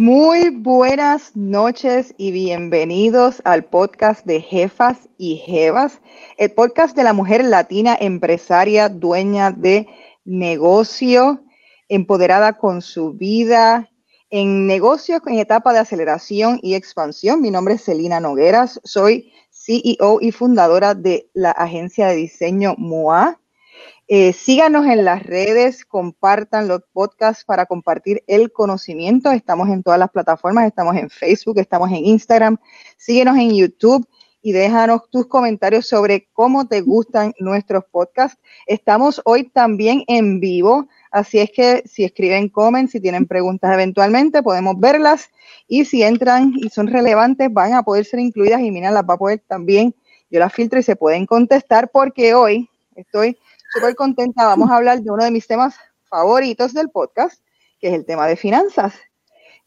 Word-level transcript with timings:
Muy 0.00 0.48
buenas 0.48 1.36
noches 1.36 2.14
y 2.16 2.32
bienvenidos 2.32 3.42
al 3.44 3.66
podcast 3.66 4.24
de 4.24 4.40
Jefas 4.40 5.10
y 5.18 5.36
Jevas, 5.36 6.00
el 6.38 6.52
podcast 6.52 6.96
de 6.96 7.04
la 7.04 7.12
mujer 7.12 7.44
latina 7.44 7.98
empresaria, 8.00 8.88
dueña 8.88 9.50
de 9.50 9.86
negocio, 10.24 11.44
empoderada 11.90 12.54
con 12.54 12.80
su 12.80 13.12
vida, 13.12 13.90
en 14.30 14.66
negocios 14.66 15.20
en 15.26 15.38
etapa 15.38 15.74
de 15.74 15.80
aceleración 15.80 16.58
y 16.62 16.76
expansión. 16.76 17.42
Mi 17.42 17.50
nombre 17.50 17.74
es 17.74 17.84
Celina 17.84 18.20
Nogueras, 18.20 18.80
soy 18.84 19.30
CEO 19.50 20.20
y 20.22 20.32
fundadora 20.32 20.94
de 20.94 21.28
la 21.34 21.50
agencia 21.50 22.06
de 22.06 22.14
diseño 22.14 22.74
MOA. 22.78 23.39
Eh, 24.12 24.32
síganos 24.32 24.86
en 24.86 25.04
las 25.04 25.22
redes, 25.22 25.84
compartan 25.84 26.66
los 26.66 26.80
podcasts 26.92 27.44
para 27.44 27.66
compartir 27.66 28.24
el 28.26 28.50
conocimiento. 28.50 29.30
Estamos 29.30 29.68
en 29.68 29.84
todas 29.84 30.00
las 30.00 30.10
plataformas, 30.10 30.66
estamos 30.66 30.96
en 30.96 31.08
Facebook, 31.10 31.60
estamos 31.60 31.90
en 31.90 32.04
Instagram. 32.04 32.56
Síguenos 32.96 33.36
en 33.36 33.54
YouTube 33.54 34.04
y 34.42 34.50
déjanos 34.50 35.08
tus 35.10 35.28
comentarios 35.28 35.86
sobre 35.86 36.26
cómo 36.32 36.66
te 36.66 36.80
gustan 36.80 37.34
nuestros 37.38 37.84
podcasts. 37.84 38.36
Estamos 38.66 39.22
hoy 39.26 39.44
también 39.44 40.02
en 40.08 40.40
vivo, 40.40 40.88
así 41.12 41.38
es 41.38 41.52
que 41.52 41.84
si 41.86 42.02
escriben 42.02 42.48
comments, 42.48 42.90
si 42.90 43.00
tienen 43.00 43.28
preguntas 43.28 43.72
eventualmente, 43.72 44.42
podemos 44.42 44.74
verlas 44.80 45.30
y 45.68 45.84
si 45.84 46.02
entran 46.02 46.52
y 46.56 46.68
son 46.70 46.88
relevantes, 46.88 47.48
van 47.52 47.74
a 47.74 47.84
poder 47.84 48.04
ser 48.04 48.18
incluidas 48.18 48.60
y 48.60 48.72
Mina 48.72 48.90
las 48.90 49.04
va 49.04 49.14
a 49.14 49.18
poder 49.18 49.40
también, 49.46 49.94
yo 50.32 50.40
las 50.40 50.52
filtro 50.52 50.80
y 50.80 50.82
se 50.82 50.96
pueden 50.96 51.26
contestar 51.26 51.92
porque 51.92 52.34
hoy 52.34 52.68
estoy 52.96 53.38
súper 53.70 53.94
contenta. 53.94 54.46
Vamos 54.46 54.70
a 54.70 54.76
hablar 54.76 55.00
de 55.00 55.10
uno 55.10 55.24
de 55.24 55.30
mis 55.30 55.46
temas 55.46 55.76
favoritos 56.08 56.74
del 56.74 56.90
podcast, 56.90 57.40
que 57.80 57.88
es 57.88 57.94
el 57.94 58.04
tema 58.04 58.26
de 58.26 58.36
finanzas. 58.36 58.94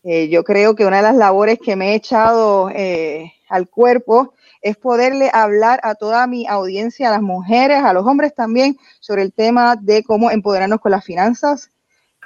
Eh, 0.03 0.27
yo 0.27 0.43
creo 0.43 0.75
que 0.75 0.85
una 0.85 0.97
de 0.97 1.03
las 1.03 1.15
labores 1.15 1.59
que 1.59 1.77
me 1.77 1.91
he 1.91 1.95
echado 1.95 2.69
eh, 2.69 3.31
al 3.47 3.69
cuerpo 3.69 4.33
es 4.61 4.75
poderle 4.75 5.29
hablar 5.33 5.79
a 5.83 5.95
toda 5.95 6.27
mi 6.27 6.45
audiencia, 6.47 7.07
a 7.07 7.11
las 7.11 7.21
mujeres, 7.21 7.81
a 7.81 7.93
los 7.93 8.05
hombres 8.05 8.35
también, 8.35 8.77
sobre 8.99 9.21
el 9.21 9.33
tema 9.33 9.77
de 9.77 10.03
cómo 10.03 10.31
empoderarnos 10.31 10.81
con 10.81 10.91
las 10.91 11.05
finanzas. 11.05 11.69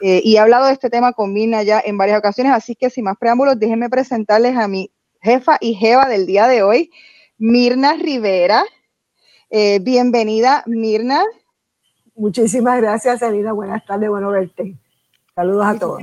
Eh, 0.02 0.22
y 0.24 0.36
he 0.36 0.40
hablado 0.40 0.68
de 0.68 0.74
este 0.74 0.90
tema 0.90 1.14
con 1.14 1.34
Mirna 1.34 1.64
ya 1.64 1.82
en 1.84 1.98
varias 1.98 2.20
ocasiones, 2.20 2.54
así 2.54 2.76
que 2.76 2.90
sin 2.90 3.04
más 3.04 3.18
preámbulos, 3.18 3.60
déjenme 3.60 3.90
presentarles 3.90 4.56
a 4.56 4.68
mi 4.68 4.92
jefa 5.22 5.58
y 5.60 5.74
jeva 5.74 6.08
del 6.08 6.26
día 6.26 6.48
de 6.48 6.64
hoy, 6.64 6.92
Mirna 7.38 7.94
Rivera. 7.94 8.64
bienvenida, 9.82 10.64
Mirna. 10.68 11.24
Muchísimas 12.18 12.82
gracias, 12.82 13.22
Elina. 13.22 13.54
Buenas 13.54 13.86
tardes, 13.86 14.10
bueno 14.10 14.32
verte. 14.32 14.76
Saludos 15.36 15.66
a 15.68 15.78
todos. 15.78 16.02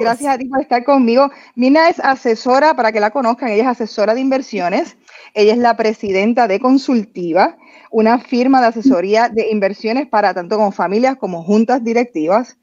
Gracias 0.00 0.34
a 0.34 0.36
ti 0.36 0.46
por 0.46 0.60
estar 0.60 0.82
conmigo. 0.82 1.30
Mina 1.54 1.88
es 1.88 2.00
asesora, 2.00 2.74
para 2.74 2.90
que 2.90 2.98
la 2.98 3.12
conozcan, 3.12 3.50
ella 3.50 3.62
es 3.62 3.68
asesora 3.68 4.12
de 4.12 4.20
inversiones. 4.20 4.96
Ella 5.34 5.52
es 5.52 5.58
la 5.58 5.76
presidenta 5.76 6.48
de 6.48 6.58
Consultiva, 6.58 7.56
una 7.92 8.18
firma 8.18 8.60
de 8.60 8.66
asesoría 8.66 9.28
de 9.28 9.50
inversiones 9.50 10.08
para 10.08 10.34
tanto 10.34 10.56
como 10.56 10.72
familias 10.72 11.16
como 11.16 11.44
juntas 11.44 11.84
directivas. 11.84 12.58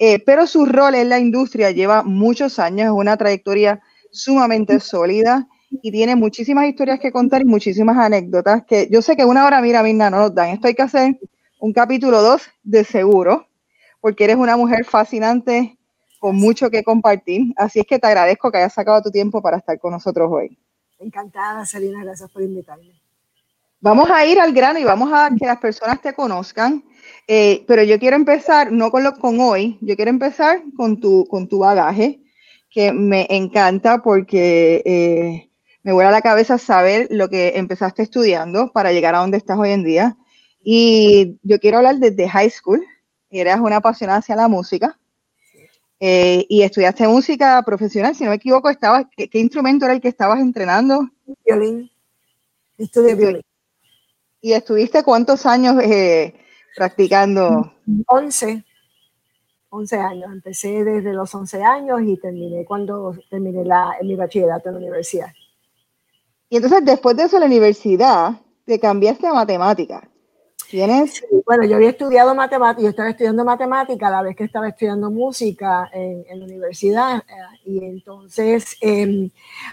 Eh, 0.00 0.18
pero 0.18 0.48
su 0.48 0.66
rol 0.66 0.96
en 0.96 1.08
la 1.08 1.20
industria 1.20 1.70
lleva 1.70 2.02
muchos 2.02 2.58
años, 2.58 2.86
es 2.86 2.92
una 2.92 3.16
trayectoria 3.16 3.80
sumamente 4.10 4.80
sólida 4.80 5.46
y 5.70 5.92
tiene 5.92 6.16
muchísimas 6.16 6.66
historias 6.66 6.98
que 6.98 7.12
contar 7.12 7.42
y 7.42 7.44
muchísimas 7.44 7.96
anécdotas 7.96 8.64
que 8.66 8.88
yo 8.90 9.02
sé 9.02 9.16
que 9.16 9.24
una 9.24 9.46
hora, 9.46 9.60
mira, 9.60 9.84
Mirna, 9.84 10.10
no 10.10 10.18
nos 10.18 10.34
dan. 10.34 10.48
Esto 10.48 10.66
hay 10.66 10.74
que 10.74 10.82
hacer 10.82 11.20
un 11.60 11.72
capítulo 11.72 12.22
2 12.22 12.42
de 12.62 12.84
seguro, 12.84 13.46
porque 14.00 14.24
eres 14.24 14.36
una 14.36 14.56
mujer 14.56 14.84
fascinante 14.84 15.78
con 16.18 16.36
mucho 16.36 16.70
que 16.70 16.82
compartir. 16.82 17.52
Así 17.56 17.80
es 17.80 17.86
que 17.86 17.98
te 17.98 18.06
agradezco 18.06 18.50
que 18.50 18.58
hayas 18.58 18.72
sacado 18.72 19.02
tu 19.02 19.10
tiempo 19.10 19.40
para 19.42 19.58
estar 19.58 19.78
con 19.78 19.92
nosotros 19.92 20.30
hoy. 20.32 20.58
Encantada, 20.98 21.64
Selina, 21.66 22.02
gracias 22.02 22.30
por 22.30 22.42
invitarme. 22.42 23.00
Vamos 23.80 24.10
a 24.10 24.26
ir 24.26 24.38
al 24.38 24.52
grano 24.52 24.78
y 24.78 24.84
vamos 24.84 25.10
a 25.12 25.30
que 25.38 25.46
las 25.46 25.58
personas 25.58 26.02
te 26.02 26.12
conozcan, 26.12 26.84
eh, 27.26 27.64
pero 27.66 27.82
yo 27.82 27.98
quiero 27.98 28.16
empezar, 28.16 28.70
no 28.70 28.90
con, 28.90 29.02
lo, 29.04 29.14
con 29.14 29.40
hoy, 29.40 29.78
yo 29.80 29.96
quiero 29.96 30.10
empezar 30.10 30.62
con 30.76 31.00
tu, 31.00 31.26
con 31.26 31.48
tu 31.48 31.60
bagaje, 31.60 32.20
que 32.68 32.92
me 32.92 33.26
encanta 33.30 34.02
porque 34.02 34.82
eh, 34.84 35.50
me 35.82 35.92
vuela 35.92 36.10
la 36.10 36.20
cabeza 36.20 36.58
saber 36.58 37.08
lo 37.10 37.30
que 37.30 37.56
empezaste 37.56 38.02
estudiando 38.02 38.70
para 38.72 38.92
llegar 38.92 39.14
a 39.14 39.20
donde 39.20 39.38
estás 39.38 39.58
hoy 39.58 39.70
en 39.70 39.84
día. 39.84 40.16
Y 40.62 41.38
yo 41.42 41.58
quiero 41.58 41.78
hablar 41.78 41.96
desde 41.96 42.28
high 42.28 42.50
school. 42.50 42.84
Eras 43.30 43.60
una 43.60 43.76
apasionada 43.76 44.18
hacia 44.18 44.36
la 44.36 44.48
música. 44.48 44.98
Eh, 46.02 46.46
y 46.48 46.62
estudiaste 46.62 47.06
música 47.06 47.62
profesional, 47.62 48.14
si 48.14 48.24
no 48.24 48.30
me 48.30 48.36
equivoco, 48.36 48.70
estabas, 48.70 49.04
¿qué, 49.14 49.28
instrumento 49.38 49.84
era 49.84 49.92
el 49.92 50.00
que 50.00 50.08
estabas 50.08 50.40
entrenando? 50.40 51.06
Violín. 51.44 51.90
Estudié 52.78 53.14
violín. 53.14 53.42
¿Y 54.40 54.52
estuviste 54.52 55.02
cuántos 55.02 55.44
años 55.44 55.76
eh, 55.82 56.34
practicando? 56.74 57.74
11. 58.06 58.64
11 59.68 59.96
años. 59.96 60.32
Empecé 60.32 60.82
desde 60.84 61.12
los 61.12 61.34
11 61.34 61.62
años 61.62 62.00
y 62.02 62.16
terminé 62.16 62.64
cuando 62.64 63.14
terminé 63.28 63.62
la, 63.66 63.94
mi 64.02 64.16
bachillerato 64.16 64.70
en 64.70 64.76
la 64.76 64.80
universidad. 64.80 65.28
Y 66.48 66.56
entonces, 66.56 66.82
después 66.82 67.14
de 67.14 67.24
eso, 67.24 67.38
la 67.38 67.46
universidad, 67.46 68.32
te 68.64 68.80
cambiaste 68.80 69.26
a 69.26 69.34
matemáticas. 69.34 70.02
¿Tienes? 70.70 71.24
bueno, 71.44 71.64
yo 71.64 71.74
había 71.74 71.90
estudiado 71.90 72.32
matemáticas, 72.32 72.84
yo 72.84 72.90
estaba 72.90 73.10
estudiando 73.10 73.44
matemática 73.44 74.06
a 74.06 74.10
la 74.12 74.22
vez 74.22 74.36
que 74.36 74.44
estaba 74.44 74.68
estudiando 74.68 75.10
música 75.10 75.90
en, 75.92 76.38
la 76.38 76.44
universidad 76.44 77.18
eh, 77.18 77.58
y 77.64 77.84
entonces 77.84 78.76
em, 78.80 79.30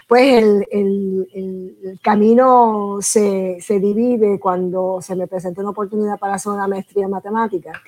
pues 0.08 0.42
el, 0.72 1.28
el, 1.32 2.00
camino 2.02 2.98
se, 3.00 3.58
se, 3.60 3.78
divide 3.78 4.40
cuando 4.40 4.98
se 5.00 5.14
me 5.14 5.28
presentó 5.28 5.60
una 5.60 5.70
oportunidad 5.70 6.18
para 6.18 6.34
hacer 6.34 6.50
una 6.50 6.66
maestría 6.66 7.04
en 7.04 7.10
matemáticas 7.12 7.78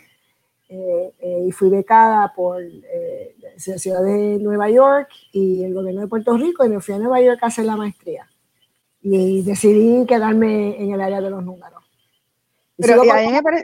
eh, 0.68 1.12
eh, 1.18 1.44
y 1.48 1.50
fui 1.50 1.68
becada 1.68 2.32
por 2.32 2.62
la 2.62 3.78
ciudad 3.78 4.04
de 4.04 4.38
Nueva 4.38 4.70
York 4.70 5.08
y 5.32 5.64
el 5.64 5.74
gobierno 5.74 6.02
de 6.02 6.06
Puerto 6.06 6.36
Rico 6.36 6.64
y 6.64 6.68
me 6.68 6.80
fui 6.80 6.94
a 6.94 6.98
Nueva 6.98 7.20
York 7.20 7.40
a 7.42 7.48
hacer 7.48 7.64
la 7.64 7.74
maestría 7.74 8.28
y 9.02 9.42
decidí 9.42 10.06
quedarme 10.06 10.80
en 10.80 10.92
el 10.92 11.00
área 11.00 11.20
de 11.20 11.30
los 11.30 11.44
números. 11.44 11.79
Pero 12.80 13.02
a 13.02 13.16
mí 13.16 13.32
me 13.32 13.42
parece... 13.42 13.62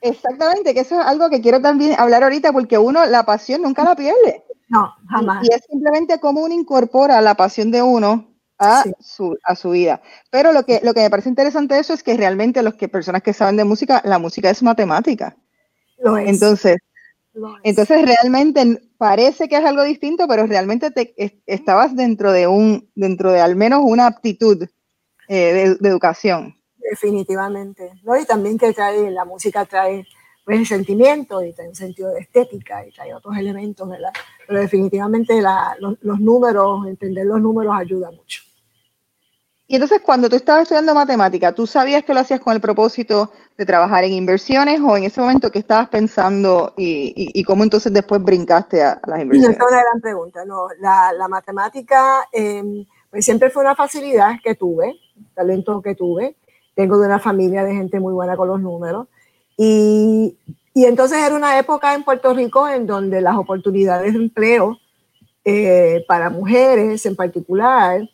Exactamente, 0.00 0.74
que 0.74 0.80
eso 0.80 1.00
es 1.00 1.06
algo 1.06 1.30
que 1.30 1.40
quiero 1.40 1.60
también 1.60 1.94
hablar 1.98 2.22
ahorita, 2.22 2.52
porque 2.52 2.78
uno 2.78 3.04
la 3.06 3.24
pasión 3.24 3.62
nunca 3.62 3.84
la 3.84 3.94
pierde. 3.96 4.44
No, 4.68 4.92
jamás. 5.08 5.44
Y, 5.44 5.54
es 5.54 5.62
simplemente 5.68 6.18
cómo 6.20 6.42
uno 6.42 6.54
incorpora 6.54 7.20
la 7.20 7.34
pasión 7.34 7.70
de 7.70 7.82
uno 7.82 8.34
a, 8.58 8.84
su, 9.00 9.36
a 9.44 9.54
su 9.54 9.70
vida. 9.70 10.00
Pero 10.30 10.52
lo 10.52 10.64
que, 10.64 10.80
lo 10.82 10.94
que 10.94 11.00
me 11.00 11.10
parece 11.10 11.28
interesante 11.28 11.74
de 11.74 11.80
eso 11.80 11.92
es 11.92 12.02
que 12.02 12.16
realmente 12.16 12.62
los 12.62 12.74
que 12.74 12.88
personas 12.88 13.22
que 13.22 13.32
saben 13.32 13.56
de 13.56 13.64
música, 13.64 14.00
la 14.04 14.18
música 14.18 14.50
es 14.50 14.62
matemática. 14.62 15.36
Lo 15.98 16.16
es. 16.16 16.28
Entonces, 16.28 16.78
entonces 17.62 18.02
realmente 18.02 18.82
parece 18.96 19.48
que 19.48 19.56
es 19.56 19.64
algo 19.64 19.82
distinto, 19.82 20.28
pero 20.28 20.46
realmente 20.46 20.90
te, 20.90 21.14
estabas 21.46 21.96
dentro 21.96 22.32
de 22.32 22.46
un, 22.46 22.88
dentro 22.94 23.32
de 23.32 23.40
al 23.40 23.56
menos 23.56 23.80
una 23.82 24.06
aptitud 24.06 24.66
eh, 25.28 25.76
de 25.78 25.88
educación. 25.88 26.56
Definitivamente, 26.94 27.90
¿no? 28.04 28.16
Y 28.16 28.24
también 28.24 28.56
que 28.56 28.72
trae, 28.72 29.10
la 29.10 29.24
música 29.24 29.64
trae 29.64 30.06
pues 30.44 30.60
el 30.60 30.66
sentimiento 30.66 31.42
y 31.42 31.52
trae 31.52 31.68
un 31.68 31.74
sentido 31.74 32.10
de 32.10 32.20
estética 32.20 32.86
y 32.86 32.92
trae 32.92 33.12
otros 33.12 33.36
elementos, 33.36 33.88
¿verdad? 33.88 34.12
Pero 34.46 34.60
definitivamente 34.60 35.42
los, 35.42 36.20
números, 36.20 36.86
entender 36.86 37.26
los 37.26 37.40
números 37.40 37.74
ayuda 37.76 38.12
mucho. 38.12 38.42
Y 39.66 39.74
entonces 39.74 40.02
cuando 40.02 40.28
tú 40.28 40.36
estabas 40.36 40.62
estudiando 40.62 40.94
matemática, 40.94 41.52
¿tú 41.52 41.66
sabías 41.66 42.04
que 42.04 42.14
lo 42.14 42.20
hacías 42.20 42.38
con 42.38 42.54
el 42.54 42.60
propósito 42.60 43.32
de 43.58 43.66
trabajar 43.66 44.04
en 44.04 44.12
inversiones 44.12 44.80
o 44.80 44.96
en 44.96 45.02
ese 45.02 45.20
momento 45.20 45.50
que 45.50 45.58
estabas 45.58 45.88
pensando 45.88 46.74
y, 46.76 47.42
cómo 47.42 47.64
entonces 47.64 47.92
después 47.92 48.22
brincaste 48.22 48.84
a, 48.84 49.00
las 49.04 49.20
inversiones? 49.20 49.56
Esa 49.56 49.64
es 49.64 49.72
una 49.72 49.82
gran 49.82 50.00
pregunta. 50.00 50.44
No, 50.44 50.68
la, 50.78 51.26
matemática 51.28 52.28
em, 52.30 52.86
pues 53.10 53.24
siempre 53.24 53.50
fue 53.50 53.64
una 53.64 53.74
facilidad 53.74 54.34
que 54.44 54.54
tuve, 54.54 54.94
talento 55.34 55.82
que 55.82 55.96
tuve 55.96 56.36
vengo 56.76 56.98
de 56.98 57.06
una 57.06 57.18
familia 57.18 57.64
de 57.64 57.74
gente 57.74 58.00
muy 58.00 58.12
buena 58.12 58.36
con 58.36 58.48
los 58.48 58.60
números. 58.60 59.06
Y, 59.56 60.36
y 60.74 60.84
entonces 60.86 61.18
era 61.18 61.36
una 61.36 61.58
época 61.58 61.94
en 61.94 62.02
Puerto 62.02 62.34
Rico 62.34 62.68
en 62.68 62.86
donde 62.86 63.20
las 63.20 63.36
oportunidades 63.36 64.12
de 64.12 64.18
empleo 64.18 64.78
eh, 65.44 66.04
para 66.08 66.30
mujeres 66.30 67.04
en 67.06 67.14
particular 67.14 68.08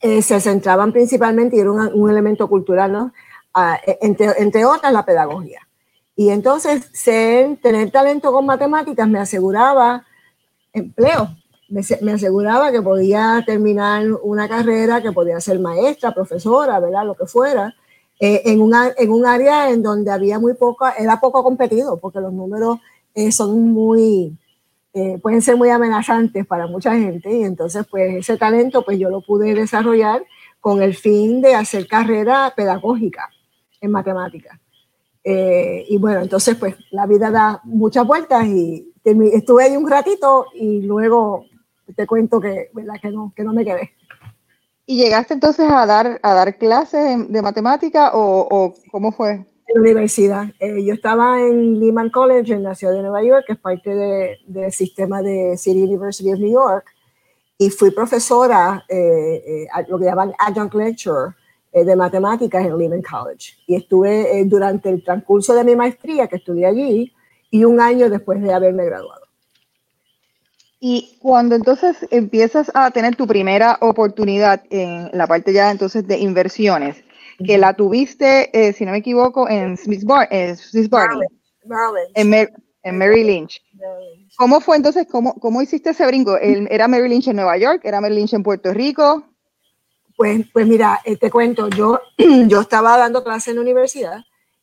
eh, 0.00 0.22
se 0.22 0.38
centraban 0.40 0.92
principalmente 0.92 1.56
y 1.56 1.60
era 1.60 1.72
un, 1.72 2.10
elemento 2.10 2.46
cultural, 2.48 2.92
¿no? 2.92 3.12
Ah, 3.54 3.80
entre, 4.02 4.28
entre, 4.38 4.64
otras 4.66 4.92
la 4.92 5.04
pedagogía. 5.04 5.66
Y 6.14 6.28
entonces 6.28 6.88
ser, 6.92 7.56
tener 7.56 7.90
talento 7.90 8.30
con 8.30 8.46
matemáticas 8.46 9.08
me 9.08 9.18
aseguraba 9.18 10.04
empleo, 10.74 11.30
me, 11.68 12.12
aseguraba 12.12 12.70
que 12.70 12.82
podía 12.82 13.42
terminar 13.46 14.06
una 14.22 14.48
carrera, 14.48 15.02
que 15.02 15.12
podía 15.12 15.40
ser 15.40 15.58
maestra, 15.58 16.14
profesora, 16.14 16.78
¿verdad? 16.80 17.04
Lo 17.04 17.14
que 17.14 17.26
fuera, 17.26 17.74
eh, 18.20 18.42
en, 18.46 18.60
una, 18.60 18.92
en 18.96 19.10
un 19.10 19.26
área 19.26 19.70
en 19.70 19.82
donde 19.82 20.10
había 20.10 20.38
muy 20.38 20.54
poca, 20.54 20.94
era 20.98 21.20
poco 21.20 21.42
competido, 21.42 21.98
porque 21.98 22.20
los 22.20 22.32
números 22.32 22.78
eh, 23.14 23.32
son 23.32 23.72
muy, 23.72 24.36
eh, 24.92 25.18
pueden 25.22 25.42
ser 25.42 25.56
muy 25.56 25.70
amenazantes 25.70 26.46
para 26.46 26.66
mucha 26.66 26.94
gente 26.94 27.30
y 27.30 27.42
entonces 27.44 27.86
pues 27.90 28.14
ese 28.14 28.38
talento 28.38 28.82
pues 28.82 28.98
yo 28.98 29.10
lo 29.10 29.20
pude 29.20 29.54
desarrollar 29.54 30.24
con 30.60 30.82
el 30.82 30.94
fin 30.94 31.42
de 31.42 31.54
hacer 31.54 31.86
carrera 31.86 32.52
pedagógica 32.56 33.28
en 33.80 33.90
matemáticas. 33.90 34.58
Eh, 35.22 35.84
y 35.88 35.98
bueno, 35.98 36.22
entonces 36.22 36.56
pues 36.56 36.76
la 36.90 37.06
vida 37.06 37.30
da 37.30 37.60
muchas 37.64 38.06
vueltas 38.06 38.46
y 38.46 38.90
estuve 39.04 39.64
ahí 39.64 39.76
un 39.76 39.90
ratito 39.90 40.46
y 40.54 40.82
luego 40.82 41.44
te 41.94 42.06
cuento 42.06 42.40
que, 42.40 42.70
¿verdad? 42.72 42.94
que, 43.00 43.10
no, 43.10 43.32
que 43.34 43.44
no 43.44 43.52
me 43.52 43.64
quedé. 43.64 43.92
¿Y 44.86 44.96
llegaste 44.98 45.34
entonces 45.34 45.68
a 45.68 45.84
dar, 45.84 46.20
a 46.22 46.34
dar 46.34 46.56
clases 46.58 47.30
de 47.30 47.42
matemática 47.42 48.12
o, 48.14 48.46
o 48.48 48.74
cómo 48.90 49.10
fue? 49.10 49.32
En 49.32 49.74
la 49.74 49.80
universidad. 49.80 50.44
Eh, 50.60 50.84
yo 50.84 50.94
estaba 50.94 51.40
en 51.40 51.80
Lehman 51.80 52.10
College 52.10 52.52
en 52.52 52.62
la 52.62 52.74
ciudad 52.76 52.92
de 52.92 53.02
Nueva 53.02 53.22
York, 53.24 53.44
que 53.46 53.54
es 53.54 53.58
parte 53.58 53.92
de, 53.92 54.38
del 54.46 54.70
sistema 54.70 55.22
de 55.22 55.56
City 55.56 55.82
University 55.82 56.32
of 56.32 56.38
New 56.38 56.52
York, 56.52 56.86
y 57.58 57.70
fui 57.70 57.90
profesora, 57.90 58.84
eh, 58.88 59.42
eh 59.44 59.66
lo 59.88 59.98
que 59.98 60.04
llaman 60.04 60.32
adjunct 60.38 60.74
lecturer, 60.74 61.34
de 61.72 61.94
matemáticas 61.94 62.64
en 62.64 62.78
Lehman 62.78 63.02
College. 63.02 63.54
Y 63.66 63.74
estuve 63.74 64.42
durante 64.46 64.88
el 64.88 65.04
transcurso 65.04 65.54
de 65.54 65.62
mi 65.62 65.76
maestría, 65.76 66.26
que 66.26 66.36
estudié 66.36 66.64
allí, 66.64 67.12
y 67.50 67.64
un 67.64 67.80
año 67.80 68.08
después 68.08 68.40
de 68.40 68.54
haberme 68.54 68.86
graduado. 68.86 69.25
Y 70.88 71.18
cuando 71.20 71.56
entonces 71.56 72.06
empiezas 72.12 72.70
a 72.72 72.92
tener 72.92 73.16
tu 73.16 73.26
primera 73.26 73.76
oportunidad 73.80 74.62
en 74.70 75.10
la 75.12 75.26
parte 75.26 75.52
ya 75.52 75.72
entonces 75.72 76.06
de 76.06 76.16
inversiones, 76.16 77.02
que 77.44 77.58
la 77.58 77.74
tuviste, 77.74 78.56
eh, 78.56 78.72
si 78.72 78.84
no 78.84 78.92
me 78.92 78.98
equivoco, 78.98 79.48
en 79.48 79.76
Smith 79.76 80.04
Bar 80.04 80.28
en, 80.30 80.56
en, 82.84 82.98
Mary 82.98 83.24
Lynch. 83.24 83.60
¿Cómo 84.36 84.60
fue 84.60 84.76
entonces, 84.76 85.08
cómo, 85.10 85.34
cómo 85.40 85.60
hiciste 85.60 85.90
ese 85.90 86.06
brinco? 86.06 86.38
¿Era 86.38 86.86
Mary 86.86 87.08
Lynch 87.08 87.26
en 87.26 87.34
Nueva 87.34 87.58
York? 87.58 87.80
¿Era 87.82 88.00
Mary 88.00 88.14
Lynch 88.14 88.34
en 88.34 88.44
Puerto 88.44 88.72
Rico? 88.72 89.24
Pues, 90.16 90.46
pues 90.52 90.68
mira, 90.68 91.00
eh, 91.04 91.16
te 91.16 91.32
cuento, 91.32 91.68
yo, 91.68 91.98
yo 92.46 92.60
estaba 92.60 92.96
dando 92.96 93.24
clase 93.24 93.50
en 93.50 93.56
la 93.56 93.62
universidad. 93.62 94.20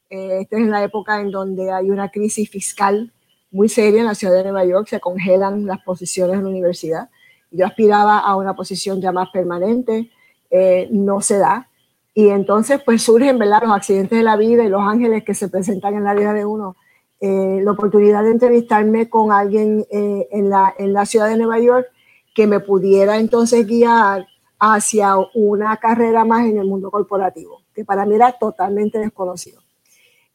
Eh, 0.09 0.43
esta 0.43 0.57
es 0.57 0.67
la 0.67 0.85
época 0.85 1.19
en 1.19 1.31
donde 1.31 1.69
hay 1.69 1.89
una 1.89 2.11
crisis 2.11 2.49
fiscal 2.49 3.11
muy 3.53 3.69
seria 3.69 4.01
en 4.01 4.07
la 4.07 4.15
ciudad 4.15 4.33
de 4.33 4.43
Nueva 4.43 4.65
York, 4.65 4.87
se 4.89 4.99
congelan 4.99 5.65
las 5.65 5.81
posiciones 5.83 6.35
en 6.35 6.43
la 6.43 6.49
universidad. 6.49 7.09
Yo 7.51 7.65
aspiraba 7.65 8.17
a 8.17 8.35
una 8.35 8.55
posición 8.55 8.99
ya 8.99 9.11
más 9.11 9.29
permanente, 9.29 10.11
eh, 10.49 10.89
no 10.91 11.21
se 11.21 11.37
da. 11.37 11.69
Y 12.15 12.29
entonces 12.29 12.81
pues 12.83 13.03
surgen 13.03 13.37
¿verdad? 13.37 13.61
los 13.63 13.71
accidentes 13.71 14.17
de 14.17 14.23
la 14.23 14.35
vida 14.35 14.63
y 14.63 14.69
los 14.69 14.81
ángeles 14.81 15.23
que 15.23 15.35
se 15.35 15.49
presentan 15.49 15.93
en 15.93 16.03
la 16.03 16.15
vida 16.15 16.33
de 16.33 16.45
uno. 16.45 16.75
Eh, 17.21 17.61
la 17.63 17.71
oportunidad 17.71 18.23
de 18.23 18.31
entrevistarme 18.31 19.07
con 19.07 19.31
alguien 19.31 19.85
eh, 19.89 20.27
en, 20.31 20.49
la, 20.49 20.73
en 20.77 20.91
la 20.91 21.05
ciudad 21.05 21.29
de 21.29 21.37
Nueva 21.37 21.59
York 21.59 21.87
que 22.35 22.47
me 22.47 22.59
pudiera 22.59 23.17
entonces 23.17 23.65
guiar 23.65 24.27
hacia 24.59 25.15
una 25.33 25.77
carrera 25.77 26.25
más 26.25 26.45
en 26.45 26.57
el 26.57 26.65
mundo 26.65 26.89
corporativo, 26.89 27.61
que 27.73 27.85
para 27.85 28.05
mí 28.05 28.15
era 28.15 28.31
totalmente 28.31 28.97
desconocido. 28.97 29.62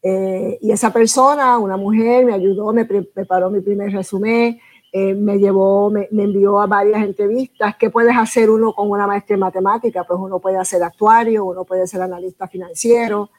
Eh, 0.02 0.58
y 0.60 0.70
esa 0.70 0.92
persona, 0.92 1.58
una 1.58 1.76
mujer, 1.76 2.24
me 2.24 2.34
ayudó, 2.34 2.72
me 2.72 2.84
preparó 2.84 3.50
mi 3.50 3.60
primer 3.60 3.92
resumen, 3.92 4.60
eh, 4.92 5.14
me 5.14 5.38
llevó, 5.38 5.90
me, 5.90 6.08
envió 6.10 6.60
a 6.60 6.66
varias 6.66 7.02
entrevistas. 7.02 7.76
¿Qué 7.76 7.90
puedes 7.90 8.16
hacer 8.16 8.50
uno 8.50 8.72
con 8.72 8.90
una 8.90 9.06
maestría 9.06 9.34
en 9.34 9.40
matemática? 9.40 10.04
Pues 10.04 10.18
uno 10.20 10.38
puede 10.38 10.64
ser 10.64 10.82
actuario, 10.82 11.44
uno 11.44 11.64
puede 11.64 11.86
ser 11.86 12.00
analista 12.00 12.46
financiero, 12.46 13.30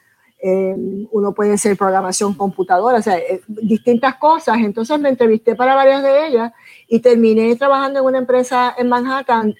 eh, 0.42 0.74
uno 1.10 1.32
puede 1.34 1.58
ser 1.58 1.76
programación 1.76 2.34
computadora, 2.34 2.98
o 2.98 3.02
sea, 3.02 3.16
distintas 3.48 4.16
cosas. 4.16 4.58
Entonces 4.58 4.98
me 5.00 5.08
entrevisté 5.08 5.54
para 5.54 5.74
varias 5.74 6.02
de 6.02 6.26
ellas 6.26 6.52
y 6.88 7.00
terminé 7.00 7.56
trabajando 7.56 8.00
en 8.00 8.04
una 8.04 8.18
empresa 8.18 8.74
en 8.78 8.88
Manhattan 8.88 9.54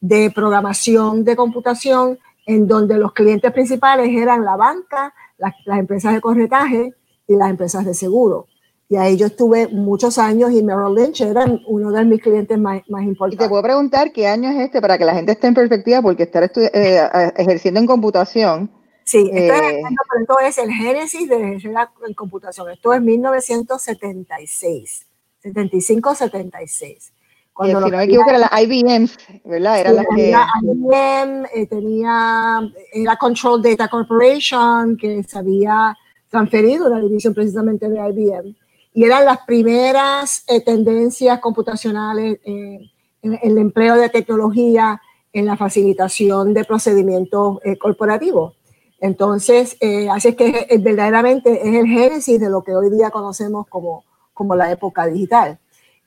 de 0.00 0.30
programación 0.30 1.24
de 1.24 1.36
computación, 1.36 2.18
en 2.46 2.68
donde 2.68 2.96
los 2.96 3.12
clientes 3.12 3.50
principales 3.52 4.08
eran 4.10 4.44
la 4.44 4.56
banca, 4.56 5.12
las, 5.38 5.54
empresas 5.78 6.14
de 6.14 6.20
corretaje 6.20 6.94
y 7.26 7.36
las 7.36 7.50
empresas 7.50 7.84
de 7.84 7.94
seguro. 7.94 8.46
Y 8.88 8.96
ahí 8.96 9.16
yo 9.16 9.26
estuve 9.26 9.66
muchos 9.68 10.16
años 10.16 10.52
y 10.52 10.62
Merrill 10.62 10.94
Lynch 10.94 11.20
era 11.20 11.44
uno 11.66 11.90
de 11.90 12.04
mis 12.04 12.22
clientes 12.22 12.56
más, 12.56 12.82
más 12.88 13.02
importantes. 13.02 13.40
Y 13.40 13.44
te 13.44 13.48
puedo 13.48 13.62
preguntar 13.62 14.12
qué 14.12 14.28
año 14.28 14.50
es 14.50 14.60
este 14.60 14.80
para 14.80 14.96
que 14.96 15.04
la 15.04 15.14
gente 15.14 15.32
esté 15.32 15.48
en 15.48 15.54
perspectiva, 15.54 16.00
porque 16.02 16.22
estar 16.22 16.44
eh, 16.44 17.32
ejerciendo 17.36 17.80
en 17.80 17.86
computación. 17.86 18.70
Sí, 19.02 19.28
eh, 19.32 19.50
esto 20.20 20.38
es 20.40 20.58
el 20.58 20.70
génesis 20.70 21.28
de 21.28 21.36
ejercer 21.36 21.74
en 22.06 22.14
computación. 22.14 22.70
Esto 22.70 22.92
es 22.92 23.00
1976, 23.00 25.06
75-76. 25.44 27.12
Cuando 27.56 27.82
si 27.86 27.90
no 27.90 27.96
me 27.96 28.04
equivoco, 28.04 28.28
era 28.28 28.38
la 28.38 28.62
IBM, 28.62 29.08
¿verdad? 29.46 29.80
Era 29.80 29.92
la 29.92 30.04
que... 30.14 30.30
IBM, 30.62 31.46
eh, 31.54 31.66
tenía, 31.66 32.60
era 32.92 33.16
Control 33.16 33.62
Data 33.62 33.88
Corporation, 33.88 34.94
que 34.94 35.22
se 35.22 35.38
había 35.38 35.96
transferido 36.28 36.90
la 36.90 37.00
división 37.00 37.32
precisamente 37.32 37.88
de 37.88 37.96
IBM. 37.96 38.54
Y 38.92 39.04
eran 39.04 39.24
las 39.24 39.38
primeras 39.46 40.44
eh, 40.48 40.60
tendencias 40.60 41.40
computacionales 41.40 42.40
eh, 42.44 42.90
en, 43.22 43.38
el 43.42 43.56
empleo 43.56 43.94
de 43.94 44.10
tecnología 44.10 45.00
en 45.32 45.46
la 45.46 45.56
facilitación 45.56 46.52
de 46.52 46.62
procedimientos 46.64 47.60
corporativos. 47.80 48.54
Entonces, 49.00 49.78
así 50.10 50.28
es 50.28 50.36
que 50.36 50.78
verdaderamente 50.78 51.66
es 51.66 51.74
el 51.74 51.86
génesis 51.86 52.38
de 52.38 52.50
lo 52.50 52.62
que 52.62 52.74
hoy 52.74 52.90
día 52.90 53.10
conocemos 53.10 53.66
como, 53.66 54.04
como 54.34 54.54
la 54.54 54.70
época 54.70 55.06
digital. 55.06 55.58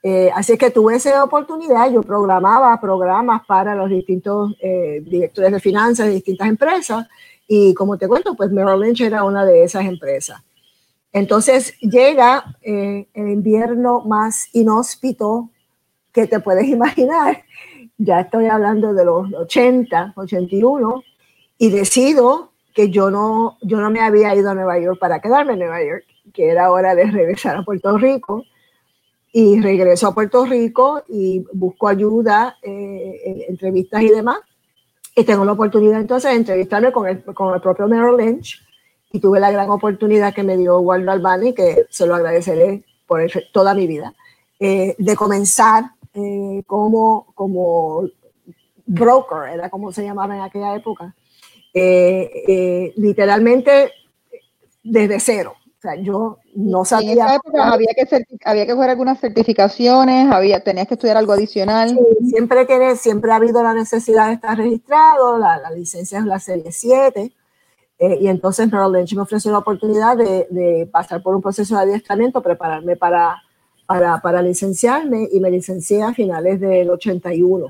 Eh, 0.01 0.29
así 0.33 0.57
que 0.57 0.71
tuve 0.71 0.95
esa 0.95 1.23
oportunidad, 1.23 1.91
yo 1.91 2.01
programaba 2.01 2.79
programas 2.79 3.45
para 3.45 3.75
los 3.75 3.89
distintos 3.89 4.55
eh, 4.61 5.01
directores 5.05 5.51
de 5.51 5.59
finanzas 5.59 6.07
de 6.07 6.13
distintas 6.13 6.47
empresas 6.47 7.07
y 7.47 7.73
como 7.73 7.97
te 7.97 8.07
cuento, 8.07 8.35
pues 8.35 8.51
Merrill 8.51 8.79
Lynch 8.79 9.01
era 9.01 9.23
una 9.23 9.43
de 9.43 9.63
esas 9.63 9.85
empresas. 9.85 10.41
Entonces 11.11 11.77
llega 11.79 12.55
eh, 12.61 13.07
el 13.13 13.29
invierno 13.29 14.01
más 14.01 14.47
inhóspito 14.53 15.49
que 16.13 16.27
te 16.27 16.39
puedes 16.39 16.67
imaginar. 16.67 17.43
Ya 17.97 18.21
estoy 18.21 18.45
hablando 18.45 18.93
de 18.93 19.03
los 19.03 19.33
80, 19.33 20.13
81 20.15 21.03
y 21.57 21.71
decido 21.71 22.51
que 22.73 22.89
yo 22.89 23.11
no, 23.11 23.57
yo 23.61 23.81
no 23.81 23.89
me 23.89 23.99
había 23.99 24.33
ido 24.33 24.51
a 24.51 24.55
Nueva 24.55 24.79
York 24.79 24.97
para 24.99 25.19
quedarme 25.19 25.53
en 25.53 25.59
Nueva 25.59 25.83
York, 25.83 26.05
que 26.33 26.47
era 26.47 26.71
hora 26.71 26.95
de 26.95 27.05
regresar 27.11 27.57
a 27.57 27.63
Puerto 27.63 27.97
Rico 27.97 28.45
y 29.31 29.61
regreso 29.61 30.07
a 30.07 30.13
Puerto 30.13 30.45
Rico 30.45 31.03
y 31.07 31.45
busco 31.53 31.87
ayuda, 31.87 32.57
eh, 32.61 33.45
entrevistas 33.47 34.01
y 34.01 34.09
demás. 34.09 34.39
Y 35.15 35.23
tengo 35.23 35.45
la 35.45 35.51
oportunidad 35.51 35.99
entonces 35.99 36.31
de 36.31 36.37
entrevistarme 36.37 36.91
con 36.91 37.07
el, 37.07 37.23
con 37.23 37.53
el 37.53 37.61
propio 37.61 37.87
Merrill 37.87 38.17
Lynch 38.17 38.61
y 39.11 39.19
tuve 39.19 39.39
la 39.39 39.51
gran 39.51 39.69
oportunidad 39.69 40.33
que 40.33 40.43
me 40.43 40.57
dio 40.57 40.79
Waldo 40.79 41.11
Albani, 41.11 41.53
que 41.53 41.85
se 41.89 42.05
lo 42.07 42.15
agradeceré 42.15 42.83
por 43.07 43.21
toda 43.51 43.73
mi 43.73 43.87
vida, 43.87 44.13
eh, 44.59 44.95
de 44.97 45.15
comenzar 45.15 45.91
eh, 46.13 46.63
como, 46.65 47.27
como 47.35 48.03
broker, 48.85 49.49
era 49.53 49.69
como 49.69 49.91
se 49.91 50.03
llamaba 50.03 50.35
en 50.35 50.41
aquella 50.41 50.75
época, 50.75 51.15
literalmente 52.95 53.91
desde 54.83 55.19
cero. 55.19 55.55
O 55.79 55.81
sea, 55.81 55.95
yo 55.95 56.39
no 56.55 56.83
sabía. 56.83 57.13
En 57.13 57.19
esa 57.19 57.35
época 57.35 57.71
había 57.71 57.93
que, 57.95 58.25
había 58.43 58.65
que 58.65 58.73
coger 58.73 58.89
algunas 58.89 59.17
certificaciones, 59.17 60.29
había, 60.29 60.61
tenías 60.61 60.89
que 60.89 60.95
estudiar 60.95 61.15
algo 61.15 61.31
adicional. 61.31 61.97
siempre, 62.27 62.67
que, 62.67 62.97
siempre 62.97 63.31
ha 63.31 63.35
habido 63.37 63.63
la 63.63 63.73
necesidad 63.73 64.27
de 64.27 64.33
estar 64.33 64.57
registrado, 64.57 65.37
la, 65.37 65.57
la 65.57 65.71
licencia 65.71 66.19
es 66.19 66.25
la 66.25 66.37
serie 66.37 66.73
7. 66.73 67.31
Eh, 67.97 68.17
y 68.19 68.27
entonces 68.27 68.69
Merrill 68.69 68.91
Lynch 68.91 69.15
me 69.15 69.21
ofreció 69.21 69.53
la 69.53 69.59
oportunidad 69.59 70.17
de, 70.17 70.47
de, 70.49 70.85
pasar 70.91 71.23
por 71.23 71.33
un 71.33 71.41
proceso 71.41 71.77
de 71.77 71.83
adiestramiento, 71.83 72.41
prepararme 72.41 72.97
para, 72.97 73.41
para, 73.85 74.19
para, 74.19 74.41
licenciarme 74.41 75.29
y 75.31 75.39
me 75.39 75.49
licencié 75.49 76.03
a 76.03 76.13
finales 76.13 76.59
del 76.59 76.89
81. 76.89 77.67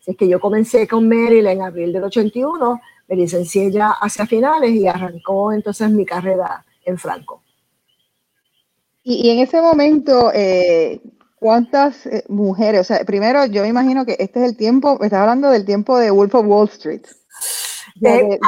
Así 0.00 0.16
que 0.16 0.26
yo 0.26 0.40
comencé 0.40 0.88
con 0.88 1.06
Merrill 1.06 1.46
en 1.46 1.62
abril 1.62 1.92
del 1.92 2.02
81, 2.02 2.80
me 3.08 3.16
licencié 3.16 3.70
ya 3.70 3.90
hacia 4.00 4.26
finales 4.26 4.72
y 4.72 4.88
arrancó 4.88 5.52
entonces 5.52 5.90
mi 5.90 6.04
carrera 6.04 6.64
en 6.84 6.98
Franco. 6.98 7.41
Y, 9.02 9.30
en 9.30 9.40
ese 9.40 9.60
momento, 9.60 10.30
eh, 10.32 11.00
¿cuántas 11.36 12.06
eh, 12.06 12.24
mujeres? 12.28 12.82
O 12.82 12.84
sea, 12.84 13.04
primero, 13.04 13.46
yo 13.46 13.62
me 13.62 13.68
imagino 13.68 14.06
que 14.06 14.16
este 14.18 14.42
es 14.42 14.50
el 14.50 14.56
tiempo, 14.56 14.96
me 14.98 15.06
estás 15.06 15.20
hablando 15.20 15.50
del 15.50 15.64
tiempo 15.64 15.98
de 15.98 16.10
Wolf 16.10 16.34
of 16.34 16.46
Wall 16.46 16.68
Street. 16.68 17.02
Eh, 18.00 18.38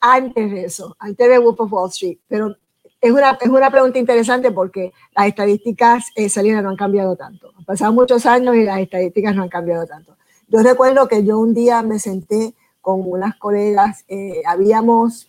antes, 0.00 0.50
de 0.50 0.64
eso, 0.64 0.96
antes 0.98 1.28
de 1.28 1.38
Wolf 1.38 1.60
of 1.60 1.72
Wall 1.72 1.90
Street, 1.90 2.18
pero 2.28 2.56
es 3.00 3.10
una, 3.10 3.38
es 3.40 3.48
una 3.48 3.70
pregunta 3.70 3.98
interesante 3.98 4.50
porque 4.50 4.92
las 5.14 5.26
estadísticas, 5.26 6.06
salidas 6.28 6.62
no 6.62 6.70
han 6.70 6.76
cambiado 6.76 7.14
tanto. 7.14 7.52
Han 7.58 7.64
pasado 7.64 7.92
muchos 7.92 8.24
años 8.26 8.56
y 8.56 8.64
las 8.64 8.80
estadísticas 8.80 9.34
no 9.34 9.42
han 9.42 9.48
cambiado 9.48 9.86
tanto. 9.86 10.16
Yo 10.48 10.60
recuerdo 10.62 11.08
que 11.08 11.24
yo 11.24 11.38
un 11.38 11.54
día 11.54 11.82
me 11.82 11.98
senté 11.98 12.54
con 12.80 13.02
unas 13.04 13.36
colegas, 13.36 14.04
habíamos 14.46 15.28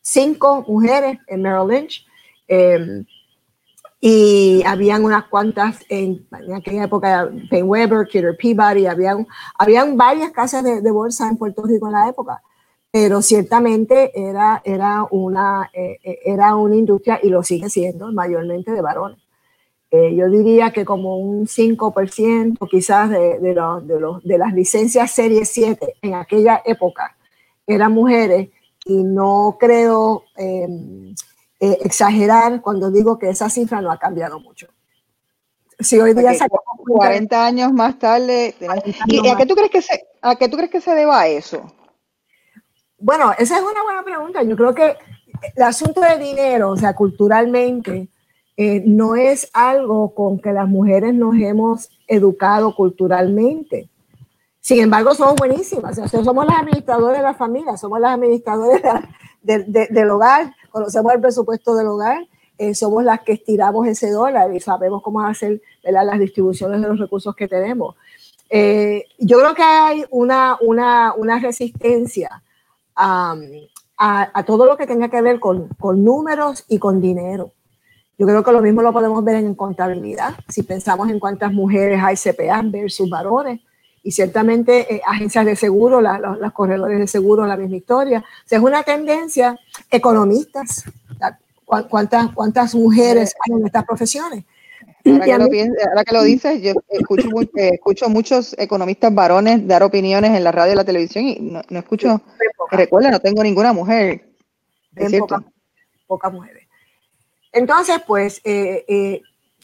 cinco 0.00 0.64
mujeres 0.68 1.18
en 1.26 1.42
Merrill 1.42 1.68
Lynch, 1.68 2.06
y 4.04 4.64
habían 4.66 5.04
unas 5.04 5.26
cuantas 5.28 5.78
en, 5.88 6.26
aquella 6.52 6.84
época, 6.84 7.30
Payne 7.48 7.62
Weber, 7.62 8.08
Kidder 8.08 8.36
Peabody, 8.36 8.86
habían, 8.86 9.28
habían 9.56 9.96
varias 9.96 10.32
casas 10.32 10.64
de, 10.64 10.90
bolsa 10.90 11.28
en 11.28 11.36
Puerto 11.36 11.62
Rico 11.62 11.86
en 11.86 11.92
la 11.92 12.08
época, 12.08 12.42
pero 12.90 13.22
ciertamente 13.22 14.10
era, 14.12 14.60
era, 14.64 15.06
una, 15.12 15.70
eh, 15.72 16.00
eh, 16.02 16.18
era 16.24 16.56
una 16.56 16.74
industria, 16.74 17.20
y 17.22 17.28
lo 17.28 17.44
sigue 17.44 17.70
siendo, 17.70 18.10
mayormente 18.10 18.72
de 18.72 18.82
varones. 18.82 19.18
Eh, 19.92 20.16
yo 20.16 20.28
diría 20.28 20.72
que 20.72 20.84
como 20.84 21.18
un 21.18 21.46
5% 21.46 22.68
quizás 22.68 23.08
de, 23.08 23.38
de, 23.38 23.54
de, 23.84 24.00
los, 24.00 24.24
de 24.24 24.38
las 24.38 24.52
licencias 24.52 25.12
Serie 25.12 25.44
7 25.44 25.94
en 26.02 26.14
aquella 26.14 26.60
época 26.64 27.14
eran 27.68 27.92
mujeres 27.92 28.48
y 28.84 29.04
no 29.04 29.58
creo 29.60 30.24
eh, 30.36 30.66
exagerar 31.62 32.60
cuando 32.60 32.90
digo 32.90 33.18
que 33.18 33.30
esa 33.30 33.48
cifra 33.48 33.80
no 33.80 33.92
ha 33.92 33.98
cambiado 33.98 34.40
mucho. 34.40 34.66
Si 35.78 35.98
hoy 35.98 36.12
día 36.12 36.32
40 36.76 37.46
años 37.46 37.72
más 37.72 37.98
tarde, 37.98 38.54
¿y 39.06 39.28
a 39.28 39.36
qué 39.36 39.46
tú 39.46 39.54
crees 39.54 39.70
que 39.70 39.82
se 39.82 40.06
a 40.20 40.36
qué 40.36 40.48
tú 40.48 40.56
crees 40.56 40.70
que 40.70 40.80
se 40.80 40.94
deba 40.94 41.26
eso? 41.26 41.72
Bueno, 42.98 43.32
esa 43.38 43.56
es 43.56 43.62
una 43.62 43.82
buena 43.82 44.02
pregunta. 44.02 44.42
Yo 44.42 44.56
creo 44.56 44.74
que 44.74 44.96
el 45.56 45.62
asunto 45.62 46.00
de 46.00 46.18
dinero, 46.18 46.70
o 46.70 46.76
sea, 46.76 46.94
culturalmente, 46.94 48.08
eh, 48.56 48.82
no 48.84 49.16
es 49.16 49.48
algo 49.52 50.14
con 50.14 50.40
que 50.40 50.52
las 50.52 50.68
mujeres 50.68 51.14
nos 51.14 51.34
hemos 51.36 51.90
educado 52.06 52.74
culturalmente. 52.74 53.88
Sin 54.60 54.80
embargo, 54.80 55.14
somos 55.14 55.34
buenísimas. 55.36 55.98
O 55.98 56.08
sea, 56.08 56.22
somos 56.22 56.46
las 56.46 56.58
administradoras 56.58 57.18
de 57.18 57.22
la 57.24 57.34
familia, 57.34 57.76
somos 57.76 57.98
las 57.98 58.14
administradoras 58.14 59.04
del 59.42 60.10
hogar, 60.10 60.54
conocemos 60.70 61.12
el 61.12 61.20
presupuesto 61.20 61.74
del 61.74 61.88
hogar, 61.88 62.26
eh, 62.58 62.74
somos 62.74 63.02
las 63.02 63.20
que 63.22 63.32
estiramos 63.32 63.86
ese 63.86 64.10
dólar 64.10 64.54
y 64.54 64.60
sabemos 64.60 65.02
cómo 65.02 65.20
hacer 65.20 65.60
las 65.82 66.18
distribuciones 66.18 66.80
de 66.80 66.88
los 66.88 66.98
recursos 66.98 67.34
que 67.34 67.48
tenemos. 67.48 67.96
Eh, 68.48 69.06
yo 69.18 69.38
creo 69.38 69.54
que 69.54 69.62
hay 69.62 70.04
una, 70.10 70.58
una, 70.60 71.14
una 71.16 71.38
resistencia 71.38 72.42
a, 72.94 73.34
a, 73.96 74.42
todo 74.44 74.66
lo 74.66 74.76
que 74.76 74.86
tenga 74.86 75.08
que 75.08 75.22
ver 75.22 75.40
con, 75.40 75.68
con 75.80 76.04
números 76.04 76.64
y 76.68 76.78
con 76.78 77.00
dinero. 77.00 77.52
Yo 78.18 78.26
creo 78.26 78.44
que 78.44 78.52
lo 78.52 78.60
mismo 78.60 78.82
lo 78.82 78.92
podemos 78.92 79.24
ver 79.24 79.36
en 79.36 79.54
contabilidad. 79.54 80.34
Si 80.48 80.62
pensamos 80.62 81.08
en 81.08 81.18
cuántas 81.18 81.52
mujeres 81.52 82.00
hay 82.02 82.16
CPA 82.16 82.62
versus 82.64 83.08
varones, 83.08 83.60
y 84.02 84.10
ciertamente 84.10 84.94
eh, 84.94 85.02
agencias 85.06 85.46
de 85.46 85.56
seguro, 85.56 86.00
los 86.00 86.52
corredores 86.52 86.98
de 86.98 87.06
seguro, 87.06 87.46
la 87.46 87.56
misma 87.56 87.76
historia. 87.76 88.18
O 88.20 88.48
sea, 88.48 88.58
es 88.58 88.64
una 88.64 88.82
tendencia, 88.82 89.58
economistas, 89.90 90.84
¿cuántas, 91.88 92.32
cuántas 92.32 92.74
mujeres 92.74 93.34
hay 93.44 93.58
en 93.58 93.66
estas 93.66 93.84
profesiones? 93.84 94.44
Ahora 95.04 95.24
que, 95.24 95.38
lo 95.38 95.48
que, 96.04 96.14
lo 96.14 96.22
dices, 96.22 96.62
yo 96.62 96.72
escucho, 96.88 97.28
eh, 97.56 97.70
escucho 97.74 98.08
muchos 98.08 98.56
economistas 98.58 99.12
varones 99.12 99.66
dar 99.66 99.82
opiniones 99.82 100.36
en 100.36 100.44
la 100.44 100.52
radio 100.52 100.74
y 100.74 100.76
la 100.76 100.84
televisión 100.84 101.24
y 101.24 101.38
no, 101.40 101.78
escucho, 101.78 102.20
recuerda, 102.70 103.10
no 103.10 103.20
tengo 103.20 103.42
ninguna 103.42 103.72
mujer. 103.72 104.28
Pocas 106.06 106.32
mujeres. 106.32 106.68
Entonces, 107.52 108.00
pues, 108.06 108.40
eh, 108.44 109.22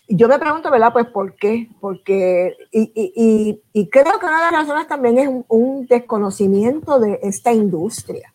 yo 0.09 0.27
me 0.27 0.39
pregunto, 0.39 0.71
¿verdad? 0.71 0.93
Pues, 0.93 1.07
¿por 1.07 1.37
qué? 1.37 1.69
Porque, 1.81 2.57
y, 2.73 2.93
y, 2.95 3.63
y, 3.73 3.89
creo 3.89 4.19
que 4.19 4.27
una 4.27 4.47
de 4.47 4.53
las 4.53 4.63
razones 4.63 4.87
también 4.87 5.19
es 5.19 5.29
un, 5.49 5.87
desconocimiento 5.87 6.99
de 6.99 7.21
esta 7.23 7.53
industria. 7.53 8.35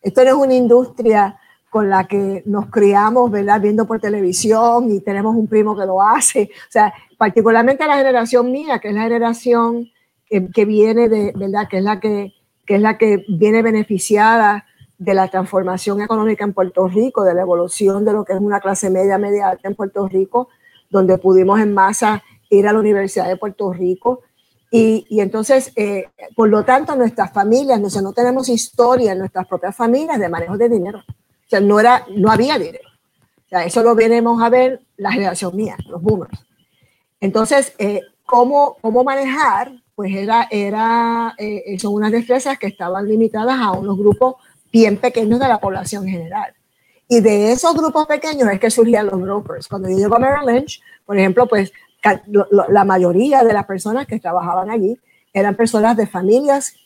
Esto 0.00 0.24
no 0.24 0.30
es 0.30 0.34
una 0.34 0.54
industria 0.54 1.38
con 1.68 1.90
la 1.90 2.04
que 2.04 2.42
nos 2.46 2.66
criamos, 2.70 3.30
¿verdad? 3.30 3.60
Viendo 3.60 3.86
por 3.86 4.00
televisión 4.00 4.90
y 4.90 5.00
tenemos 5.00 5.36
un 5.36 5.46
primo 5.46 5.76
que 5.76 5.84
lo 5.84 6.00
hace. 6.02 6.50
O 6.68 6.72
sea, 6.72 6.92
particularmente 7.18 7.86
la 7.86 7.98
generación 7.98 8.50
mía, 8.50 8.78
que 8.78 8.88
es 8.88 8.94
la 8.94 9.02
generación 9.02 9.90
que, 10.26 10.64
viene 10.64 11.08
de, 11.08 11.32
¿verdad? 11.36 11.68
Que 11.68 11.78
es 11.78 11.84
la 11.84 12.00
que, 12.00 12.32
que 12.66 12.76
es 12.76 12.80
la 12.80 12.96
que 12.96 13.24
viene 13.28 13.62
beneficiada 13.62 14.64
de 14.96 15.14
la 15.14 15.28
transformación 15.28 16.00
económica 16.00 16.44
en 16.44 16.54
Puerto 16.54 16.88
Rico, 16.88 17.24
de 17.24 17.34
la 17.34 17.42
evolución 17.42 18.04
de 18.04 18.12
lo 18.12 18.24
que 18.24 18.32
es 18.32 18.40
una 18.40 18.60
clase 18.60 18.90
media, 18.90 19.18
media 19.18 19.48
alta 19.48 19.68
en 19.68 19.74
Puerto 19.74 20.08
Rico, 20.08 20.48
donde 20.90 21.18
pudimos 21.18 21.60
en 21.60 21.72
masa 21.72 22.22
ir 22.50 22.66
a 22.66 22.72
la 22.72 22.80
Universidad 22.80 23.28
de 23.28 23.36
Puerto 23.36 23.72
Rico. 23.72 24.22
Y, 24.70 25.06
y 25.08 25.20
entonces, 25.20 25.72
eh, 25.76 26.08
por 26.36 26.48
lo 26.48 26.64
tanto, 26.64 26.94
nuestras 26.96 27.32
familias, 27.32 27.80
no, 27.80 27.88
no 28.02 28.12
tenemos 28.12 28.48
historia 28.48 29.12
en 29.12 29.20
nuestras 29.20 29.46
propias 29.46 29.74
familias 29.74 30.18
de 30.18 30.28
manejo 30.28 30.58
de 30.58 30.68
dinero. 30.68 30.98
O 30.98 31.48
sea, 31.48 31.60
no, 31.60 31.80
era, 31.80 32.04
no 32.14 32.30
había 32.30 32.58
dinero. 32.58 32.88
O 33.46 33.48
sea, 33.48 33.64
eso 33.64 33.82
lo 33.82 33.94
venimos 33.94 34.40
a 34.42 34.48
ver 34.48 34.82
la 34.96 35.10
generación 35.10 35.56
mía, 35.56 35.76
los 35.88 36.00
boomers. 36.02 36.44
Entonces, 37.20 37.72
eh, 37.78 38.00
¿cómo, 38.24 38.76
¿cómo 38.80 39.02
manejar? 39.02 39.72
Pues 39.94 40.14
era, 40.14 40.46
era, 40.50 41.34
eh, 41.36 41.76
son 41.78 41.94
unas 41.94 42.12
destrezas 42.12 42.58
que 42.58 42.68
estaban 42.68 43.08
limitadas 43.08 43.58
a 43.60 43.72
unos 43.72 43.98
grupos 43.98 44.36
bien 44.72 44.96
pequeños 44.96 45.40
de 45.40 45.48
la 45.48 45.58
población 45.58 46.06
general. 46.06 46.54
Y 47.12 47.20
de 47.20 47.50
esos 47.50 47.74
grupos 47.74 48.06
pequeños 48.06 48.48
es 48.52 48.60
que 48.60 48.70
surgían 48.70 49.06
los 49.06 49.20
brokers. 49.20 49.66
Cuando 49.66 49.88
yo 49.88 49.96
llego 49.96 50.14
a 50.14 50.20
Merrill 50.20 50.46
Lynch, 50.46 50.80
por 51.04 51.18
ejemplo, 51.18 51.48
pues 51.48 51.72
la 52.68 52.84
mayoría 52.84 53.42
de 53.42 53.52
las 53.52 53.66
personas 53.66 54.06
que 54.06 54.20
trabajaban 54.20 54.70
allí 54.70 54.96
eran 55.32 55.56
personas 55.56 55.96
de 55.96 56.06
familias 56.06 56.76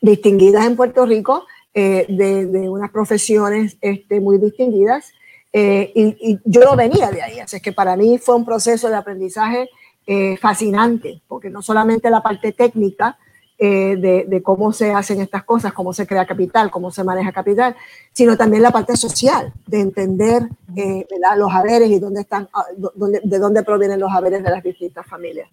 distinguidas 0.00 0.66
en 0.66 0.74
Puerto 0.74 1.06
Rico, 1.06 1.46
eh, 1.72 2.04
de, 2.08 2.68
unas 2.68 2.90
profesiones 2.90 3.76
este, 3.80 4.20
muy 4.20 4.38
distinguidas. 4.38 5.12
Eh, 5.52 5.92
y, 5.94 6.40
yo 6.44 6.64
no 6.64 6.74
venía 6.74 7.08
de 7.12 7.22
ahí, 7.22 7.38
así 7.38 7.60
que 7.60 7.72
para 7.72 7.96
mí 7.96 8.18
fue 8.18 8.34
un 8.34 8.44
proceso 8.44 8.88
de 8.88 8.96
aprendizaje 8.96 9.70
eh, 10.04 10.36
fascinante, 10.36 11.22
porque 11.28 11.48
no 11.48 11.62
solamente 11.62 12.10
la 12.10 12.24
parte 12.24 12.50
técnica, 12.50 13.16
eh, 13.60 14.24
de, 14.28 14.40
cómo 14.40 14.72
se 14.72 14.92
hacen 14.92 15.20
estas 15.20 15.42
cosas, 15.42 15.72
cómo 15.72 15.92
se 15.92 16.06
crea 16.06 16.24
capital, 16.24 16.70
cómo 16.70 16.92
se 16.92 17.02
maneja 17.02 17.32
capital, 17.32 17.74
sino 18.12 18.36
también 18.36 18.62
la 18.62 18.70
parte 18.70 18.96
social, 18.96 19.52
de 19.66 19.80
entender 19.80 20.48
eh, 20.76 21.04
los 21.36 21.52
haberes 21.52 21.90
y 21.90 21.98
dónde 21.98 22.20
están, 22.20 22.48
ah, 22.52 22.66
dónde, 22.76 23.20
de 23.24 23.38
dónde 23.40 23.64
provienen 23.64 23.98
los 23.98 24.12
haberes 24.12 24.44
de 24.44 24.50
las 24.50 24.62
distintas 24.62 25.04
familias 25.08 25.48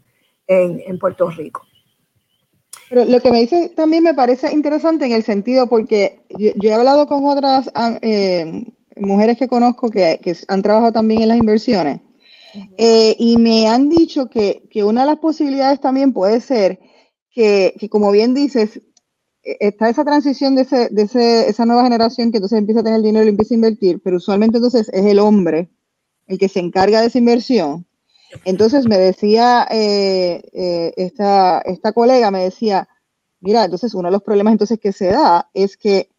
en, 0.45 0.83
en 0.85 0.99
Puerto 0.99 1.31
Rico. 1.31 1.63
Pero 2.89 3.05
lo 3.05 3.19
que 3.19 3.31
me 3.31 3.39
dice 3.39 3.69
también 3.69 4.03
me 4.03 4.13
parece 4.13 4.53
interesante 4.53 5.05
en 5.07 5.11
el 5.11 5.23
sentido 5.23 5.65
porque 5.65 6.19
yo, 6.29 6.51
he 6.61 6.73
hablado 6.75 7.07
con 7.07 7.25
otras 7.25 7.71
ah, 7.73 7.97
eh, 8.03 8.65
mujeres 8.97 9.35
que 9.39 9.47
conozco 9.47 9.89
que, 9.89 10.19
que, 10.21 10.37
han 10.47 10.61
trabajado 10.61 10.91
también 10.91 11.23
en 11.23 11.29
las 11.29 11.39
inversiones 11.39 12.01
y 12.77 13.35
me 13.39 13.67
han 13.67 13.89
dicho 13.89 14.29
que, 14.29 14.61
que, 14.69 14.83
una 14.83 15.01
de 15.01 15.07
las 15.07 15.17
posibilidades 15.17 15.81
también 15.81 16.13
puede 16.13 16.39
ser 16.39 16.79
que, 17.35 17.89
como 17.89 18.11
bien 18.11 18.33
dices, 18.33 18.81
e, 19.43 19.57
está 19.59 19.89
esa 19.89 20.05
transición 20.05 20.55
de, 20.55 20.61
ese, 20.63 20.89
de 20.89 21.03
ese, 21.03 21.49
esa 21.49 21.65
nueva 21.65 21.83
generación 21.83 22.31
que 22.31 22.37
entonces 22.37 22.57
empieza 22.57 22.79
a 22.79 22.85
tener 22.85 23.01
dinero 23.01 23.25
y 23.25 23.29
empieza 23.29 23.53
a 23.53 23.61
invertir, 23.61 24.01
pero 24.01 24.17
usualmente 24.17 24.57
entonces 24.57 24.89
es 24.91 25.05
el 25.05 25.19
hombre 25.19 25.69
el 26.27 26.39
que 26.39 26.47
se 26.47 26.59
encarga 26.59 27.01
de 27.01 27.07
esa 27.07 27.19
inversión. 27.19 27.85
Entonces 28.45 28.87
me 28.87 28.97
decía 28.97 29.67
eh, 29.69 30.41
eh, 30.53 30.93
esta, 30.97 31.59
esta 31.59 31.91
colega, 31.91 32.31
me 32.31 32.43
decía, 32.43 32.87
mira, 33.41 33.65
entonces 33.65 33.93
uno 33.93 34.07
de 34.07 34.13
los 34.13 34.23
problemas 34.23 34.53
entonces 34.53 34.79
que 34.79 34.91
se 34.91 35.07
da 35.07 35.49
es 35.53 35.77
que 35.77 36.09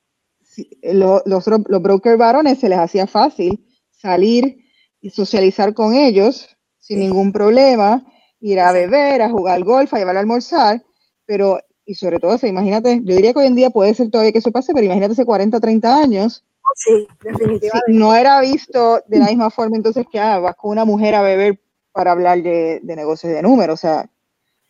los, 0.83 1.23
los 1.27 1.83
brokers 1.83 2.19
varones 2.19 2.61
se 2.61 2.69
les 2.69 2.79
hacía 2.79 3.07
fácil 3.07 3.67
salir 3.91 4.65
y 5.01 5.11
socializar 5.11 5.75
con 5.75 5.95
ellos 5.95 6.57
sin 6.79 7.01
ningún 7.01 7.33
problema, 7.33 8.07
ir 8.41 8.61
a 8.61 8.71
beber, 8.71 9.23
a 9.23 9.31
jugar 9.31 9.65
golf, 9.65 9.93
a 9.93 9.99
llevar 9.99 10.17
a 10.17 10.21
almorzar, 10.21 10.86
pero, 11.27 11.59
y 11.85 11.95
sobre 11.95 12.19
todo, 12.19 12.39
imagínate, 12.47 13.01
yo 13.05 13.15
diría 13.15 13.33
que 13.33 13.41
hoy 13.41 13.47
en 13.47 13.55
día 13.55 13.71
puede 13.71 13.95
ser 13.95 14.11
todavía 14.11 14.33
que 14.33 14.39
eso 14.39 14.53
pase, 14.53 14.73
pero 14.73 14.87
imagínate 14.87 15.13
hace 15.13 15.25
40, 15.25 15.61
30 15.61 15.97
años. 15.97 16.45
Sí, 16.75 17.07
definitivamente. 17.23 17.93
no 17.93 18.15
era 18.15 18.41
visto 18.41 19.03
de 19.07 19.19
la 19.19 19.27
misma 19.27 19.51
forma, 19.51 19.77
entonces 19.77 20.05
que 20.11 20.19
ah, 20.19 20.39
vas 20.39 20.57
con 20.57 20.71
una 20.71 20.85
mujer 20.85 21.15
a 21.15 21.23
beber 21.23 21.61
para 21.93 22.13
hablar 22.13 22.43
de, 22.43 22.81
de 22.83 22.97
negocios 22.97 23.33
de 23.33 23.43
números, 23.43 23.75
o 23.75 23.81
sea. 23.81 24.11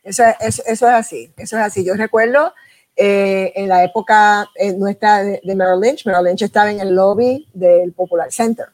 Eso, 0.03 0.23
eso, 0.41 0.63
eso, 0.67 0.89
es 0.89 0.95
así, 0.95 1.33
eso 1.37 1.57
es 1.57 1.63
así. 1.63 1.85
Yo 1.85 1.95
recuerdo 1.95 2.53
eh, 2.95 3.53
en 3.57 3.69
la 3.69 3.83
época 3.83 4.49
nuestra 4.77 5.23
de, 5.23 5.41
de 5.43 5.55
Merrill 5.55 5.81
Lynch, 5.81 6.07
Merrill 6.07 6.27
Lynch 6.27 6.43
estaba 6.43 6.71
en 6.71 6.81
el 6.81 6.95
lobby 6.95 7.49
del 7.53 7.93
Popular 7.93 8.31
Center 8.31 8.67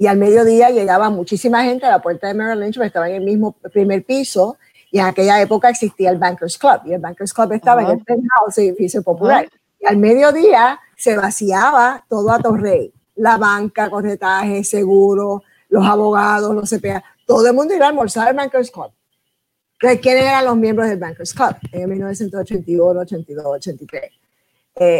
y 0.00 0.06
al 0.06 0.16
mediodía 0.16 0.70
llegaba 0.70 1.10
muchísima 1.10 1.62
gente 1.62 1.84
a 1.84 1.90
la 1.90 2.00
puerta 2.00 2.28
de 2.28 2.32
Merrill 2.32 2.60
Lynch, 2.60 2.78
estaba 2.80 3.10
en 3.10 3.16
el 3.16 3.22
mismo 3.22 3.52
primer 3.72 4.02
piso 4.02 4.56
y 4.90 4.98
en 4.98 5.06
aquella 5.06 5.40
época 5.40 5.68
existía 5.68 6.10
el 6.10 6.18
Bankers 6.18 6.58
Club 6.58 6.80
y 6.86 6.92
el 6.92 7.00
Bankers 7.00 7.32
Club 7.32 7.52
estaba 7.52 7.82
en 7.82 7.90
el 7.90 8.04
penthouse 8.04 8.58
edificio 8.58 9.02
popular. 9.02 9.48
Y 9.78 9.86
al 9.86 9.96
mediodía 9.96 10.78
se 10.96 11.16
vaciaba 11.16 12.04
todo 12.08 12.30
a 12.30 12.38
Torrey. 12.38 12.92
La 13.16 13.36
banca, 13.36 13.88
corretaje, 13.88 14.64
seguro, 14.64 15.42
los 15.68 15.86
abogados, 15.86 16.54
los 16.54 16.68
CPA. 16.68 17.02
Todo 17.26 17.46
el 17.46 17.54
mundo 17.54 17.74
iba 17.74 17.86
a 17.86 17.88
almorzar 17.88 18.28
al 18.28 18.34
Bankers 18.34 18.70
Club. 18.70 18.90
¿Quiénes 19.78 20.24
eran 20.24 20.44
los 20.44 20.56
miembros 20.56 20.88
del 20.88 20.98
Bankers 20.98 21.32
Club 21.32 21.56
en 21.72 21.88
1981, 21.88 23.00
82, 23.00 23.46
83? 23.46 24.10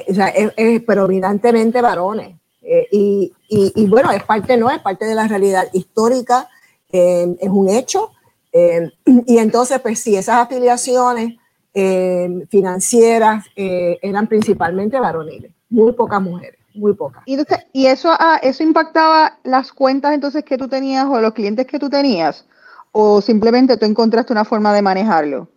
o 0.08 0.14
sea, 0.14 0.28
es, 0.28 0.82
predominantemente 0.82 1.80
varones. 1.80 2.36
Eh, 2.62 2.86
y, 2.92 3.32
y, 3.48 3.72
y, 3.74 3.86
bueno, 3.86 4.10
es 4.10 4.22
parte, 4.22 4.56
no, 4.56 4.70
es 4.70 4.80
parte 4.80 5.06
de 5.06 5.14
la 5.14 5.26
realidad 5.26 5.66
histórica 5.72 6.48
eh, 6.92 7.36
es 7.40 7.48
un 7.48 7.68
hecho. 7.68 8.12
Eh, 8.52 8.90
y 9.26 9.38
entonces, 9.38 9.80
pues 9.80 10.00
sí, 10.00 10.16
esas 10.16 10.46
afiliaciones 10.46 11.36
financieras 12.48 13.46
eran 13.54 14.26
principalmente 14.26 14.98
varoniles, 14.98 15.52
muy 15.68 15.92
pocas 15.92 16.20
mujeres, 16.20 16.58
muy 16.74 16.94
pocas. 16.94 17.22
¿Y, 17.26 17.38
y 17.72 17.86
eso, 17.86 18.08
ah, 18.10 18.40
eso 18.42 18.64
impactaba 18.64 19.38
las 19.44 19.72
cuentas 19.72 20.12
entonces 20.12 20.42
que 20.42 20.58
tú 20.58 20.66
tenías 20.66 21.06
o 21.06 21.20
los 21.20 21.32
clientes 21.32 21.68
que 21.68 21.78
tú 21.78 21.88
tenías? 21.88 22.44
¿O 22.90 23.20
simplemente 23.20 23.76
tú 23.76 23.86
encontraste 23.86 24.32
una 24.32 24.44
forma 24.44 24.74
de 24.74 24.82
manejarlo? 24.82 25.48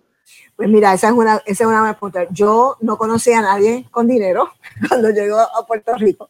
Pues 0.56 0.70
mira, 0.70 0.94
esa 0.94 1.08
es 1.08 1.14
una, 1.14 1.42
esa 1.46 1.64
es 1.64 1.68
una 1.68 1.94
pregunta. 1.94 2.28
Yo 2.30 2.78
no 2.82 2.98
conocía 2.98 3.40
a 3.40 3.42
nadie 3.42 3.88
con 3.92 4.08
dinero 4.08 4.50
cuando 4.88 5.10
llegó 5.10 5.40
a 5.40 5.66
Puerto 5.66 5.96
Rico. 5.96 6.30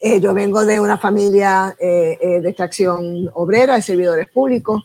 Eh, 0.00 0.18
yo 0.18 0.32
vengo 0.32 0.64
de 0.64 0.80
una 0.80 0.96
familia 0.96 1.76
eh, 1.78 2.18
eh, 2.20 2.40
de 2.40 2.48
extracción 2.48 3.30
obrera, 3.34 3.74
de 3.74 3.82
servidores 3.82 4.28
públicos, 4.30 4.84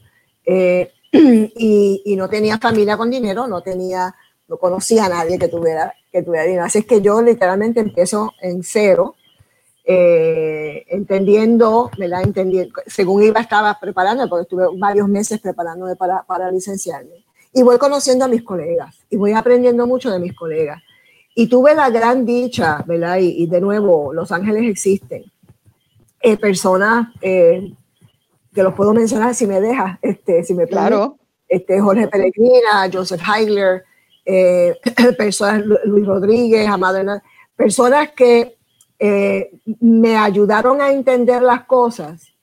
y, 1.55 2.01
y, 2.05 2.15
no 2.15 2.29
tenía 2.29 2.57
familia 2.57 2.97
con 2.97 3.09
dinero, 3.09 3.47
no 3.47 3.61
tenía, 3.61 4.15
no 4.47 4.57
conocía 4.57 5.05
a 5.05 5.09
nadie 5.09 5.39
que 5.39 5.47
tuviera, 5.47 5.93
que 6.11 6.23
tuviera 6.23 6.45
dinero. 6.45 6.65
Así 6.65 6.79
es 6.79 6.85
que 6.85 7.01
yo 7.01 7.21
literalmente 7.21 7.79
empiezo 7.79 8.33
en 8.41 8.63
cero, 8.63 9.15
entendiendo, 9.87 11.91
me 11.97 12.07
la 12.07 12.21
entendí, 12.21 12.69
según 12.87 13.23
iba 13.23 13.39
estaba 13.39 13.79
preparando, 13.79 14.27
porque 14.27 14.43
estuve 14.43 14.65
varios 14.77 15.07
meses 15.07 15.39
preparándome 15.39 15.95
para, 15.95 16.23
para 16.23 16.51
licenciarme. 16.51 17.23
Y 17.53 17.63
voy 17.63 17.77
conociendo 17.77 18.25
a 18.25 18.27
mis 18.27 18.43
colegas 18.43 18.95
y 19.09 19.15
voy 19.15 19.31
aprendiendo 19.31 19.87
mucho 19.87 20.11
de 20.11 20.19
mis 20.19 20.33
colegas. 20.33 20.81
Y 21.37 21.47
tuve 21.47 21.75
la 21.75 21.89
gran 21.89 22.25
dicha, 22.25 22.81
¿verdad? 22.87 23.17
Y, 23.19 23.45
de 23.47 23.59
nuevo, 23.59 24.13
Los 24.13 24.31
Ángeles 24.31 24.69
existen. 24.69 25.25
Eh, 26.21 26.37
personas 26.37 27.09
eh, 27.21 27.73
que 28.55 28.63
los 28.63 28.73
puedo 28.73 28.93
mencionar 28.93 29.35
si 29.35 29.45
me 29.45 29.61
dejas, 29.61 29.99
este, 30.01 30.43
si 30.43 30.55
me 30.55 30.65
Claro. 30.65 31.19
Este, 31.47 31.79
Jorge 31.79 32.07
Peregrina, 32.07 32.89
Joseph 32.91 33.21
Heigler, 33.21 33.83
eh, 34.25 34.73
personas, 35.17 35.63
Luis 35.83 36.07
Rodríguez, 36.07 36.67
Amado 36.67 36.97
Hernández, 36.97 37.23
personas 37.55 38.09
que 38.11 38.57
me 39.81 40.15
ayudaron 40.15 40.81
a 40.81 40.91
entender 40.91 41.41
las 41.43 41.65
cosas, 41.65 42.33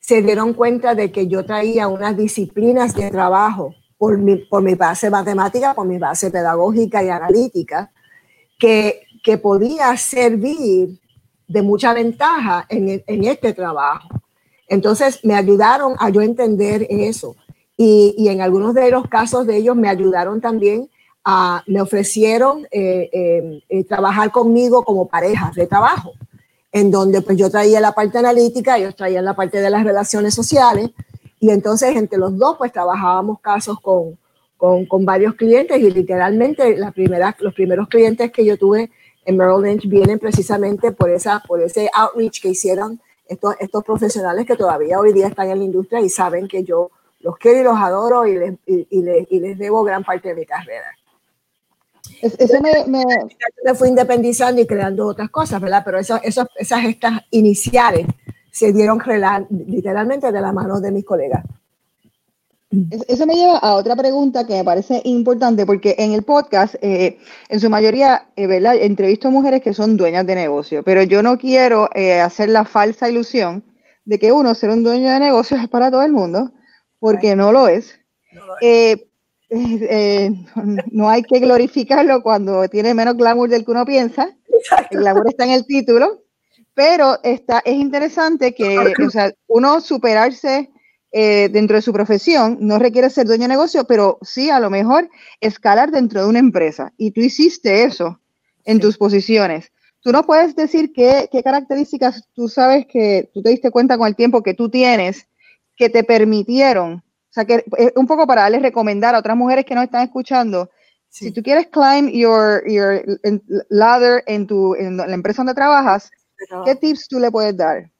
se 0.00 0.22
dieron 0.22 0.54
cuenta 0.54 0.94
de 0.94 1.12
que 1.12 1.28
yo 1.28 1.44
traía 1.44 1.86
unas 1.86 2.16
disciplinas 2.16 2.94
de 2.94 3.10
trabajo 3.10 3.74
por 3.96 4.18
mi, 4.18 4.36
por 4.36 4.62
mi 4.62 4.74
base 4.74 5.10
matemática, 5.10 5.74
por 5.74 5.86
mi 5.86 5.98
base 5.98 6.30
pedagógica 6.30 7.04
y 7.04 7.10
analítica, 7.10 7.92
que, 8.58 9.02
que 9.22 9.38
podía 9.38 9.96
servir 9.96 10.98
de 11.46 11.62
mucha 11.62 11.92
ventaja 11.92 12.64
en, 12.68 13.02
en, 13.06 13.24
este 13.24 13.52
trabajo. 13.52 14.08
Entonces 14.70 15.18
me 15.24 15.34
ayudaron 15.34 15.96
a 15.98 16.08
yo 16.10 16.22
entender 16.22 16.86
eso. 16.88 17.36
Y, 17.76 18.14
y, 18.16 18.28
en 18.28 18.40
algunos 18.40 18.72
de 18.72 18.90
los 18.90 19.08
casos 19.08 19.46
de 19.46 19.56
ellos 19.56 19.74
me 19.74 19.88
ayudaron 19.88 20.40
también 20.40 20.88
a, 21.24 21.64
me 21.66 21.80
ofrecieron 21.80 22.66
eh, 22.70 23.10
eh, 23.12 23.62
eh, 23.68 23.84
trabajar 23.84 24.30
conmigo 24.30 24.84
como 24.84 25.08
pareja 25.08 25.50
de 25.56 25.66
trabajo, 25.66 26.12
en 26.72 26.90
donde 26.90 27.20
pues 27.20 27.36
yo 27.36 27.50
traía 27.50 27.80
la 27.80 27.92
parte 27.92 28.18
analítica, 28.18 28.78
ellos 28.78 28.94
traían 28.94 29.24
la 29.24 29.34
parte 29.34 29.60
de 29.60 29.70
las 29.70 29.82
relaciones 29.82 30.34
sociales, 30.34 30.90
y 31.40 31.50
entonces 31.50 31.96
entre 31.96 32.18
los 32.18 32.36
dos 32.36 32.56
pues 32.58 32.70
trabajábamos 32.70 33.40
casos 33.40 33.80
con, 33.80 34.18
con, 34.56 34.86
con 34.86 35.04
varios 35.04 35.34
clientes 35.34 35.78
y 35.78 35.90
literalmente 35.90 36.76
la 36.76 36.92
primera, 36.92 37.34
los 37.40 37.54
primeros 37.54 37.88
clientes 37.88 38.30
que 38.30 38.44
yo 38.44 38.56
tuve 38.56 38.90
en 39.24 39.36
Merrill 39.36 39.62
Lynch 39.62 39.88
vienen 39.88 40.18
precisamente 40.18 40.92
por, 40.92 41.10
esa, 41.10 41.40
por 41.40 41.60
ese 41.62 41.90
outreach 41.94 42.40
que 42.40 42.50
hicieron 42.50 43.00
estos, 43.30 43.54
estos 43.60 43.84
profesionales 43.84 44.44
que 44.44 44.56
todavía 44.56 44.98
hoy 44.98 45.12
día 45.12 45.28
están 45.28 45.50
en 45.50 45.58
la 45.58 45.64
industria 45.64 46.00
y 46.00 46.08
saben 46.08 46.48
que 46.48 46.64
yo 46.64 46.90
los 47.20 47.36
quiero 47.38 47.60
y 47.60 47.64
los 47.64 47.76
adoro 47.76 48.26
y 48.26 48.36
les, 48.36 48.54
y, 48.66 48.86
y 48.90 49.02
les, 49.02 49.26
y 49.30 49.40
les 49.40 49.58
debo 49.58 49.84
gran 49.84 50.02
parte 50.02 50.30
de 50.30 50.34
mi 50.34 50.44
carrera. 50.44 50.92
Eso 52.20 52.60
me, 52.60 52.86
me... 52.86 53.04
me, 53.64 53.74
fui 53.74 53.88
independizando 53.88 54.60
y 54.60 54.66
creando 54.66 55.06
otras 55.06 55.30
cosas, 55.30 55.60
¿verdad? 55.60 55.82
Pero 55.84 55.98
eso, 55.98 56.18
eso, 56.22 56.46
esas 56.56 56.84
estas 56.84 57.22
iniciales 57.30 58.06
se 58.50 58.72
dieron 58.72 59.00
literalmente 59.48 60.32
de 60.32 60.40
la 60.40 60.52
mano 60.52 60.80
de 60.80 60.90
mis 60.90 61.04
colegas. 61.04 61.44
Eso 63.08 63.26
me 63.26 63.34
lleva 63.34 63.58
a 63.58 63.74
otra 63.74 63.96
pregunta 63.96 64.46
que 64.46 64.54
me 64.54 64.64
parece 64.64 65.02
importante 65.04 65.66
porque 65.66 65.96
en 65.98 66.12
el 66.12 66.22
podcast, 66.22 66.76
eh, 66.80 67.18
en 67.48 67.60
su 67.60 67.68
mayoría, 67.68 68.28
eh, 68.36 68.46
¿verdad? 68.46 68.76
entrevisto 68.76 69.28
a 69.28 69.32
mujeres 69.32 69.62
que 69.62 69.74
son 69.74 69.96
dueñas 69.96 70.26
de 70.26 70.34
negocio, 70.34 70.82
pero 70.84 71.02
yo 71.02 71.22
no 71.22 71.38
quiero 71.38 71.88
eh, 71.94 72.20
hacer 72.20 72.48
la 72.48 72.64
falsa 72.64 73.08
ilusión 73.08 73.64
de 74.04 74.18
que 74.18 74.32
uno 74.32 74.54
ser 74.54 74.70
un 74.70 74.82
dueño 74.82 75.10
de 75.10 75.20
negocio 75.20 75.56
es 75.56 75.68
para 75.68 75.90
todo 75.90 76.02
el 76.02 76.12
mundo, 76.12 76.52
porque 76.98 77.36
no 77.36 77.52
lo 77.52 77.68
es. 77.68 77.98
No, 78.32 78.46
lo 78.46 78.54
es. 78.60 79.00
no 80.92 81.10
hay 81.10 81.22
que 81.22 81.40
glorificarlo 81.40 82.22
cuando 82.22 82.68
tiene 82.68 82.94
menos 82.94 83.16
glamour 83.16 83.48
del 83.48 83.64
que 83.64 83.70
uno 83.72 83.84
piensa. 83.84 84.30
Exacto. 84.48 84.96
El 84.96 85.00
glamour 85.00 85.28
está 85.28 85.44
en 85.44 85.50
el 85.50 85.66
título, 85.66 86.22
pero 86.72 87.18
está, 87.24 87.60
es 87.64 87.74
interesante 87.74 88.54
que 88.54 88.78
o 89.04 89.10
sea, 89.10 89.32
uno 89.48 89.80
superarse 89.80 90.70
eh, 91.12 91.48
dentro 91.50 91.76
de 91.76 91.82
su 91.82 91.92
profesión, 91.92 92.58
no 92.60 92.78
requiere 92.78 93.10
ser 93.10 93.26
dueño 93.26 93.42
de 93.42 93.48
negocio, 93.48 93.84
pero 93.84 94.18
sí 94.22 94.48
a 94.48 94.60
lo 94.60 94.70
mejor 94.70 95.10
escalar 95.40 95.90
dentro 95.90 96.22
de 96.22 96.28
una 96.28 96.38
empresa. 96.38 96.92
Y 96.96 97.10
tú 97.10 97.20
hiciste 97.20 97.82
eso 97.82 98.20
en 98.64 98.76
sí. 98.76 98.82
tus 98.82 98.96
posiciones. 98.96 99.72
Tú 100.02 100.12
no 100.12 100.24
puedes 100.24 100.54
decir 100.54 100.92
qué, 100.92 101.28
qué, 101.30 101.42
características 101.42 102.28
tú 102.32 102.48
sabes 102.48 102.86
que 102.86 103.28
tú 103.34 103.42
te 103.42 103.50
diste 103.50 103.70
cuenta 103.70 103.98
con 103.98 104.06
el 104.06 104.16
tiempo 104.16 104.42
que 104.42 104.54
tú 104.54 104.70
tienes 104.70 105.26
que 105.76 105.88
te 105.88 106.04
permitieron, 106.04 106.94
o 106.94 107.32
sea, 107.32 107.44
que 107.44 107.64
eh, 107.78 107.92
un 107.96 108.06
poco 108.06 108.26
para 108.26 108.42
darles 108.42 108.62
recomendar 108.62 109.14
a 109.14 109.18
otras 109.18 109.36
mujeres 109.36 109.64
que 109.64 109.74
nos 109.74 109.84
están 109.84 110.02
escuchando, 110.02 110.70
sí. 111.08 111.26
si 111.26 111.32
tú 111.32 111.42
quieres 111.42 111.68
climb 111.68 112.10
your, 112.10 112.62
your 112.70 113.02
ladder 113.70 114.22
en, 114.26 114.46
tu, 114.46 114.74
en 114.74 114.98
la 114.98 115.12
empresa 115.12 115.38
donde 115.38 115.54
trabajas, 115.54 116.10
¿qué 116.64 116.74
tips 116.74 117.08
tú 117.08 117.18
le 117.18 117.30
puedes 117.30 117.56
dar? 117.56 117.90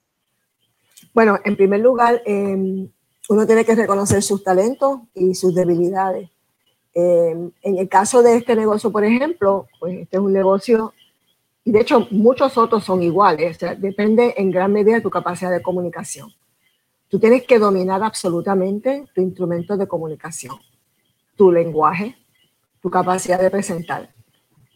Bueno, 1.15 1.39
en 1.45 1.57
primer 1.57 1.81
lugar, 1.81 2.23
eh, 2.27 2.89
uno 3.29 3.47
tiene 3.47 3.65
que 3.65 3.75
reconocer 3.75 4.23
sus 4.23 4.43
talentos 4.43 5.01
y 5.15 5.35
sus 5.35 5.55
debilidades. 5.55 6.31
Eh, 6.95 7.51
en 7.63 7.79
el 7.79 7.89
caso 7.89 8.23
de 8.23 8.37
este 8.37 8.57
negocio, 8.57 8.91
por 8.91 9.05
ejemplo, 9.05 9.69
pues 9.79 9.99
este 9.99 10.17
es 10.17 10.23
un 10.23 10.33
negocio, 10.33 10.93
y 11.65 11.71
de 11.71 11.81
hecho 11.81 12.09
muchos 12.11 12.59
otros 12.59 12.85
son 12.85 13.03
iguales, 13.03 13.57
o 13.57 13.59
sea, 13.61 13.75
depende 13.75 14.35
en 14.37 14.51
gran 14.51 14.73
medida 14.73 14.97
de 14.97 15.01
tu 15.01 15.11
capacidad 15.11 15.51
de 15.51 15.63
comunicación. 15.63 16.29
Tú 17.09 17.19
tienes 17.19 17.45
que 17.45 17.59
dominar 17.59 18.03
absolutamente 18.03 19.07
tu 19.15 19.21
instrumento 19.21 19.77
de 19.77 19.87
comunicación, 19.87 20.57
tu 21.37 21.53
lenguaje, 21.53 22.17
tu 22.81 22.91
capacidad 22.91 23.41
de 23.41 23.51
presentar, 23.51 24.13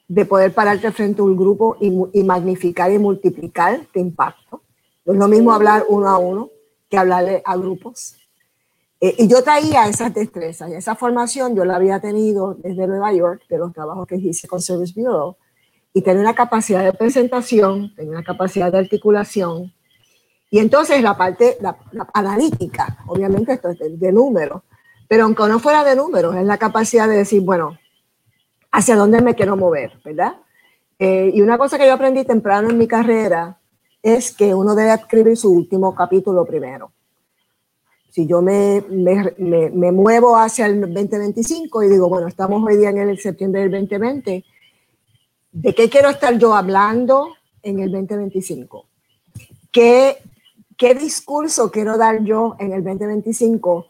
de 0.06 0.24
poder 0.24 0.52
pararte 0.52 0.92
frente 0.92 1.20
a 1.20 1.24
un 1.24 1.36
grupo 1.36 1.76
y, 1.80 1.92
y 2.12 2.22
magnificar 2.22 2.92
y 2.92 2.98
multiplicar 2.98 3.86
tu 3.92 3.98
impacto. 3.98 4.62
No 5.04 5.12
es 5.12 5.18
lo 5.18 5.28
mismo 5.28 5.52
hablar 5.52 5.84
uno 5.88 6.08
a 6.08 6.18
uno 6.18 6.50
que 6.88 6.98
hablarle 6.98 7.42
a 7.44 7.56
grupos. 7.56 8.16
Eh, 9.00 9.14
y 9.18 9.28
yo 9.28 9.42
traía 9.42 9.86
esas 9.88 10.14
destrezas 10.14 10.70
y 10.70 10.74
esa 10.74 10.94
formación 10.94 11.54
yo 11.54 11.64
la 11.64 11.76
había 11.76 12.00
tenido 12.00 12.54
desde 12.54 12.86
Nueva 12.86 13.12
York, 13.12 13.42
de 13.48 13.58
los 13.58 13.72
trabajos 13.72 14.06
que 14.06 14.16
hice 14.16 14.48
con 14.48 14.60
Service 14.60 14.94
Bureau, 14.96 15.36
y 15.92 16.02
tenía 16.02 16.22
una 16.22 16.34
capacidad 16.34 16.82
de 16.82 16.92
presentación, 16.92 17.94
tenía 17.94 18.12
una 18.12 18.24
capacidad 18.24 18.72
de 18.72 18.78
articulación. 18.78 19.72
Y 20.50 20.58
entonces 20.58 21.02
la 21.02 21.16
parte 21.16 21.56
la, 21.60 21.76
la 21.92 22.08
analítica, 22.14 22.98
obviamente 23.06 23.52
esto 23.52 23.70
es 23.70 23.78
de, 23.78 23.96
de 23.96 24.12
números, 24.12 24.62
pero 25.08 25.24
aunque 25.24 25.46
no 25.48 25.58
fuera 25.58 25.84
de 25.84 25.96
números, 25.96 26.34
es 26.36 26.44
la 26.44 26.58
capacidad 26.58 27.08
de 27.08 27.16
decir, 27.16 27.42
bueno, 27.42 27.78
hacia 28.72 28.96
dónde 28.96 29.20
me 29.20 29.34
quiero 29.34 29.56
mover, 29.56 29.92
¿verdad? 30.04 30.36
Eh, 30.98 31.30
y 31.34 31.42
una 31.42 31.58
cosa 31.58 31.76
que 31.76 31.86
yo 31.86 31.92
aprendí 31.92 32.24
temprano 32.24 32.70
en 32.70 32.78
mi 32.78 32.88
carrera 32.88 33.58
es 34.02 34.34
que 34.34 34.54
uno 34.54 34.74
debe 34.74 34.94
escribir 34.94 35.36
su 35.36 35.52
último 35.52 35.94
capítulo 35.94 36.44
primero 36.44 36.93
si 38.14 38.28
yo 38.28 38.42
me, 38.42 38.84
me, 38.90 39.34
me, 39.38 39.70
me, 39.70 39.90
muevo 39.90 40.36
hacia 40.36 40.66
el 40.66 40.80
2025 40.82 41.82
y 41.82 41.88
digo, 41.88 42.08
bueno, 42.08 42.28
estamos 42.28 42.62
hoy 42.64 42.76
día 42.76 42.90
en 42.90 42.98
el 42.98 43.18
septiembre 43.18 43.62
del 43.62 43.72
2020, 43.72 44.44
¿de 45.50 45.74
qué 45.74 45.90
quiero 45.90 46.10
estar 46.10 46.38
yo 46.38 46.54
hablando 46.54 47.34
en 47.64 47.80
el 47.80 47.90
2025? 47.90 48.86
¿Qué, 49.72 50.18
qué 50.76 50.94
discurso 50.94 51.72
quiero 51.72 51.98
dar 51.98 52.22
yo 52.22 52.54
en 52.60 52.72
el 52.72 52.84
2025 52.84 53.86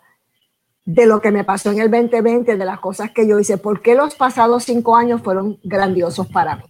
de 0.86 1.04
lo 1.04 1.20
que 1.20 1.30
me 1.30 1.44
pasó 1.44 1.72
en 1.72 1.80
el 1.80 1.90
2020, 1.90 2.56
de 2.56 2.64
las 2.64 2.80
cosas 2.80 3.10
que 3.10 3.28
yo 3.28 3.38
hice? 3.38 3.58
¿Por 3.58 3.82
qué 3.82 3.94
los 3.94 4.14
pasados 4.14 4.64
cinco 4.64 4.96
años 4.96 5.20
fueron 5.20 5.58
grandiosos 5.62 6.28
para 6.28 6.56
mí? 6.56 6.62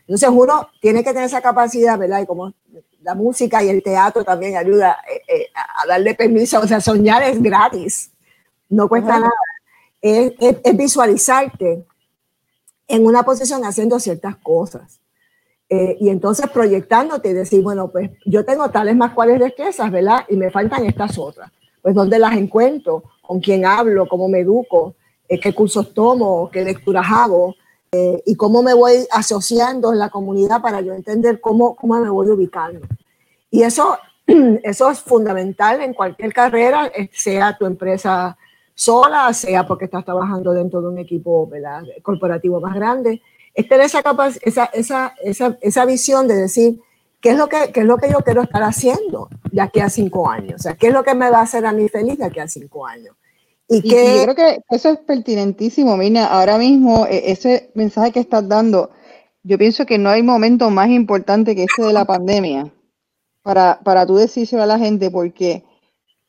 Entonces 0.00 0.28
uno 0.30 0.68
tiene 0.82 1.02
que 1.02 1.14
tener 1.14 1.24
esa 1.24 1.40
capacidad, 1.40 1.98
¿verdad? 1.98 2.20
Y 2.20 2.26
como 2.26 2.52
la 3.02 3.14
música 3.14 3.62
y 3.62 3.68
el 3.68 3.82
teatro 3.82 4.24
también 4.24 4.56
ayuda 4.56 4.98
eh, 5.10 5.22
eh, 5.28 5.46
a 5.54 5.86
darle 5.86 6.14
permiso, 6.14 6.60
o 6.60 6.66
sea, 6.66 6.80
soñar 6.80 7.22
es 7.22 7.40
gratis, 7.40 8.10
no 8.68 8.88
cuesta 8.88 9.16
-huh. 9.16 9.20
nada. 9.20 9.32
Es, 10.00 10.32
es, 10.38 10.56
es, 10.62 10.76
visualizarte 10.76 11.84
en 12.86 13.06
una 13.06 13.22
posición 13.22 13.64
haciendo 13.64 13.98
ciertas 13.98 14.36
cosas. 14.36 15.00
Eh, 15.70 15.98
y 16.00 16.08
entonces 16.08 16.48
proyectándote 16.48 17.28
y 17.30 17.32
decir, 17.34 17.62
bueno, 17.62 17.90
pues 17.90 18.10
yo 18.24 18.44
tengo 18.44 18.70
tales 18.70 18.96
más 18.96 19.12
cuales 19.12 19.38
destrezas, 19.38 19.90
¿verdad? 19.90 20.24
Y 20.28 20.36
me 20.36 20.50
faltan 20.50 20.86
estas 20.86 21.18
otras. 21.18 21.50
pues 21.82 21.94
dónde 21.94 22.18
las 22.18 22.36
encuentro, 22.36 23.04
con 23.22 23.40
quién 23.40 23.64
hablo, 23.64 24.08
cómo 24.08 24.28
me 24.28 24.40
educo, 24.40 24.94
eh, 25.28 25.38
qué 25.38 25.54
cursos 25.54 25.92
tomo, 25.94 26.50
qué 26.50 26.64
lecturas 26.64 27.06
hago 27.08 27.54
eh, 27.92 28.22
y 28.26 28.34
cómo 28.34 28.62
me 28.62 28.74
voy 28.74 29.06
asociando 29.10 29.92
en 29.92 29.98
la 29.98 30.10
comunidad 30.10 30.60
para 30.60 30.80
yo 30.80 30.92
entender 30.92 31.40
cómo, 31.40 31.74
cómo 31.74 31.98
me 31.98 32.10
voy 32.10 32.28
ubicando. 32.28 32.86
Y 33.50 33.62
eso, 33.62 33.98
eso 34.26 34.90
es 34.90 35.00
fundamental 35.00 35.80
en 35.80 35.94
cualquier 35.94 36.32
carrera, 36.32 36.90
sea 37.12 37.56
tu 37.56 37.66
empresa 37.66 38.36
sola, 38.74 39.32
sea 39.32 39.66
porque 39.66 39.86
estás 39.86 40.04
trabajando 40.04 40.52
dentro 40.52 40.80
de 40.80 40.88
un 40.88 40.98
equipo 40.98 41.50
corporativo 42.02 42.60
más 42.60 42.74
grande. 42.74 43.22
Es 43.54 43.68
tener 43.68 43.86
esa, 43.86 44.02
esa, 44.42 44.66
esa, 44.66 45.14
esa, 45.22 45.58
esa 45.60 45.84
visión 45.84 46.28
de 46.28 46.36
decir, 46.36 46.80
¿qué 47.20 47.30
es, 47.30 47.36
lo 47.36 47.48
que, 47.48 47.72
¿qué 47.72 47.80
es 47.80 47.86
lo 47.86 47.96
que 47.96 48.10
yo 48.10 48.18
quiero 48.18 48.42
estar 48.42 48.62
haciendo 48.62 49.28
de 49.50 49.60
aquí 49.60 49.80
a 49.80 49.88
cinco 49.88 50.30
años? 50.30 50.60
O 50.60 50.62
sea, 50.62 50.76
¿qué 50.76 50.88
es 50.88 50.92
lo 50.92 51.02
que 51.02 51.14
me 51.14 51.30
va 51.30 51.38
a 51.38 51.42
hacer 51.42 51.66
a 51.66 51.72
mí 51.72 51.88
feliz 51.88 52.18
de 52.18 52.26
aquí 52.26 52.38
a 52.38 52.46
cinco 52.46 52.86
años? 52.86 53.16
Y, 53.68 53.82
que, 53.82 54.16
yo 54.16 54.22
creo 54.22 54.34
que 54.34 54.62
eso 54.70 54.88
es 54.88 54.98
pertinentísimo, 55.00 55.96
Mina. 55.96 56.26
Ahora 56.26 56.56
mismo, 56.56 57.06
e, 57.06 57.30
ese 57.30 57.70
mensaje 57.74 58.12
que 58.12 58.20
estás 58.20 58.48
dando, 58.48 58.90
yo 59.42 59.58
pienso 59.58 59.84
que 59.84 59.98
no 59.98 60.08
hay 60.08 60.22
momento 60.22 60.70
más 60.70 60.88
importante 60.88 61.54
que 61.54 61.64
ese 61.64 61.82
de 61.82 61.92
la 61.92 62.06
pandemia 62.06 62.72
para, 63.42 63.80
para 63.84 64.06
tú 64.06 64.16
decírselo 64.16 64.62
a 64.62 64.66
la 64.66 64.78
gente, 64.78 65.10
porque 65.10 65.64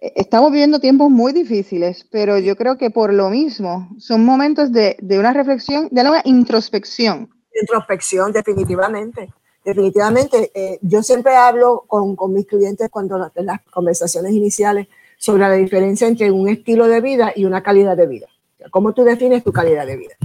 e, 0.02 0.14
estamos 0.16 0.52
viviendo 0.52 0.80
tiempos 0.80 1.10
muy 1.10 1.32
difíciles, 1.32 2.06
pero 2.12 2.40
yo 2.40 2.58
creo 2.58 2.78
que 2.78 2.90
por 2.90 3.14
lo 3.14 3.30
mismo 3.30 3.90
son 4.00 4.26
momentos 4.26 4.74
de, 4.74 4.98
de 5.00 5.18
una 5.18 5.32
reflexión, 5.32 5.88
de 5.92 6.02
una 6.02 6.22
introspección. 6.26 7.30
Introspección, 7.54 8.34
definitivamente. 8.34 9.34
Definitivamente, 9.64 10.52
eh, 10.54 10.80
yo 10.82 11.04
siempre 11.04 11.36
hablo 11.36 11.84
con, 11.88 12.16
con, 12.16 12.34
mis 12.34 12.48
clientes 12.48 12.90
cuando 12.90 13.32
en 13.36 13.46
las 13.46 13.62
conversaciones 13.64 14.32
iniciales 14.34 14.88
sobre 15.20 15.42
la 15.42 15.52
diferencia 15.52 16.08
entre 16.08 16.32
un 16.32 16.48
estilo 16.48 16.88
de 16.88 17.02
vida 17.02 17.34
y 17.36 17.44
una 17.44 17.62
calidad 17.62 17.96
de 17.98 18.08
vida. 18.08 18.28
¿Cómo 18.72 18.94
tú 18.94 19.04
defines 19.04 19.44
tu 19.44 19.52
calidad 19.52 19.86
de 19.86 19.98
vida? 19.98 20.16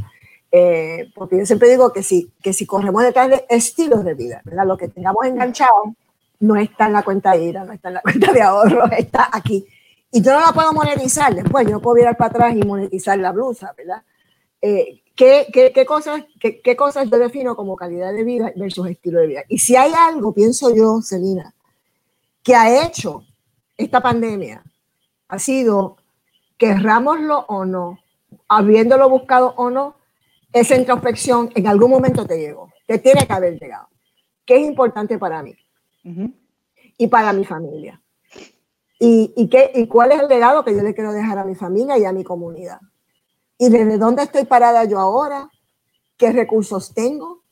Eh, 0.52 1.11
porque 1.16 1.37
yo 1.37 1.44
siempre 1.44 1.68
digo 1.68 1.92
que 1.92 2.04
si, 2.04 2.30
que 2.40 2.52
si 2.52 2.64
corremos 2.64 3.02
detrás 3.02 3.28
de 3.28 3.44
estilos 3.48 4.04
de 4.04 4.14
vida, 4.14 4.40
¿verdad? 4.44 4.66
lo 4.66 4.76
que 4.76 4.87
tengamos 4.87 5.26
enganchado 5.26 5.96
no 6.38 6.54
está 6.54 6.87
en 6.87 6.92
la 6.92 7.02
cuenta 7.02 7.33
de 7.33 7.42
ira, 7.42 7.64
no 7.64 7.72
está 7.72 7.88
en 7.88 7.94
la 7.94 8.00
cuenta 8.02 8.33
de 8.33 8.40
ahorro, 8.40 8.87
está 8.96 9.28
aquí. 9.33 9.66
Y 10.12 10.22
yo 10.22 10.33
no 10.33 10.40
la 10.40 10.52
puedo 10.52 10.72
monetizar 10.72 11.35
después, 11.35 11.66
yo 11.66 11.72
no 11.72 11.80
puedo 11.80 11.96
virar 11.96 12.16
para 12.16 12.30
atrás 12.30 12.57
y 12.57 12.64
monetizar 12.64 13.18
la 13.18 13.33
blusa, 13.33 13.74
¿verdad? 13.76 14.00
Eh, 14.62 15.02
¿qué, 15.16 15.48
qué, 15.52 15.72
qué, 15.72 15.85
cosas, 15.85 16.22
qué, 16.38 16.61
¿Qué 16.61 16.76
cosas 16.76 17.11
yo 17.11 17.18
defino 17.18 17.57
como 17.57 17.74
calidad 17.74 18.12
de 18.12 18.22
vida 18.22 18.52
versus 18.54 18.87
estilo 18.87 19.18
de 19.18 19.26
vida? 19.26 19.42
Y 19.48 19.59
si 19.59 19.74
hay 19.74 19.92
algo, 19.92 20.33
pienso 20.33 20.72
yo, 20.72 21.02
Celina, 21.02 21.52
que 22.44 22.54
ha 22.54 22.87
hecho 22.87 23.24
esta 23.76 24.00
pandemia 24.00 24.62
ha 25.35 25.38
sido, 25.38 25.97
querrámoslo 26.57 27.40
o 27.49 27.64
no, 27.64 27.99
habiéndolo 28.49 29.11
buscado 29.11 29.53
o 29.57 29.68
no, 29.68 29.97
esa 30.53 30.77
introspección 30.77 31.51
en 31.57 31.66
algún 31.66 31.90
momento 31.90 32.25
te 32.25 32.38
llegó, 32.38 32.70
te 32.87 32.99
tiene 32.99 33.27
que 33.27 33.33
haber 33.33 33.59
llegado. 33.59 33.88
¿Qué 34.47 34.57
es 34.57 34.62
importante 34.62 35.18
para 35.18 35.42
mí? 35.42 35.55
Y 36.97 37.09
para 37.09 37.33
mi 37.33 37.44
familia. 37.44 38.01
¿Y, 39.01 39.33
y, 39.37 39.49
qué, 39.49 39.73
¿Y 39.75 39.88
cuál 39.88 40.12
es 40.12 40.20
el 40.20 40.29
legado 40.29 40.64
que 40.64 40.75
yo 40.75 40.83
le 40.83 40.94
quiero 40.94 41.12
dejar 41.12 41.38
a 41.38 41.44
mi 41.44 41.57
familia 41.57 41.99
y 41.99 42.05
a 42.05 42.12
mi 42.12 42.23
comunidad? 42.23 42.79
¿Y 43.59 43.68
desde 43.68 43.99
dónde 43.99 44.23
estoy 44.23 44.44
parada 44.44 44.85
yo 44.85 45.01
ahora? 45.01 45.51
¿Qué 46.16 46.31
recursos 46.31 46.94
tengo? 46.94 47.42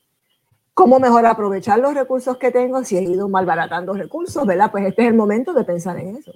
¿Cómo 0.73 0.99
mejor 0.99 1.25
aprovechar 1.25 1.79
los 1.79 1.93
recursos 1.93 2.37
que 2.37 2.51
tengo 2.51 2.83
si 2.85 2.97
he 2.97 3.03
ido 3.03 3.27
malbaratando 3.27 3.93
recursos? 3.93 4.45
¿Verdad? 4.45 4.71
Pues 4.71 4.85
este 4.85 5.01
es 5.01 5.09
el 5.09 5.15
momento 5.15 5.51
de 5.53 5.65
pensar 5.65 5.99
en 5.99 6.15
eso 6.15 6.31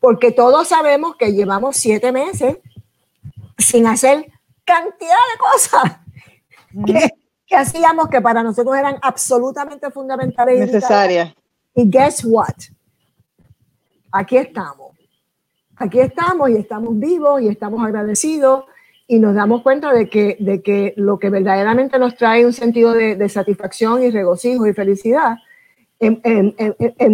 porque 0.00 0.32
todos 0.32 0.68
sabemos 0.68 1.16
que 1.16 1.32
llevamos 1.32 1.76
siete 1.76 2.12
meses 2.12 2.58
sin 3.56 3.86
hacer 3.86 4.30
cantidad 4.64 5.10
de 5.10 5.38
cosas 5.38 5.98
que, 7.46 7.56
hacíamos 7.56 8.08
que 8.08 8.20
para 8.20 8.42
nosotros 8.42 8.76
eran 8.76 8.98
absolutamente 9.02 9.90
fundamentales. 9.90 10.60
Necesarias. 10.60 11.34
Y 11.74 11.88
guess 11.88 12.24
what? 12.24 12.54
Aquí 14.12 14.36
estamos. 14.36 14.92
Aquí 15.76 16.00
estamos 16.00 16.50
y 16.50 16.56
estamos 16.56 16.98
vivos 16.98 17.40
y 17.40 17.48
estamos 17.48 17.84
agradecidos 17.84 18.64
y 19.06 19.18
nos 19.20 19.34
damos 19.34 19.62
cuenta 19.62 19.92
de 19.92 20.08
que, 20.10 20.36
de 20.38 20.60
que 20.60 20.92
lo 20.96 21.18
que 21.18 21.30
verdaderamente 21.30 21.98
nos 21.98 22.16
trae 22.16 22.44
un 22.44 22.52
sentido 22.52 22.92
de, 22.92 23.28
satisfacción 23.28 24.02
y 24.02 24.10
regocijo 24.10 24.66
y 24.66 24.74
felicidad, 24.74 25.36
en, 25.98 26.54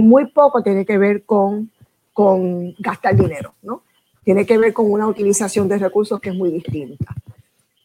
muy 0.08 0.26
poco 0.26 0.62
tiene 0.62 0.84
que 0.84 0.98
ver 0.98 1.24
con 1.24 1.70
con 2.14 2.74
gastar 2.78 3.14
dinero, 3.14 3.52
¿no? 3.62 3.82
Tiene 4.24 4.46
que 4.46 4.56
ver 4.56 4.72
con 4.72 4.90
una 4.90 5.06
utilización 5.06 5.68
de 5.68 5.76
recursos 5.76 6.18
que 6.20 6.30
es 6.30 6.34
muy 6.34 6.50
distinta. 6.50 7.14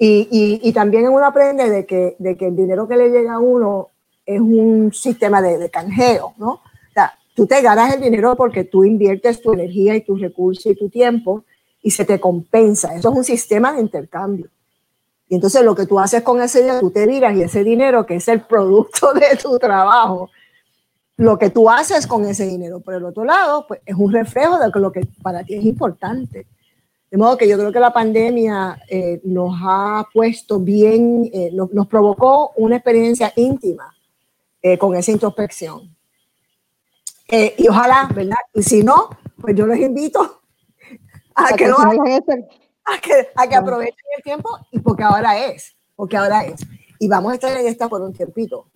Y, 0.02 0.62
y, 0.64 0.72
también 0.72 1.10
uno 1.10 1.26
aprende 1.26 1.70
de 1.70 1.86
que, 1.86 2.16
de 2.20 2.38
que 2.38 2.48
el 2.48 2.56
dinero 2.56 2.88
que 2.88 2.96
le 2.96 3.10
llega 3.10 3.34
a 3.34 3.40
uno 3.40 3.90
es 4.26 4.40
un 4.40 4.94
sistema 4.94 5.42
de, 5.42 5.58
de 5.58 5.70
canjeo, 5.70 6.36
¿no? 6.38 6.52
O 6.52 6.94
sea, 6.94 7.12
tú 7.36 7.46
te 7.46 7.62
ganas 7.62 7.94
el 7.94 8.00
dinero 8.00 8.34
porque 8.38 8.64
tú 8.64 8.86
inviertes 8.86 9.42
tu 9.42 9.52
energía 9.52 9.98
y 9.98 10.02
tus 10.06 10.22
recursos 10.22 10.68
y 10.68 10.76
tu 10.76 10.88
tiempo 10.88 11.44
y 11.82 11.92
se 11.92 12.06
te 12.06 12.18
compensa. 12.18 12.96
Eso 12.96 13.10
es 13.10 13.18
un 13.18 13.26
sistema 13.26 13.74
de 13.74 13.82
intercambio. 13.82 14.48
Y 15.28 15.36
entonces 15.36 15.64
lo 15.64 15.76
que 15.76 15.86
tú 15.86 16.00
haces 16.00 16.24
con 16.24 16.42
ese 16.42 16.62
dinero, 16.62 16.80
tú 16.80 16.92
te 16.92 17.06
miras 17.06 17.36
y 17.36 17.44
ese 17.44 17.66
dinero, 17.66 18.06
que 18.06 18.16
es 18.16 18.28
el 18.30 18.42
producto 18.42 19.14
de 19.14 19.36
tu 19.36 19.60
trabajo, 19.60 20.30
lo 21.20 21.38
que 21.38 21.50
tú 21.50 21.70
haces 21.70 22.08
con 22.08 22.24
ese 22.26 22.48
dinero. 22.48 22.80
Por 22.80 22.94
el 22.94 23.04
otro 23.04 23.26
lado, 23.26 23.68
pues 23.68 23.82
es 23.86 23.94
un 23.94 24.12
reflejo 24.12 24.58
de 24.58 24.72
lo 24.80 24.90
que 24.90 25.06
para 25.22 25.44
ti 25.44 25.56
es 25.56 25.66
importante. 25.66 26.48
De 27.12 27.18
modo 27.18 27.36
que 27.36 27.46
yo 27.46 27.58
creo 27.58 27.74
que 27.74 27.80
la 27.82 27.92
pandemia 27.92 28.82
eh, 28.88 29.20
nos 29.26 29.54
ha 29.62 30.08
puesto 30.14 30.60
bien, 30.60 31.30
eh, 31.34 31.52
nos, 31.52 31.88
provocó 31.88 32.54
una 32.56 32.78
experiencia 32.78 33.34
íntima 33.36 33.94
eh, 34.62 34.78
con 34.78 34.96
esa 34.96 35.12
introspección. 35.12 35.94
y 37.28 37.68
ojalá, 37.68 38.10
¿verdad? 38.16 38.38
Y 38.54 38.64
si 38.64 38.82
no, 38.82 39.10
pues 39.42 39.58
yo 39.58 39.68
les 39.68 39.82
invito 39.82 40.40
a, 41.36 41.54
que, 41.54 41.66
a 41.66 43.02
que, 43.02 43.28
a 43.36 43.48
que 43.48 43.56
aprovechen 43.58 44.06
el 44.16 44.24
tiempo 44.24 44.58
y 44.72 44.80
porque 44.80 45.04
ahora 45.04 45.38
es, 45.48 45.76
porque 45.98 46.16
ahora 46.16 46.46
es. 46.46 46.62
Y 46.98 47.10
vamos 47.10 47.34
a 47.34 47.36
estar 47.36 47.58
en 47.58 47.68
esta 47.68 47.90
por 47.90 48.02
un 48.02 48.14
tiempito. 48.14 48.68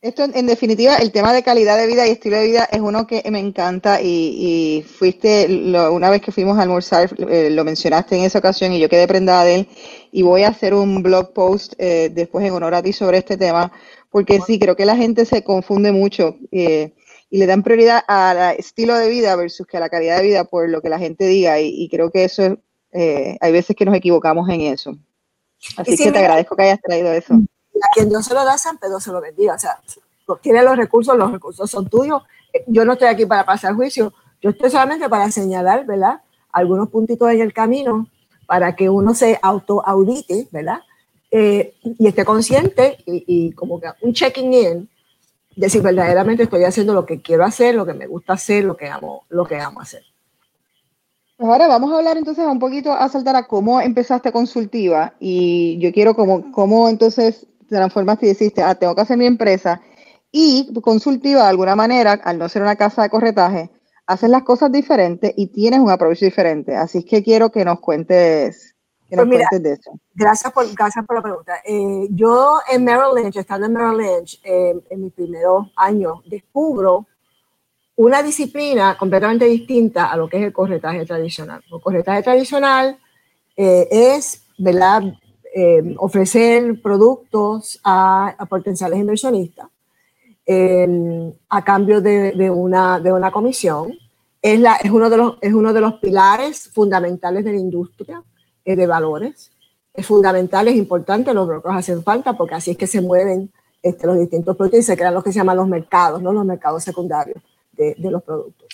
Esto, 0.00 0.22
en 0.32 0.46
definitiva, 0.46 0.94
el 0.94 1.10
tema 1.10 1.32
de 1.32 1.42
calidad 1.42 1.76
de 1.76 1.88
vida 1.88 2.06
y 2.06 2.10
estilo 2.12 2.36
de 2.36 2.46
vida 2.46 2.68
es 2.70 2.78
uno 2.78 3.04
que 3.08 3.28
me 3.32 3.40
encanta 3.40 4.00
y, 4.00 4.84
fuiste, 4.86 5.48
una 5.90 6.08
vez 6.08 6.22
que 6.22 6.30
fuimos 6.30 6.56
a 6.56 6.62
almorzar, 6.62 7.10
eh, 7.28 7.50
lo 7.50 7.64
mencionaste 7.64 8.16
en 8.16 8.22
esa 8.22 8.38
ocasión 8.38 8.72
y 8.72 8.78
yo 8.78 8.88
quedé 8.88 9.08
prendada 9.08 9.42
de 9.42 9.54
él. 9.56 9.68
Y 10.12 10.22
voy 10.22 10.44
a 10.44 10.50
hacer 10.50 10.72
un 10.72 11.02
blog 11.02 11.32
post 11.32 11.74
eh, 11.78 12.12
después 12.14 12.46
en 12.46 12.52
honor 12.52 12.76
a 12.76 12.82
ti 12.82 12.92
sobre 12.92 13.18
este 13.18 13.36
tema, 13.36 13.72
porque 14.08 14.40
sí, 14.46 14.60
creo 14.60 14.76
que 14.76 14.86
la 14.86 14.94
gente 14.94 15.24
se 15.24 15.42
confunde 15.42 15.90
mucho 15.90 16.36
eh, 16.52 16.92
y 17.28 17.38
le 17.38 17.46
dan 17.46 17.64
prioridad 17.64 18.04
al 18.06 18.56
estilo 18.56 18.96
de 18.96 19.08
vida 19.08 19.34
versus 19.34 19.66
que 19.66 19.78
a 19.78 19.80
la 19.80 19.88
calidad 19.88 20.18
de 20.18 20.22
vida 20.22 20.44
por 20.44 20.68
lo 20.68 20.80
que 20.80 20.90
la 20.90 21.00
gente 21.00 21.26
diga. 21.26 21.58
Y, 21.60 21.88
creo 21.88 22.12
que 22.12 22.22
eso, 22.22 22.56
hay 22.92 23.52
veces 23.52 23.74
que 23.74 23.84
nos 23.84 23.96
equivocamos 23.96 24.48
en 24.48 24.60
eso. 24.60 24.96
Así 25.76 25.96
que 25.96 26.12
te 26.12 26.18
agradezco 26.20 26.54
que 26.54 26.62
hayas 26.62 26.80
traído 26.80 27.12
eso 27.12 27.34
a 27.82 27.88
quien 27.92 28.08
Dios 28.08 28.24
se 28.24 28.34
lo 28.34 28.44
da, 28.44 28.58
San 28.58 28.78
Pedro 28.78 29.00
se 29.00 29.12
lo 29.12 29.20
bendiga. 29.20 29.54
O 29.54 29.58
sea, 29.58 29.80
tiene 30.36 30.62
los 30.62 30.76
recursos, 30.76 31.16
los 31.16 31.32
recursos 31.32 31.70
son 31.70 31.88
tuyos. 31.88 32.22
Yo 32.66 32.84
no 32.84 32.94
estoy 32.94 33.08
aquí 33.08 33.26
para 33.26 33.44
pasar 33.44 33.74
juicio, 33.74 34.12
yo 34.40 34.50
estoy 34.50 34.70
solamente 34.70 35.08
para 35.08 35.30
señalar, 35.30 35.84
¿verdad? 35.86 36.20
Algunos 36.52 36.88
puntitos 36.88 37.30
en 37.30 37.40
el 37.40 37.52
camino 37.52 38.08
para 38.46 38.74
que 38.74 38.88
uno 38.88 39.14
se 39.14 39.38
auto-audite, 39.42 40.48
¿verdad? 40.50 40.80
Eh, 41.30 41.74
y 41.82 42.06
esté 42.06 42.24
consciente 42.24 42.96
y, 43.04 43.52
como 43.52 43.80
que 43.80 43.88
un 44.00 44.14
checking 44.14 44.54
in 44.54 44.88
de 45.56 45.68
si 45.68 45.80
verdaderamente 45.80 46.44
estoy 46.44 46.64
haciendo 46.64 46.94
lo 46.94 47.04
que 47.04 47.20
quiero 47.20 47.44
hacer, 47.44 47.74
lo 47.74 47.84
que 47.84 47.92
me 47.92 48.06
gusta 48.06 48.34
hacer, 48.34 48.64
lo 48.64 48.76
que 48.76 48.88
amo, 48.88 49.24
lo 49.28 49.44
que 49.44 49.56
amo 49.56 49.80
hacer. 49.80 50.02
Ahora 51.38 51.68
vamos 51.68 51.92
a 51.92 51.98
hablar 51.98 52.16
entonces 52.16 52.46
un 52.46 52.58
poquito 52.58 52.92
a 52.92 53.08
saltar 53.08 53.36
a 53.36 53.46
cómo 53.46 53.80
empezaste 53.80 54.32
consultiva 54.32 55.14
y 55.20 55.78
yo 55.78 55.92
quiero 55.92 56.14
como 56.14 56.50
cómo 56.52 56.88
entonces 56.88 57.46
transformaste 57.76 58.26
y 58.26 58.28
dijiste, 58.30 58.62
ah, 58.62 58.74
tengo 58.74 58.94
que 58.94 59.02
hacer 59.02 59.16
mi 59.16 59.26
empresa 59.26 59.80
y 60.30 60.72
consultiva 60.80 61.42
de 61.42 61.48
alguna 61.48 61.76
manera, 61.76 62.12
al 62.12 62.38
no 62.38 62.48
ser 62.48 62.62
una 62.62 62.76
casa 62.76 63.02
de 63.02 63.10
corretaje, 63.10 63.70
haces 64.06 64.30
las 64.30 64.42
cosas 64.42 64.72
diferentes 64.72 65.32
y 65.36 65.48
tienes 65.48 65.80
un 65.80 65.90
approach 65.90 66.20
diferente. 66.20 66.74
Así 66.76 66.98
es 66.98 67.04
que 67.04 67.22
quiero 67.22 67.50
que 67.50 67.64
nos 67.64 67.80
cuentes, 67.80 68.74
que 69.08 69.16
pues 69.16 69.28
cuentes 69.28 69.62
de 69.62 69.72
eso. 69.72 69.92
Gracias 70.14 70.52
por, 70.52 70.66
gracias 70.74 71.06
por 71.06 71.16
la 71.16 71.22
pregunta. 71.22 71.54
Eh, 71.64 72.08
yo 72.10 72.58
en 72.70 72.84
Merrill 72.84 73.14
Lynch, 73.22 73.36
estando 73.36 73.66
en 73.66 73.72
Merrill 73.72 73.98
Lynch, 73.98 74.40
eh, 74.44 74.74
en 74.90 75.02
mis 75.02 75.12
primeros 75.12 75.68
años, 75.76 76.20
descubro 76.26 77.06
una 77.96 78.22
disciplina 78.22 78.96
completamente 78.96 79.44
distinta 79.46 80.06
a 80.06 80.16
lo 80.16 80.28
que 80.28 80.38
es 80.38 80.44
el 80.44 80.52
corretaje 80.52 81.04
tradicional. 81.04 81.62
El 81.70 81.80
corretaje 81.80 82.22
tradicional 82.22 82.98
eh, 83.56 83.88
es, 83.90 84.42
¿verdad? 84.56 85.02
Eh, 85.54 85.94
ofrecer 85.98 86.80
productos 86.82 87.80
a, 87.82 88.36
potenciales 88.50 88.98
inversionistas 88.98 89.68
eh, 90.44 91.32
a 91.48 91.64
cambio 91.64 92.02
de, 92.02 92.50
una, 92.50 93.00
de 93.00 93.12
una 93.12 93.30
comisión 93.30 93.96
es, 94.42 94.60
la, 94.60 94.76
es, 94.76 94.90
uno, 94.90 95.08
de 95.08 95.16
los, 95.16 95.38
es 95.40 95.54
uno 95.54 95.72
de 95.72 95.80
los 95.80 95.94
pilares 95.94 96.68
fundamentales 96.68 97.44
de 97.44 97.52
la 97.52 97.58
industria 97.58 98.22
eh, 98.64 98.76
de 98.76 98.86
valores. 98.86 99.50
Es 99.94 100.06
fundamental, 100.06 100.68
es 100.68 100.76
importante, 100.76 101.34
los 101.34 101.48
brokers 101.48 101.76
hacen 101.76 102.02
falta 102.02 102.34
porque 102.34 102.54
así 102.54 102.72
es 102.72 102.76
que 102.76 102.86
se 102.86 103.00
mueven 103.00 103.50
este, 103.82 104.06
los 104.06 104.18
distintos 104.18 104.56
productos 104.56 104.80
y 104.80 104.82
se 104.84 104.96
crean 104.96 105.14
lo 105.14 105.22
que 105.22 105.32
se 105.32 105.38
llaman 105.38 105.56
los 105.56 105.68
mercados, 105.68 106.22
¿no? 106.22 106.32
los 106.32 106.44
mercados 106.44 106.84
secundarios 106.84 107.42
de, 107.72 107.94
de 107.96 108.10
los 108.10 108.22
productos. 108.22 108.68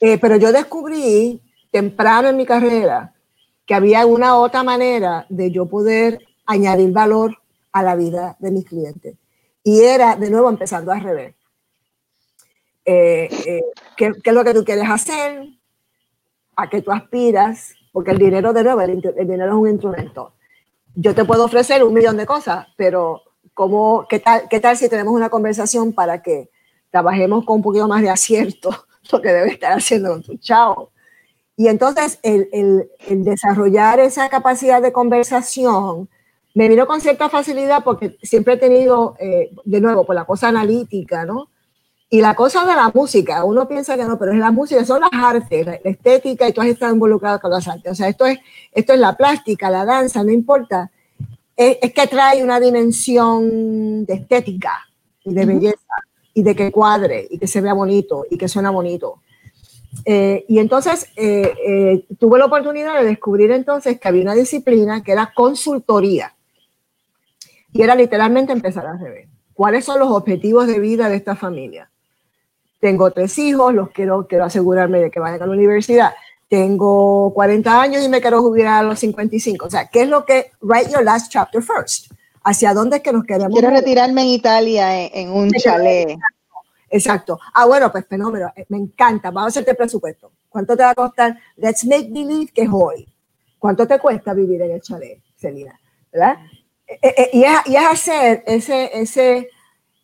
Eh, 0.00 0.18
pero 0.18 0.36
yo 0.36 0.50
descubrí 0.50 1.40
temprano 1.70 2.28
en 2.28 2.36
mi 2.36 2.46
carrera 2.46 3.12
que 3.70 3.76
había 3.76 4.04
una 4.04 4.36
otra 4.36 4.64
manera 4.64 5.26
de 5.28 5.52
yo 5.52 5.66
poder 5.66 6.18
añadir 6.44 6.90
valor 6.90 7.38
a 7.70 7.84
la 7.84 7.94
vida 7.94 8.36
de 8.40 8.50
mis 8.50 8.64
clientes. 8.64 9.16
Y 9.62 9.82
era, 9.82 10.16
de 10.16 10.28
nuevo, 10.28 10.50
empezando 10.50 10.90
a 10.90 10.98
revés. 10.98 11.36
Eh, 12.84 13.28
eh, 13.46 13.62
¿qué, 13.96 14.10
¿qué, 14.24 14.30
es 14.30 14.34
lo 14.34 14.42
que 14.42 14.54
tú 14.54 14.64
quieres 14.64 14.90
hacer? 14.90 15.50
¿A 16.56 16.68
qué 16.68 16.82
tú 16.82 16.90
aspiras? 16.90 17.72
Porque 17.92 18.10
el 18.10 18.18
dinero, 18.18 18.52
de 18.52 18.64
nuevo, 18.64 18.80
el, 18.80 18.90
el, 18.90 19.28
dinero 19.28 19.52
es 19.52 19.62
un 19.62 19.68
instrumento. 19.68 20.32
Yo 20.96 21.14
te 21.14 21.24
puedo 21.24 21.44
ofrecer 21.44 21.84
un 21.84 21.94
millón 21.94 22.16
de 22.16 22.26
cosas, 22.26 22.66
pero 22.76 23.22
¿cómo, 23.54 24.04
qué, 24.10 24.18
tal, 24.18 24.48
¿qué 24.50 24.58
tal 24.58 24.76
si 24.76 24.88
tenemos 24.88 25.14
una 25.14 25.30
conversación 25.30 25.92
para 25.92 26.20
que 26.20 26.50
trabajemos 26.90 27.44
con 27.44 27.58
un 27.58 27.62
poquito 27.62 27.86
más 27.86 28.02
de 28.02 28.10
acierto 28.10 28.70
lo 29.12 29.22
que 29.22 29.28
debe 29.28 29.50
estar 29.50 29.70
haciendo 29.70 30.10
con 30.10 30.22
tu? 30.22 30.40
Y 31.60 31.68
entonces 31.68 32.18
el, 32.22 32.48
el, 32.52 32.90
el 33.06 33.22
desarrollar 33.22 34.00
esa 34.00 34.30
capacidad 34.30 34.80
de 34.80 34.92
conversación, 34.92 36.08
me 36.54 36.70
vino 36.70 36.86
con 36.86 37.02
cierta 37.02 37.28
facilidad 37.28 37.84
porque 37.84 38.16
siempre 38.22 38.54
he 38.54 38.56
tenido, 38.56 39.14
eh, 39.18 39.50
de 39.66 39.80
nuevo, 39.82 40.06
por 40.06 40.14
la 40.14 40.24
cosa 40.24 40.48
analítica, 40.48 41.26
¿no? 41.26 41.50
Y 42.08 42.22
la 42.22 42.34
cosa 42.34 42.64
de 42.64 42.74
la 42.74 42.90
música, 42.94 43.44
uno 43.44 43.68
piensa 43.68 43.98
que 43.98 44.06
no, 44.06 44.18
pero 44.18 44.32
es 44.32 44.38
la 44.38 44.50
música, 44.50 44.86
son 44.86 45.02
las 45.02 45.10
artes, 45.12 45.66
la, 45.66 45.74
estética 45.74 46.48
y 46.48 46.54
tú 46.54 46.62
has 46.62 46.68
estado 46.68 46.94
involucrado 46.94 47.38
con 47.38 47.50
las 47.50 47.68
artes. 47.68 47.92
O 47.92 47.94
sea, 47.94 48.08
esto 48.08 48.24
es, 48.24 48.38
esto 48.72 48.94
es 48.94 48.98
la 48.98 49.14
plástica, 49.14 49.68
la 49.68 49.84
danza, 49.84 50.24
no 50.24 50.32
importa. 50.32 50.90
Es, 51.54 51.76
es 51.82 51.92
que 51.92 52.06
trae 52.06 52.42
una 52.42 52.58
dimensión 52.58 54.06
de 54.06 54.14
estética 54.14 54.88
y 55.26 55.34
de 55.34 55.44
belleza 55.44 55.94
y 56.32 56.42
de 56.42 56.56
que 56.56 56.72
cuadre 56.72 57.28
y 57.28 57.36
que 57.38 57.46
se 57.46 57.60
vea 57.60 57.74
bonito 57.74 58.24
y 58.30 58.38
que 58.38 58.48
suena 58.48 58.70
bonito. 58.70 59.20
Eh, 60.04 60.44
y 60.48 60.58
entonces 60.58 61.08
eh, 61.16 61.52
eh, 61.66 62.04
tuve 62.18 62.38
la 62.38 62.46
oportunidad 62.46 62.98
de 63.00 63.06
descubrir 63.06 63.50
entonces 63.50 63.98
que 63.98 64.08
había 64.08 64.22
una 64.22 64.34
disciplina 64.34 65.02
que 65.02 65.12
era 65.12 65.32
consultoría. 65.34 66.34
Y 67.72 67.82
era 67.82 67.94
literalmente 67.94 68.52
empezar 68.52 68.86
a 68.86 68.96
rever. 68.96 69.28
¿Cuáles 69.54 69.84
son 69.84 69.98
los 69.98 70.10
objetivos 70.10 70.66
de 70.66 70.80
vida 70.80 71.08
de 71.08 71.16
esta 71.16 71.36
familia? 71.36 71.90
Tengo 72.80 73.10
tres 73.10 73.36
hijos, 73.38 73.74
los 73.74 73.90
quiero, 73.90 74.26
quiero 74.26 74.44
asegurarme 74.44 75.00
de 75.00 75.10
que 75.10 75.20
vayan 75.20 75.42
a 75.42 75.46
la 75.46 75.52
universidad. 75.52 76.12
Tengo 76.48 77.32
40 77.34 77.80
años 77.80 78.04
y 78.04 78.08
me 78.08 78.20
quiero 78.20 78.40
jubilar 78.40 78.84
a 78.84 78.88
los 78.88 78.98
55. 78.98 79.66
O 79.66 79.70
sea, 79.70 79.86
¿qué 79.86 80.02
es 80.02 80.08
lo 80.08 80.24
que, 80.24 80.50
write 80.62 80.90
your 80.90 81.04
last 81.04 81.30
chapter 81.30 81.62
first? 81.62 82.10
¿Hacia 82.42 82.72
dónde 82.72 82.96
es 82.96 83.02
que 83.02 83.12
nos 83.12 83.24
queremos? 83.24 83.52
Quiero 83.52 83.70
retirarme 83.70 84.22
en 84.22 84.28
Italia 84.28 85.04
en, 85.04 85.10
en 85.12 85.30
un 85.30 85.50
chalet. 85.50 86.18
Exacto. 86.90 87.38
Ah, 87.54 87.66
bueno, 87.66 87.90
pues 87.92 88.04
fenómeno. 88.06 88.52
Me 88.68 88.76
encanta. 88.76 89.30
Vamos 89.30 89.44
a 89.44 89.60
hacerte 89.60 89.74
presupuesto. 89.74 90.32
¿Cuánto 90.48 90.76
te 90.76 90.82
va 90.82 90.90
a 90.90 90.94
costar? 90.94 91.38
Let's 91.56 91.84
make 91.84 92.08
believe 92.10 92.52
que 92.52 92.62
es 92.62 92.68
hoy. 92.70 93.06
¿Cuánto 93.58 93.86
te 93.86 93.98
cuesta 94.00 94.34
vivir 94.34 94.60
en 94.62 94.72
el 94.72 94.80
chalet, 94.82 95.22
Celina? 95.36 95.78
¿Verdad? 96.12 96.38
y, 97.32 97.44
es, 97.44 97.66
y, 97.66 97.76
es, 97.76 97.84
hacer 97.86 98.42
ese, 98.46 98.90
ese 99.00 99.50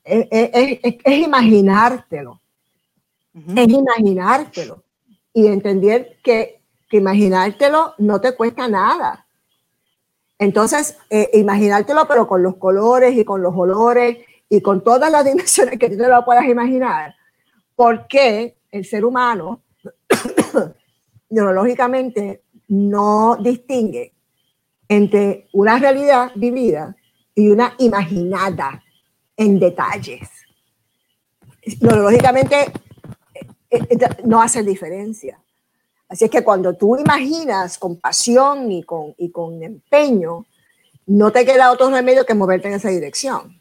es, 0.04 0.26
es, 0.30 0.98
es 1.02 1.18
imaginártelo. 1.18 2.40
Uh 3.34 3.40
-huh. 3.40 3.60
Es 3.60 3.68
imaginártelo. 3.68 4.84
Y 5.32 5.48
entender 5.48 6.18
que, 6.22 6.62
que, 6.88 6.98
imaginártelo 6.98 7.94
no 7.98 8.20
te 8.20 8.36
cuesta 8.36 8.68
nada. 8.68 9.26
Entonces, 10.38 10.98
eh, 11.10 11.30
imaginártelo, 11.34 12.06
pero 12.06 12.28
con 12.28 12.42
los 12.42 12.56
colores 12.56 13.16
y 13.16 13.24
con 13.24 13.42
los 13.42 13.54
olores 13.56 14.18
y 14.48 14.60
con 14.60 14.82
todas 14.82 15.10
las 15.10 15.24
dimensiones 15.24 15.78
que 15.78 15.88
tú 15.90 15.96
te 15.96 16.08
lo 16.08 16.24
puedas 16.24 16.44
imaginar. 16.46 17.14
Porque 17.74 18.56
el 18.70 18.84
ser 18.84 19.04
humano, 19.04 19.62
neurológicamente, 21.30 22.42
no 22.68 23.36
distingue 23.36 24.12
entre 24.88 25.48
una 25.52 25.78
realidad 25.78 26.32
vivida 26.34 26.96
y 27.34 27.50
una 27.50 27.74
imaginada 27.78 28.82
en 29.36 29.58
detalles. 29.58 30.28
Neurológicamente 31.80 32.72
eh, 33.70 33.80
eh, 33.90 33.98
no 34.24 34.40
hace 34.40 34.62
diferencia. 34.62 35.38
Así 36.08 36.24
es 36.24 36.30
que 36.30 36.44
cuando 36.44 36.74
tú 36.74 36.96
imaginas 36.96 37.78
con 37.78 37.96
pasión 37.96 38.70
y 38.70 38.84
con, 38.84 39.14
y 39.18 39.30
con 39.30 39.62
empeño, 39.62 40.46
no 41.06 41.32
te 41.32 41.44
queda 41.44 41.72
otro 41.72 41.90
remedio 41.90 42.24
que 42.24 42.34
moverte 42.34 42.68
en 42.68 42.74
esa 42.74 42.90
dirección. 42.90 43.60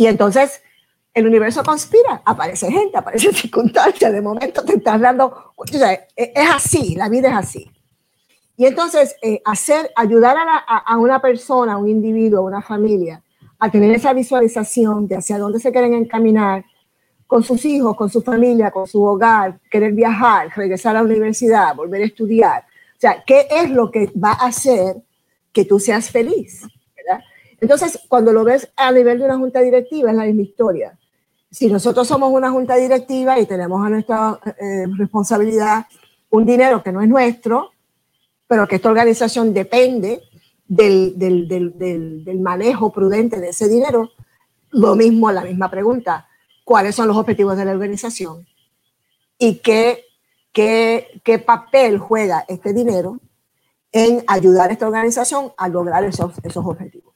Y 0.00 0.06
entonces 0.06 0.62
el 1.12 1.26
universo 1.26 1.62
conspira, 1.62 2.22
aparece 2.24 2.72
gente, 2.72 2.96
aparecen 2.96 3.34
circunstancias, 3.34 4.10
de 4.10 4.22
momento 4.22 4.64
te 4.64 4.76
estás 4.76 4.98
dando, 4.98 5.52
o 5.54 5.66
sea, 5.66 5.92
es 6.16 6.50
así, 6.50 6.94
la 6.94 7.10
vida 7.10 7.28
es 7.28 7.36
así. 7.36 7.70
Y 8.56 8.64
entonces, 8.64 9.14
eh, 9.20 9.42
hacer, 9.44 9.90
ayudar 9.94 10.38
a, 10.38 10.44
la, 10.46 10.56
a, 10.56 10.96
una 10.96 11.20
persona, 11.20 11.74
a 11.74 11.76
un 11.76 11.86
individuo, 11.86 12.38
a 12.38 12.44
una 12.44 12.62
familia, 12.62 13.22
a 13.58 13.70
tener 13.70 13.90
esa 13.90 14.14
visualización 14.14 15.06
de 15.06 15.16
hacia 15.16 15.36
dónde 15.36 15.60
se 15.60 15.70
quieren 15.70 15.92
encaminar 15.92 16.64
con 17.26 17.42
sus 17.42 17.62
hijos, 17.66 17.94
con 17.94 18.08
su 18.08 18.22
familia, 18.22 18.70
con 18.70 18.86
su 18.86 19.04
hogar, 19.04 19.60
querer 19.70 19.92
viajar, 19.92 20.48
regresar 20.56 20.96
a 20.96 21.00
la 21.00 21.04
universidad, 21.04 21.76
volver 21.76 22.00
a 22.00 22.06
estudiar. 22.06 22.62
O 22.96 23.00
sea, 23.00 23.22
¿qué 23.26 23.48
es 23.50 23.68
lo 23.68 23.90
que 23.90 24.10
va 24.16 24.32
a 24.32 24.46
hacer 24.46 24.96
que 25.52 25.66
tú 25.66 25.78
seas 25.78 26.10
feliz? 26.10 26.62
Entonces, 27.60 28.00
cuando 28.08 28.32
lo 28.32 28.44
ves 28.44 28.70
a 28.76 28.90
nivel 28.90 29.18
de 29.18 29.24
una 29.24 29.38
junta 29.38 29.60
directiva, 29.60 30.10
es 30.10 30.16
la 30.16 30.24
misma 30.24 30.42
historia. 30.42 30.98
Si 31.50 31.70
nosotros 31.70 32.06
somos 32.06 32.32
una 32.32 32.50
junta 32.50 32.76
directiva 32.76 33.38
y 33.38 33.46
tenemos 33.46 33.84
a 33.84 33.90
nuestra 33.90 34.38
eh, 34.46 34.86
responsabilidad 34.96 35.86
un 36.30 36.46
dinero 36.46 36.82
que 36.82 36.92
no 36.92 37.02
es 37.02 37.08
nuestro, 37.08 37.72
pero 38.46 38.66
que 38.66 38.76
esta 38.76 38.88
organización 38.88 39.52
depende 39.52 40.22
del, 40.66 42.40
manejo 42.40 42.92
prudente 42.92 43.40
de 43.40 43.50
ese 43.50 43.68
dinero, 43.68 44.10
lo 44.70 44.94
mismo, 44.94 45.30
la 45.32 45.42
misma 45.42 45.70
pregunta, 45.70 46.28
¿cuáles 46.64 46.94
son 46.94 47.08
los 47.08 47.16
objetivos 47.16 47.56
de 47.56 47.64
la 47.64 47.72
organización? 47.72 48.46
¿Y 49.38 49.56
qué, 49.56 50.04
papel 51.44 51.98
juega 51.98 52.44
este 52.48 52.72
dinero 52.72 53.18
en 53.92 54.22
ayudar 54.28 54.70
a 54.70 54.72
esta 54.72 54.86
organización 54.86 55.52
a 55.56 55.68
lograr 55.68 56.04
esos 56.04 56.32
objetivos? 56.56 57.09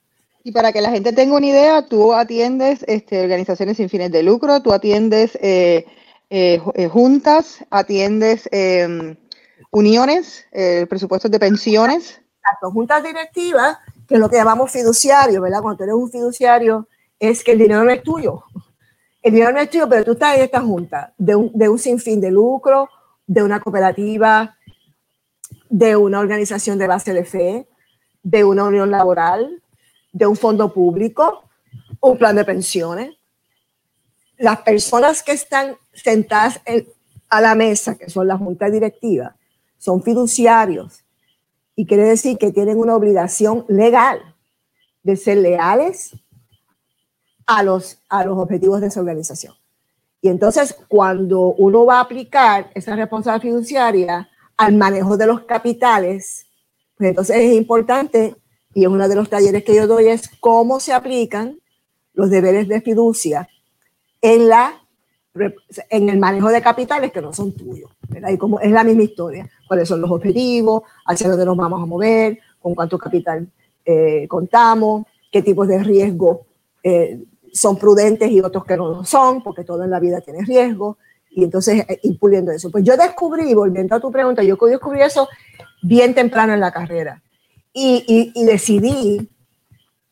Y 0.44 0.52
para 0.52 0.72
que 0.72 0.80
la 0.80 0.90
gente 0.90 1.12
tenga 1.12 1.36
una 1.36 1.46
idea, 1.46 1.86
tú 1.86 2.12
atiendes 2.12 2.84
este, 2.86 3.20
organizaciones 3.20 3.78
sin 3.78 3.88
fines 3.88 4.12
de 4.12 4.22
lucro, 4.22 4.62
tú 4.62 4.72
atiendes 4.72 5.36
eh, 5.42 5.84
eh, 6.30 6.60
juntas, 6.88 7.64
atiendes... 7.70 8.48
Eh, 8.52 9.16
uniones, 9.74 10.46
eh, 10.52 10.86
presupuestos 10.88 11.30
de 11.30 11.40
pensiones. 11.40 12.20
Exacto, 12.38 12.70
juntas 12.70 13.02
directivas, 13.02 13.78
que 14.06 14.14
es 14.14 14.20
lo 14.20 14.28
que 14.28 14.36
llamamos 14.36 14.70
fiduciario, 14.70 15.42
¿verdad? 15.42 15.62
Cuando 15.62 15.78
tú 15.78 15.84
eres 15.84 15.96
un 15.96 16.10
fiduciario, 16.10 16.88
es 17.18 17.42
que 17.42 17.52
el 17.52 17.58
dinero 17.58 17.82
no 17.82 17.90
es 17.90 18.02
tuyo. 18.02 18.44
El 19.20 19.32
dinero 19.32 19.52
no 19.52 19.58
es 19.58 19.68
tuyo, 19.70 19.88
pero 19.88 20.04
tú 20.04 20.12
estás 20.12 20.36
en 20.36 20.44
esta 20.44 20.60
junta 20.60 21.12
de 21.18 21.34
un, 21.34 21.50
de 21.52 21.68
un 21.68 21.78
sinfín 21.78 22.20
de 22.20 22.30
lucro, 22.30 22.88
de 23.26 23.42
una 23.42 23.58
cooperativa, 23.58 24.56
de 25.68 25.96
una 25.96 26.20
organización 26.20 26.78
de 26.78 26.86
base 26.86 27.12
de 27.12 27.24
fe, 27.24 27.66
de 28.22 28.44
una 28.44 28.64
unión 28.64 28.92
laboral, 28.92 29.60
de 30.14 30.26
un 30.26 30.36
fondo 30.36 30.72
público, 30.72 31.42
un 32.00 32.16
plan 32.16 32.36
de 32.36 32.44
pensiones. 32.44 33.16
Las 34.38 34.62
personas 34.62 35.22
que 35.22 35.32
están 35.32 35.76
sentadas 35.92 36.60
en, 36.64 36.86
a 37.28 37.40
la 37.40 37.54
mesa, 37.54 37.96
que 37.96 38.08
son 38.08 38.28
la 38.28 38.38
junta 38.38 38.70
directiva, 38.70 39.36
son 39.76 40.02
fiduciarios 40.02 41.04
y 41.76 41.84
quiere 41.84 42.04
decir 42.04 42.38
que 42.38 42.52
tienen 42.52 42.78
una 42.78 42.94
obligación 42.94 43.66
legal 43.68 44.36
de 45.02 45.16
ser 45.16 45.38
leales 45.38 46.16
a 47.46 47.62
los, 47.64 47.98
a 48.08 48.24
los 48.24 48.38
objetivos 48.38 48.80
de 48.80 48.86
esa 48.86 49.00
organización. 49.00 49.54
Y 50.22 50.28
entonces, 50.28 50.76
cuando 50.88 51.54
uno 51.54 51.84
va 51.84 51.98
a 51.98 52.02
aplicar 52.02 52.70
esa 52.74 52.94
responsabilidad 52.94 53.42
fiduciaria 53.42 54.28
al 54.56 54.74
manejo 54.74 55.16
de 55.16 55.26
los 55.26 55.42
capitales, 55.42 56.46
pues 56.96 57.10
entonces 57.10 57.36
es 57.36 57.52
importante, 57.54 58.36
y 58.74 58.86
uno 58.86 59.08
de 59.08 59.14
los 59.14 59.30
talleres 59.30 59.64
que 59.64 59.74
yo 59.74 59.86
doy, 59.86 60.08
es 60.08 60.28
cómo 60.40 60.80
se 60.80 60.92
aplican 60.92 61.58
los 62.12 62.28
deberes 62.28 62.68
de 62.68 62.80
fiducia 62.80 63.48
en, 64.20 64.48
la, 64.48 64.82
en 65.90 66.08
el 66.08 66.18
manejo 66.18 66.48
de 66.48 66.60
capitales 66.60 67.12
que 67.12 67.22
no 67.22 67.32
son 67.32 67.52
tuyos. 67.52 67.90
Y 68.28 68.36
como 68.36 68.60
es 68.60 68.70
la 68.70 68.84
misma 68.84 69.04
historia 69.04 69.48
cuáles 69.68 69.88
son 69.88 70.00
los 70.00 70.10
objetivos, 70.10 70.82
hacia 71.06 71.28
dónde 71.28 71.46
nos 71.46 71.56
vamos 71.56 71.82
a 71.82 71.86
mover, 71.86 72.38
con 72.60 72.74
cuánto 72.74 72.98
capital 72.98 73.48
eh, 73.84 74.26
contamos, 74.28 75.04
qué 75.30 75.42
tipos 75.42 75.68
de 75.68 75.82
riesgo 75.82 76.46
eh, 76.82 77.22
son 77.52 77.76
prudentes 77.76 78.30
y 78.30 78.40
otros 78.40 78.64
que 78.64 78.76
no 78.76 78.88
lo 78.88 79.04
son, 79.04 79.42
porque 79.42 79.64
todo 79.64 79.84
en 79.84 79.90
la 79.90 80.00
vida 80.00 80.20
tiene 80.20 80.44
riesgo. 80.44 80.98
y 81.30 81.44
entonces 81.44 81.84
eh, 81.88 82.00
ir 82.02 82.18
puliendo 82.18 82.50
eso. 82.50 82.70
Pues 82.70 82.84
yo 82.84 82.96
descubrí, 82.96 83.54
volviendo 83.54 83.94
a 83.94 84.00
tu 84.00 84.10
pregunta, 84.10 84.42
yo 84.42 84.56
descubrí 84.56 85.00
eso 85.00 85.28
bien 85.82 86.14
temprano 86.14 86.54
en 86.54 86.60
la 86.60 86.72
carrera 86.72 87.22
y, 87.74 88.32
y, 88.34 88.44
decidí 88.44 89.28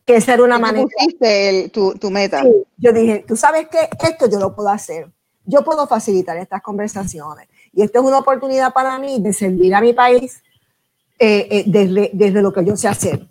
que 0.05 0.17
esa 0.17 0.35
era 0.35 0.43
una 0.43 0.59
manera. 0.59 0.85
pusiste 0.85 1.71
tu, 1.73 1.95
tu, 1.95 2.11
meta? 2.11 2.43
yo 2.77 2.93
dije, 2.93 3.25
tú 3.27 3.37
sabes 3.37 3.69
que 3.69 3.89
esto 4.07 4.29
yo 4.29 4.39
lo 4.39 4.55
puedo 4.55 4.69
hacer. 4.69 5.11
Yo 5.45 5.65
puedo 5.65 5.87
facilitar 5.87 6.37
estas 6.37 6.61
conversaciones. 6.61 7.49
Y 7.73 7.83
esto 7.83 8.01
es 8.01 8.05
una 8.05 8.19
oportunidad 8.19 8.73
para 8.73 8.99
mí 8.99 9.21
de 9.21 9.33
servir 9.33 9.75
a 9.75 9.81
mi 9.81 9.93
país 9.93 10.43
eh, 11.19 11.47
eh, 11.51 11.65
desde, 11.67 12.11
desde, 12.13 12.43
lo 12.43 12.53
que 12.53 12.65
yo 12.65 12.77
sé 12.77 12.89
hacer. 12.89 13.27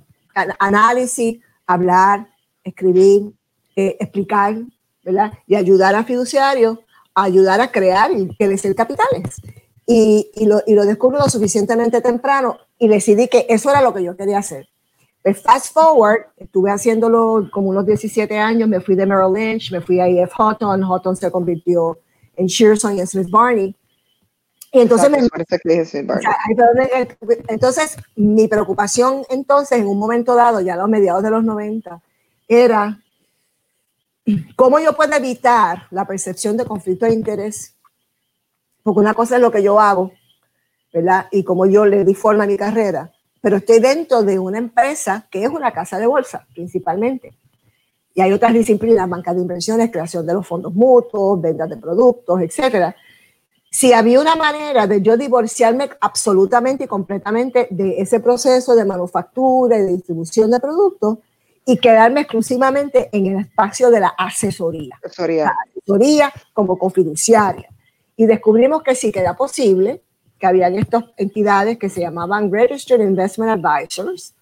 Análisis, 0.60 1.40
hablar, 1.68 2.30
escribir, 2.64 3.34
explicar, 3.76 4.56
¿verdad? 5.04 5.34
Y 5.46 5.56
ayudar 5.56 5.96
a 5.96 6.04
fiduciarios 6.06 6.80
ayudar 7.14 7.62
a 7.62 7.72
crear 7.72 8.12
y 8.12 8.36
crecer 8.36 8.76
capitales. 8.76 9.42
Y, 9.86 10.32
y, 10.36 10.46
lo, 10.46 10.62
y 10.66 10.74
lo 10.74 10.86
descubro 10.86 11.18
lo 11.18 11.28
suficientemente 11.28 12.02
temprano 12.02 12.58
y 12.78 12.88
decidí 12.88 13.28
que 13.28 13.46
eso 13.50 13.70
era 13.70 13.82
lo 13.82 13.94
que 13.94 14.04
yo 14.04 14.16
quería 14.16 14.38
hacer. 14.38 14.70
Pues 15.24 15.42
fast 15.42 15.74
forward, 15.74 16.28
estuve 16.38 16.72
haciéndolo 16.72 17.50
como 17.52 17.70
unos 17.70 17.86
17 17.86 18.38
años, 18.38 18.70
me 18.70 18.80
fui 18.80 18.96
de 18.96 19.06
Merrill 19.06 19.34
Lynch, 19.34 19.72
me 19.72 19.82
fui 19.82 20.00
a 20.00 20.08
EF 20.08 20.32
Houghton, 20.34 20.82
Houghton 20.82 21.16
se 21.16 21.30
convirtió 21.30 22.00
en 22.36 22.48
Shearson 22.48 22.96
y 22.96 23.02
en 23.02 23.08
Smith 23.08 23.30
Barney. 23.30 23.76
Y 24.72 24.80
entonces, 24.80 25.12
me, 25.12 25.20
entonces 27.50 27.98
mi 28.16 28.48
preocupación 28.48 29.24
entonces 29.30 29.80
en 29.80 29.88
un 29.88 30.00
momento 30.00 30.34
dado, 30.34 30.62
ya 30.62 30.76
a 30.76 30.78
los 30.78 30.88
mediados 30.88 31.22
de 31.22 31.30
los 31.30 31.44
90, 31.44 32.02
era 32.48 33.02
¿Cómo 34.56 34.80
yo 34.80 34.94
puedo 34.94 35.14
evitar 35.16 35.88
la 35.90 36.06
percepción 36.06 36.58
de 36.58 36.66
conflicto 36.66 37.06
de 37.06 37.14
interés? 37.14 37.76
Porque 38.84 39.00
una 39.00 39.14
cosa 39.14 39.36
es 39.36 39.42
lo 39.42 39.52
que 39.52 39.64
yo 39.64 39.80
hago, 39.80 40.12
¿verdad? 40.94 41.28
Y 41.32 41.44
cómo 41.44 41.66
yo 41.66 41.86
le 41.86 42.04
di 42.04 42.14
forma 42.14 42.44
a 42.44 42.48
mi 42.48 42.58
carrera, 42.58 43.12
pero 43.42 43.58
estoy 43.58 43.80
dentro 43.80 44.24
de 44.24 44.40
una 44.40 44.58
empresa 44.58 45.28
que 45.32 45.44
es 45.44 45.50
una 45.50 45.72
casa 45.72 46.00
de 46.00 46.08
bolsa, 46.08 46.46
principalmente. 46.54 47.34
Y 48.14 48.22
hay 48.22 48.34
otras 48.34 48.54
disciplinas, 48.54 49.10
banca 49.10 49.34
de 49.34 49.42
inversiones, 49.42 49.92
creación 49.92 50.26
de 50.26 50.34
los 50.34 50.46
fondos 50.46 50.74
mutuos, 50.74 51.42
ventas 51.42 51.70
de 51.70 51.78
productos, 51.78 52.42
etcétera. 52.42 52.96
Si 53.70 53.94
había 53.94 54.20
una 54.20 54.36
manera 54.36 54.86
de 54.86 55.02
yo 55.02 55.16
divorciarme 55.16 55.90
absolutamente 56.02 56.84
y 56.84 56.88
completamente 56.88 57.68
de 57.72 58.02
ese 58.02 58.20
proceso 58.20 58.76
de 58.76 58.84
manufactura 58.84 59.78
y 59.78 59.84
de 59.84 59.94
distribución 59.94 60.52
de 60.52 60.60
productos, 60.60 61.20
y 61.66 61.78
quedarme 61.78 62.22
exclusivamente 62.22 63.10
en 63.12 63.28
el 63.28 63.40
espacio 63.42 63.92
de 63.92 64.00
la 64.00 64.10
asesoría. 64.10 65.00
Asesoría. 65.04 65.46
La 65.46 65.56
asesoría 65.70 66.34
como 66.54 66.78
confidenciaria. 66.78 67.70
Y 68.22 68.28
descubrimos 68.28 68.84
que 68.84 68.94
sí 68.94 69.12
que 69.12 69.20
era 69.20 69.36
posible, 69.36 70.04
que 70.38 70.46
habían 70.46 70.76
estas 70.76 71.06
entidades 71.18 71.80
que 71.80 71.90
se 71.90 72.02
llamaban 72.02 72.52
Registered 72.52 73.04
Investment 73.04 73.66
Advisors, 73.66 74.36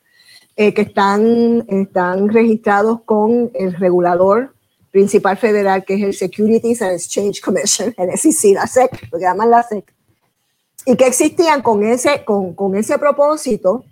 eh, 0.57 0.73
que 0.73 0.81
están, 0.81 1.63
están 1.65 2.27
registrados 2.27 3.03
con 3.03 3.49
el 3.53 3.73
regulador 3.73 4.53
principal 4.91 5.37
federal, 5.37 5.85
que 5.85 5.93
es 5.93 6.03
el 6.03 6.13
Securities 6.13 6.81
and 6.81 6.91
Exchange 6.91 7.39
Commission, 7.39 7.95
el 7.97 8.17
SEC, 8.17 8.53
la 8.53 8.67
SEC, 8.67 8.91
lo 9.13 9.17
que 9.17 9.23
llaman 9.23 9.49
la 9.49 9.63
SEC, 9.63 9.85
y 10.85 10.97
que 10.97 11.07
existían 11.07 11.61
con 11.61 11.81
ese, 11.81 12.25
con, 12.25 12.53
con 12.55 12.75
ese 12.75 12.99
propósito 12.99 13.85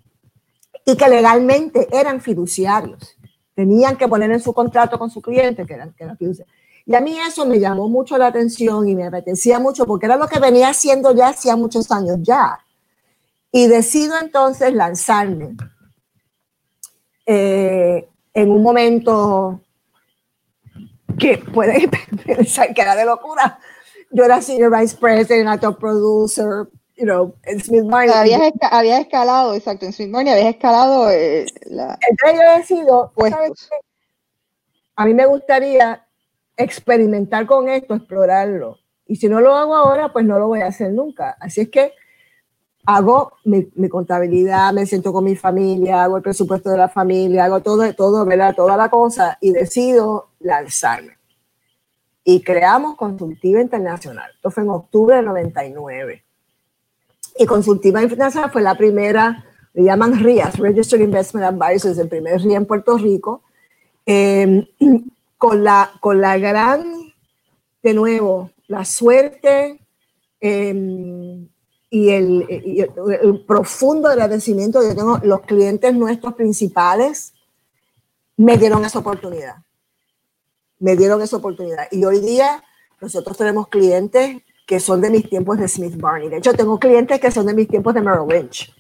y 0.86 0.98
que 0.98 1.08
legalmente 1.08 1.88
eran 1.94 2.20
fiduciarios. 2.20 3.16
Tenían 3.56 3.96
que 3.96 4.10
poner 4.10 4.32
en 4.32 4.42
su 4.42 4.52
contrato 4.52 5.00
con 5.00 5.10
su 5.10 5.22
cliente, 5.22 5.66
que 5.66 5.76
era, 5.76 5.90
que 5.98 6.04
era 6.04 6.18
Y 6.88 6.96
a 6.96 7.02
mí 7.02 7.20
eso 7.20 7.46
me 7.46 7.60
llamó 7.60 7.90
mucho 7.90 8.18
la 8.18 8.28
atención 8.28 8.88
y 8.88 8.96
me 8.96 9.08
apetecía 9.08 9.60
mucho 9.60 9.86
porque 9.86 10.06
era 10.06 10.16
lo 10.16 10.26
que 10.26 10.40
venía 10.40 10.70
haciendo 10.70 11.14
ya 11.14 11.28
hacía 11.28 11.58
muchos 11.58 11.92
años 11.92 12.20
ya. 12.22 12.58
Y 13.52 13.68
decido 13.68 14.16
entonces 14.22 14.74
lanzarme 14.74 15.58
eh, 17.26 18.08
en 18.34 18.52
un 18.52 18.64
momento 18.64 19.60
que 21.20 21.40
puede 21.40 21.90
pensar 22.26 22.74
que 22.74 22.82
era 22.82 22.96
de 22.96 23.04
locura. 23.04 23.60
Yo 24.10 24.24
era 24.24 24.42
senior 24.42 24.72
vice 24.72 24.96
president, 24.96 25.50
actor 25.50 25.78
producer, 25.78 26.70
you 26.96 27.04
know, 27.04 27.36
en 27.44 27.60
Smith 27.60 27.84
Barney. 27.84 28.16
Había, 28.16 29.00
escalado, 29.00 29.54
exacto, 29.56 29.86
en 29.86 29.92
Smith 29.92 30.12
Barney 30.12 30.32
había 30.32 30.52
escalado 30.52 31.12
eh, 31.12 31.48
la... 31.66 32.00
Entonces 32.10 32.40
yo 32.42 32.58
decido, 32.58 33.14
a 34.96 35.06
mí 35.06 35.14
me 35.14 35.26
gustaría 35.26 36.07
experimentar 36.58 37.46
con 37.46 37.70
esto, 37.70 37.94
explorarlo. 37.94 38.80
Y 39.06 39.16
si 39.16 39.30
no 39.30 39.40
lo 39.40 39.56
hago 39.56 39.76
ahora, 39.76 40.12
pues 40.12 40.26
no 40.26 40.38
lo 40.38 40.48
voy 40.48 40.62
a 40.62 40.68
hacer 40.68 40.92
nunca. 40.92 41.38
Así 41.40 41.62
es 41.62 41.70
que 41.70 41.94
hago 42.86 43.34
mi, 43.44 43.90
contabilidad, 43.90 44.74
me 44.74 44.86
siento 44.86 45.12
con 45.14 45.24
mi 45.24 45.36
familia, 45.36 46.04
hago 46.04 46.18
el 46.18 46.24
presupuesto 46.24 46.70
de 46.70 46.78
la 46.78 46.88
familia, 46.90 47.46
hago 47.46 47.62
todo, 47.62 47.94
todo, 47.94 48.26
¿verdad? 48.26 48.56
Toda 48.56 48.78
la 48.78 48.90
cosa 48.90 49.38
y 49.42 49.52
decido 49.52 50.30
lanzarme. 50.40 51.18
Y 52.24 52.42
creamos 52.42 52.96
Consultiva 52.96 53.62
Internacional. 53.62 54.32
Esto 54.36 54.52
fue 54.52 54.64
en 54.64 54.70
octubre 54.70 55.16
del 55.16 55.26
99. 55.26 56.24
Y 57.40 57.46
Consultiva 57.46 58.02
Internacional 58.02 58.52
fue 58.52 58.62
la 58.62 58.76
primera, 58.76 59.46
le 59.74 59.84
llaman 59.84 60.20
RIAS, 60.24 60.58
Registered 60.58 61.04
Investment 61.04 61.46
Advisors, 61.46 61.98
el 61.98 62.08
primer 62.10 62.42
RIA 62.42 62.58
en 62.58 62.66
Puerto 62.66 62.98
Rico, 62.98 63.44
em, 64.06 64.66
con, 65.38 65.64
la, 65.64 65.92
con 66.00 66.22
la 66.22 66.38
gran, 66.38 67.14
de 67.84 67.94
nuevo, 67.94 68.52
la 68.68 68.84
suerte 68.86 69.80
em, 70.40 71.48
y, 71.90 72.10
el, 72.10 73.46
profundo 73.48 74.10
agradecimiento 74.10 74.82
que 74.82 74.96
tengo, 74.96 75.20
los 75.24 75.42
clientes 75.42 75.94
nuestros 75.94 76.34
principales 76.34 77.34
me 78.36 78.58
dieron 78.58 78.84
esa 78.84 79.00
oportunidad. 79.00 79.56
Me 80.80 80.96
dieron 80.96 81.22
esa 81.22 81.38
oportunidad. 81.38 81.88
Y 81.92 82.04
hoy 82.06 82.20
día 82.20 82.64
nosotros 83.02 83.38
tenemos 83.38 83.68
clientes 83.68 84.42
que 84.68 84.80
son 84.80 85.02
de 85.02 85.10
mis 85.10 85.30
tiempos 85.30 85.58
de 85.58 85.68
Smith 85.68 85.96
Barney. 85.98 86.30
De 86.30 86.38
hecho, 86.38 86.54
tengo 86.54 86.78
clientes 86.78 87.20
que 87.20 87.32
son 87.32 87.46
de 87.46 87.54
mis 87.54 87.68
tiempos 87.68 87.94
de 87.94 88.02
Merrill 88.02 88.28
Lynch. 88.28 88.76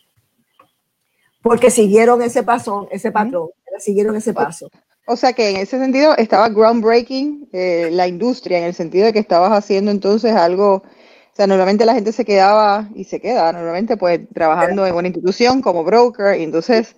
Porque 1.42 1.72
siguieron 1.72 2.22
ese 2.22 2.44
paso, 2.44 2.90
ese 2.92 3.12
patrón, 3.12 3.50
siguieron 3.80 4.16
ese 4.16 4.34
paso. 4.34 4.70
O 5.10 5.16
sea 5.16 5.32
que 5.32 5.50
en 5.50 5.58
ese 5.58 5.80
sentido 5.80 6.16
estaba 6.18 6.50
groundbreaking 6.50 7.50
eh, 7.54 7.90
la 7.94 8.08
industria, 8.08 8.58
en 8.58 8.66
el 8.66 8.74
sentido 8.74 9.06
de 9.06 9.14
que 9.14 9.20
estabas 9.20 9.54
haciendo 9.54 9.90
entonces 9.90 10.34
algo, 10.34 10.76
o 10.76 11.36
sea, 11.36 11.48
normalmente 11.48 11.86
la 11.86 11.94
gente 11.94 12.12
se 12.12 12.26
quedaba 12.26 12.90
y 12.94 13.06
se 13.06 13.22
queda, 13.22 13.54
normalmente 13.54 13.96
pues 13.96 14.20
trabajando 14.34 14.86
en 14.86 14.94
una 14.94 15.08
institución 15.08 15.62
como 15.62 15.86
broker 15.86 16.38
y 16.38 16.44
entonces 16.44 16.98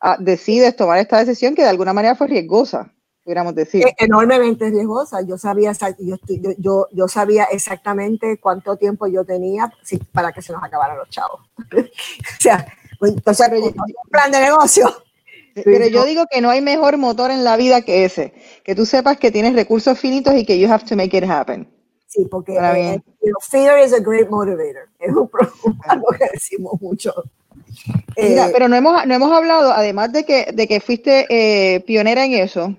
ah, 0.00 0.16
decides 0.18 0.74
tomar 0.74 0.98
esta 0.98 1.18
decisión 1.24 1.54
que 1.54 1.62
de 1.62 1.68
alguna 1.68 1.92
manera 1.92 2.16
fue 2.16 2.26
riesgosa 2.26 2.90
pudiéramos 3.22 3.54
decir. 3.54 3.86
E-, 3.86 4.04
enormemente 4.04 4.68
riesgosa. 4.68 5.22
Yo 5.22 5.38
sabía, 5.38 5.72
yo, 5.98 6.16
yo, 6.58 6.86
yo, 6.92 7.08
sabía 7.08 7.44
exactamente 7.44 8.38
cuánto 8.38 8.76
tiempo 8.76 9.06
yo 9.06 9.24
tenía 9.24 9.72
para 10.12 10.32
que 10.32 10.42
se 10.42 10.52
nos 10.52 10.62
acabaran 10.62 10.98
los 10.98 11.08
chavos. 11.08 11.40
o 11.72 12.40
sea, 12.40 12.66
pues, 12.98 13.12
entonces, 13.12 13.48
un 13.50 14.10
plan 14.10 14.30
de 14.30 14.40
negocio. 14.40 15.03
Pero 15.54 15.86
yo 15.86 16.04
digo 16.04 16.24
que 16.30 16.40
no 16.40 16.50
hay 16.50 16.60
mejor 16.60 16.96
motor 16.98 17.30
en 17.30 17.44
la 17.44 17.56
vida 17.56 17.82
que 17.82 18.04
ese, 18.04 18.32
que 18.64 18.74
tú 18.74 18.86
sepas 18.86 19.18
que 19.18 19.30
tienes 19.30 19.54
recursos 19.54 19.98
finitos 19.98 20.34
y 20.34 20.44
que 20.44 20.58
you 20.58 20.70
have 20.70 20.84
to 20.84 20.96
make 20.96 21.16
it 21.16 21.24
happen. 21.24 21.68
Sí, 22.06 22.26
porque 22.30 22.56
eh, 22.56 23.00
fear 23.50 23.84
is 23.84 23.92
a 23.92 23.98
great 23.98 24.28
motivator. 24.28 24.88
Es 24.98 25.10
un, 25.14 25.28
algo 25.88 26.06
que 26.18 26.26
decimos 26.32 26.80
mucho. 26.80 27.12
Mira, 28.16 28.48
eh, 28.48 28.50
pero 28.52 28.68
no 28.68 28.76
hemos, 28.76 29.06
no 29.06 29.14
hemos 29.14 29.32
hablado, 29.32 29.72
además 29.72 30.12
de 30.12 30.24
que, 30.24 30.52
de 30.52 30.68
que 30.68 30.80
fuiste 30.80 31.26
eh, 31.28 31.80
pionera 31.80 32.24
en 32.24 32.34
eso, 32.34 32.76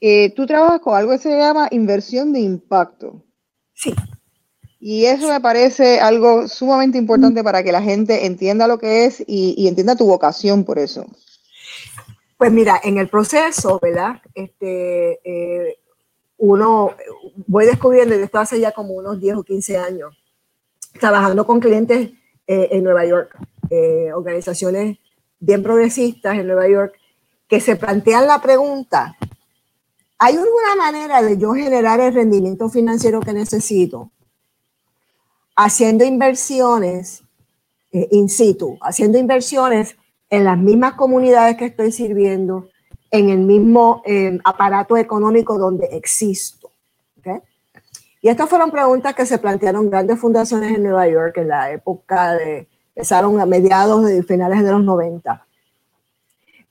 eh, 0.00 0.32
tú 0.34 0.46
trabajas 0.46 0.80
con 0.80 0.96
algo 0.96 1.12
que 1.12 1.18
se 1.18 1.36
llama 1.36 1.68
inversión 1.70 2.32
de 2.32 2.40
impacto. 2.40 3.22
Sí. 3.74 3.94
Y 4.78 5.04
eso 5.04 5.28
me 5.28 5.40
parece 5.40 6.00
algo 6.00 6.48
sumamente 6.48 6.96
importante 6.96 7.44
para 7.44 7.62
que 7.62 7.72
la 7.72 7.82
gente 7.82 8.24
entienda 8.24 8.66
lo 8.66 8.78
que 8.78 9.04
es 9.04 9.22
y, 9.26 9.68
entienda 9.68 9.94
tu 9.94 10.06
vocación 10.06 10.64
por 10.64 10.78
eso. 10.78 11.04
Pues 12.40 12.50
mira, 12.50 12.80
en 12.82 12.96
el 12.96 13.10
proceso, 13.10 13.78
¿verdad? 13.82 14.22
Este, 14.34 15.20
eh, 15.24 15.78
uno, 16.38 16.94
voy 17.46 17.66
descubriendo, 17.66 18.18
y 18.18 18.22
esto 18.22 18.38
hace 18.38 18.58
ya 18.58 18.72
como 18.72 18.94
unos 18.94 19.20
10 19.20 19.36
o 19.36 19.42
15 19.42 19.76
años, 19.76 20.16
trabajando 20.98 21.46
con 21.46 21.60
clientes 21.60 22.12
eh, 22.46 22.68
en 22.70 22.82
Nueva 22.82 23.04
York, 23.04 23.36
organizaciones 24.14 24.96
bien 25.38 25.62
progresistas 25.62 26.38
en 26.38 26.46
Nueva 26.46 26.66
York, 26.66 26.94
que 27.46 27.60
se 27.60 27.76
plantean 27.76 28.26
la 28.26 28.40
pregunta, 28.40 29.18
¿Hay 30.22 30.36
alguna 30.36 30.76
manera 30.76 31.22
de 31.22 31.36
yo 31.36 31.52
generar 31.52 31.98
el 32.00 32.12
rendimiento 32.12 32.70
financiero 32.70 33.20
que 33.20 33.34
necesito? 33.34 34.10
Haciendo 35.56 36.04
inversiones 36.04 37.22
eh, 37.92 38.06
in 38.10 38.30
situ, 38.30 38.78
haciendo 38.82 39.18
inversiones 39.18 39.96
en 40.30 40.44
las 40.44 40.58
mismas 40.58 40.94
comunidades 40.94 41.56
que 41.56 41.66
estoy 41.66 41.92
sirviendo, 41.92 42.68
en 43.10 43.28
el 43.28 43.40
mismo 43.40 44.02
eh, 44.06 44.38
aparato 44.44 44.96
económico 44.96 45.58
donde 45.58 45.86
existo. 45.92 46.70
Y 48.22 48.28
estas 48.28 48.50
fueron 48.50 48.70
preguntas 48.70 49.14
que 49.14 49.24
se 49.24 49.38
plantearon 49.38 49.88
grandes 49.88 50.20
fundaciones 50.20 50.76
en 50.76 50.82
Nueva 50.82 51.08
York 51.08 51.38
en 51.38 51.48
la 51.48 51.72
época 51.72 52.34
de, 52.34 52.68
empezaron 52.94 53.40
a 53.40 53.46
mediados 53.46 54.04
de 54.04 54.22
finales 54.22 54.62
de 54.62 54.70
los 54.70 54.84
90. 54.84 55.46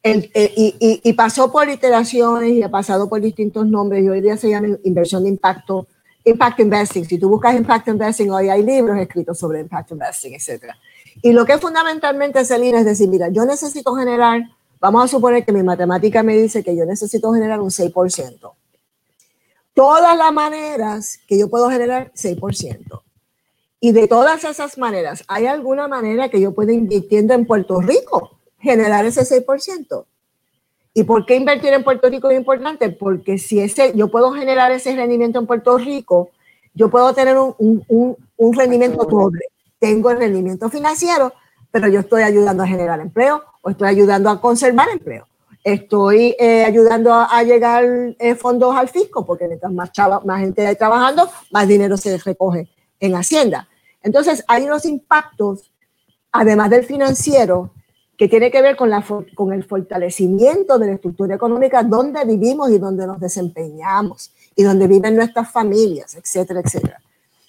El, 0.04 0.32
eh, 0.34 0.54
y, 0.56 1.02
y, 1.04 1.14
pasó 1.14 1.52
por 1.52 1.68
iteraciones 1.68 2.52
y 2.52 2.62
ha 2.62 2.70
pasado 2.70 3.10
por 3.10 3.20
distintos 3.20 3.66
nombres 3.66 4.04
y 4.04 4.10
hoy 4.10 4.22
día 4.22 4.38
se 4.38 4.50
llama 4.50 4.68
inversión 4.84 5.24
de 5.24 5.30
impacto, 5.30 5.88
impact 6.24 6.60
investing. 6.60 7.06
Si 7.06 7.18
tú 7.18 7.30
buscas 7.30 7.56
impact 7.56 7.88
investing, 7.88 8.30
hoy 8.32 8.48
hay 8.48 8.64
libros 8.64 8.98
escritos 8.98 9.38
sobre 9.40 9.60
impact 9.62 9.92
investing, 9.92 10.36
etc. 10.36 10.66
Y 11.22 11.34
lo 11.34 11.46
que 11.46 11.58
fundamentalmente 11.58 12.40
es 12.40 12.52
es 12.52 12.86
decir, 12.86 13.10
mira, 13.10 13.30
yo 13.30 13.46
necesito 13.46 13.94
generar, 13.96 14.42
vamos 14.80 15.04
a 15.04 15.08
suponer 15.08 15.46
que 15.46 15.52
mi 15.52 15.64
matemática 15.64 16.24
me 16.24 16.38
dice 16.38 16.64
que 16.64 16.76
yo 16.76 16.86
necesito 16.86 17.34
generar 17.34 17.60
un 17.60 17.70
6%. 17.70 18.52
Todas 19.74 20.18
las 20.18 20.34
maneras 20.34 21.20
que 21.28 21.38
yo 21.38 21.50
puedo 21.50 21.70
generar 21.70 22.12
6%. 22.14 23.02
Y 23.82 23.92
de 23.92 24.08
todas 24.08 24.44
esas 24.44 24.78
maneras, 24.78 25.24
¿hay 25.28 25.46
alguna 25.46 25.88
manera 25.88 26.30
que 26.30 26.42
yo 26.42 26.54
pueda 26.54 26.74
invirtiendo 26.74 27.34
en 27.34 27.46
Puerto 27.46 27.80
Rico 27.80 28.40
generar 28.60 29.06
ese 29.06 29.22
6%? 29.22 30.06
¿Y 30.94 31.04
por 31.04 31.26
qué 31.26 31.36
invertir 31.36 31.72
en 31.72 31.84
Puerto 31.84 32.10
Rico 32.10 32.30
es 32.30 32.38
importante? 32.38 32.90
Porque 32.90 33.38
si 33.38 33.60
ese, 33.60 33.94
yo 33.96 34.10
puedo 34.10 34.32
generar 34.34 34.72
ese 34.72 34.96
rendimiento 34.96 35.40
en 35.40 35.48
Puerto 35.48 35.78
Rico, 35.78 36.30
yo 36.74 36.90
puedo 36.90 37.14
tener 37.14 37.38
un, 37.38 37.56
un, 37.58 38.18
un 38.36 38.54
rendimiento 38.54 39.06
doble. 39.06 39.46
Tengo 39.80 40.12
el 40.12 40.18
rendimiento 40.18 40.70
financiero, 40.70 41.34
pero 41.72 41.88
yo 41.88 42.02
estoy 42.02 42.24
ayudando 42.24 42.64
a 42.64 42.68
generar 42.68 43.00
empleo 43.00 43.44
o 43.62 43.70
estoy 43.70 43.88
ayudando 43.88 44.30
a 44.30 44.40
conservar 44.40 44.90
empleo. 44.90 45.28
Estoy 45.64 46.36
eh, 46.40 46.64
ayudando 46.64 47.14
a, 47.14 47.44
llegar 47.44 47.84
eh, 48.18 48.36
fondos 48.36 48.76
al 48.76 48.88
fisco, 48.88 49.26
porque 49.26 49.48
mientras 49.48 49.72
más, 49.72 49.92
chava, 49.92 50.22
más 50.22 50.40
gente 50.40 50.66
hay 50.66 50.76
trabajando, 50.76 51.30
más 51.52 51.68
dinero 51.68 51.98
se 51.98 52.18
recoge 52.18 52.70
en 53.00 53.16
Hacienda. 53.16 53.68
Entonces, 54.02 54.44
hay 54.48 54.64
unos 54.64 54.86
impactos, 54.86 55.72
además 56.32 56.70
del 56.70 56.86
financiero, 56.86 57.72
que 58.18 58.28
tiene 58.28 58.52
que 58.52 58.62
ver 58.62 58.76
con, 58.76 58.90
la, 58.90 59.04
con 59.36 59.54
el 59.54 59.64
fortalecimiento 59.64 60.78
de 60.78 60.88
la 60.88 60.94
estructura 60.94 61.36
económica 61.36 61.84
donde 61.84 62.24
vivimos 62.26 62.70
y 62.70 62.78
donde 62.78 63.08
nos 63.08 63.20
desempeñamos 63.20 64.32
y 64.56 64.64
donde 64.64 64.88
viven 64.88 65.16
nuestras 65.16 65.50
familias, 65.50 66.16
etcétera, 66.16 66.60
etcétera. 66.60 67.02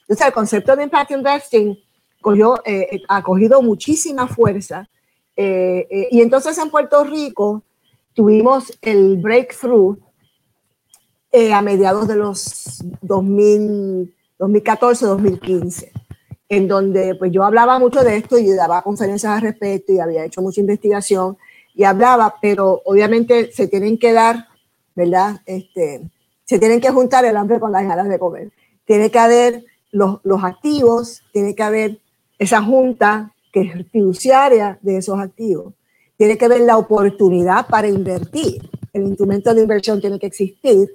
Entonces, 0.02 0.26
el 0.26 0.32
concepto 0.32 0.76
de 0.76 0.84
impact 0.84 1.10
investing 1.10 1.76
cogió, 2.20 2.60
eh, 2.64 3.02
ha 3.08 3.22
cogido 3.22 3.62
muchísima 3.62 4.28
fuerza. 4.28 4.88
Eh, 5.36 5.86
eh, 5.90 6.08
y 6.10 6.20
entonces 6.20 6.56
en 6.58 6.70
Puerto 6.70 7.04
Rico 7.04 7.62
tuvimos 8.14 8.76
el 8.82 9.16
breakthrough 9.18 9.98
a 11.52 11.62
mediados 11.62 12.08
de 12.08 12.16
los 12.16 12.82
2000, 13.02 14.12
2014-2015 14.38 15.92
en 16.50 16.66
donde 16.66 17.14
pues 17.14 17.30
yo 17.30 17.44
hablaba 17.44 17.78
mucho 17.78 18.02
de 18.02 18.16
esto 18.16 18.36
y 18.36 18.50
daba 18.50 18.82
conferencias 18.82 19.32
al 19.32 19.40
respecto 19.40 19.92
y 19.92 20.00
había 20.00 20.24
hecho 20.24 20.42
mucha 20.42 20.60
investigación 20.60 21.38
y 21.74 21.84
hablaba, 21.84 22.34
pero 22.42 22.82
obviamente 22.84 23.52
se 23.52 23.68
tienen 23.68 23.96
que 23.96 24.12
dar, 24.12 24.48
¿verdad? 24.96 25.40
Este, 25.46 26.10
se 26.44 26.58
tienen 26.58 26.80
que 26.80 26.90
juntar 26.90 27.24
el 27.24 27.36
hambre 27.36 27.60
con 27.60 27.70
las 27.70 27.86
ganas 27.86 28.08
de 28.08 28.18
comer. 28.18 28.50
Tiene 28.84 29.12
que 29.12 29.18
haber 29.20 29.64
los, 29.92 30.18
los 30.24 30.42
activos, 30.42 31.22
tiene 31.32 31.54
que 31.54 31.62
haber 31.62 32.00
esa 32.40 32.60
junta 32.60 33.32
que 33.52 33.60
es 33.60 33.86
fiduciaria 33.92 34.80
de 34.82 34.96
esos 34.96 35.20
activos. 35.20 35.74
Tiene 36.16 36.36
que 36.36 36.46
haber 36.46 36.62
la 36.62 36.76
oportunidad 36.76 37.68
para 37.68 37.86
invertir. 37.86 38.68
El 38.92 39.04
instrumento 39.04 39.54
de 39.54 39.62
inversión 39.62 40.00
tiene 40.00 40.18
que 40.18 40.26
existir 40.26 40.90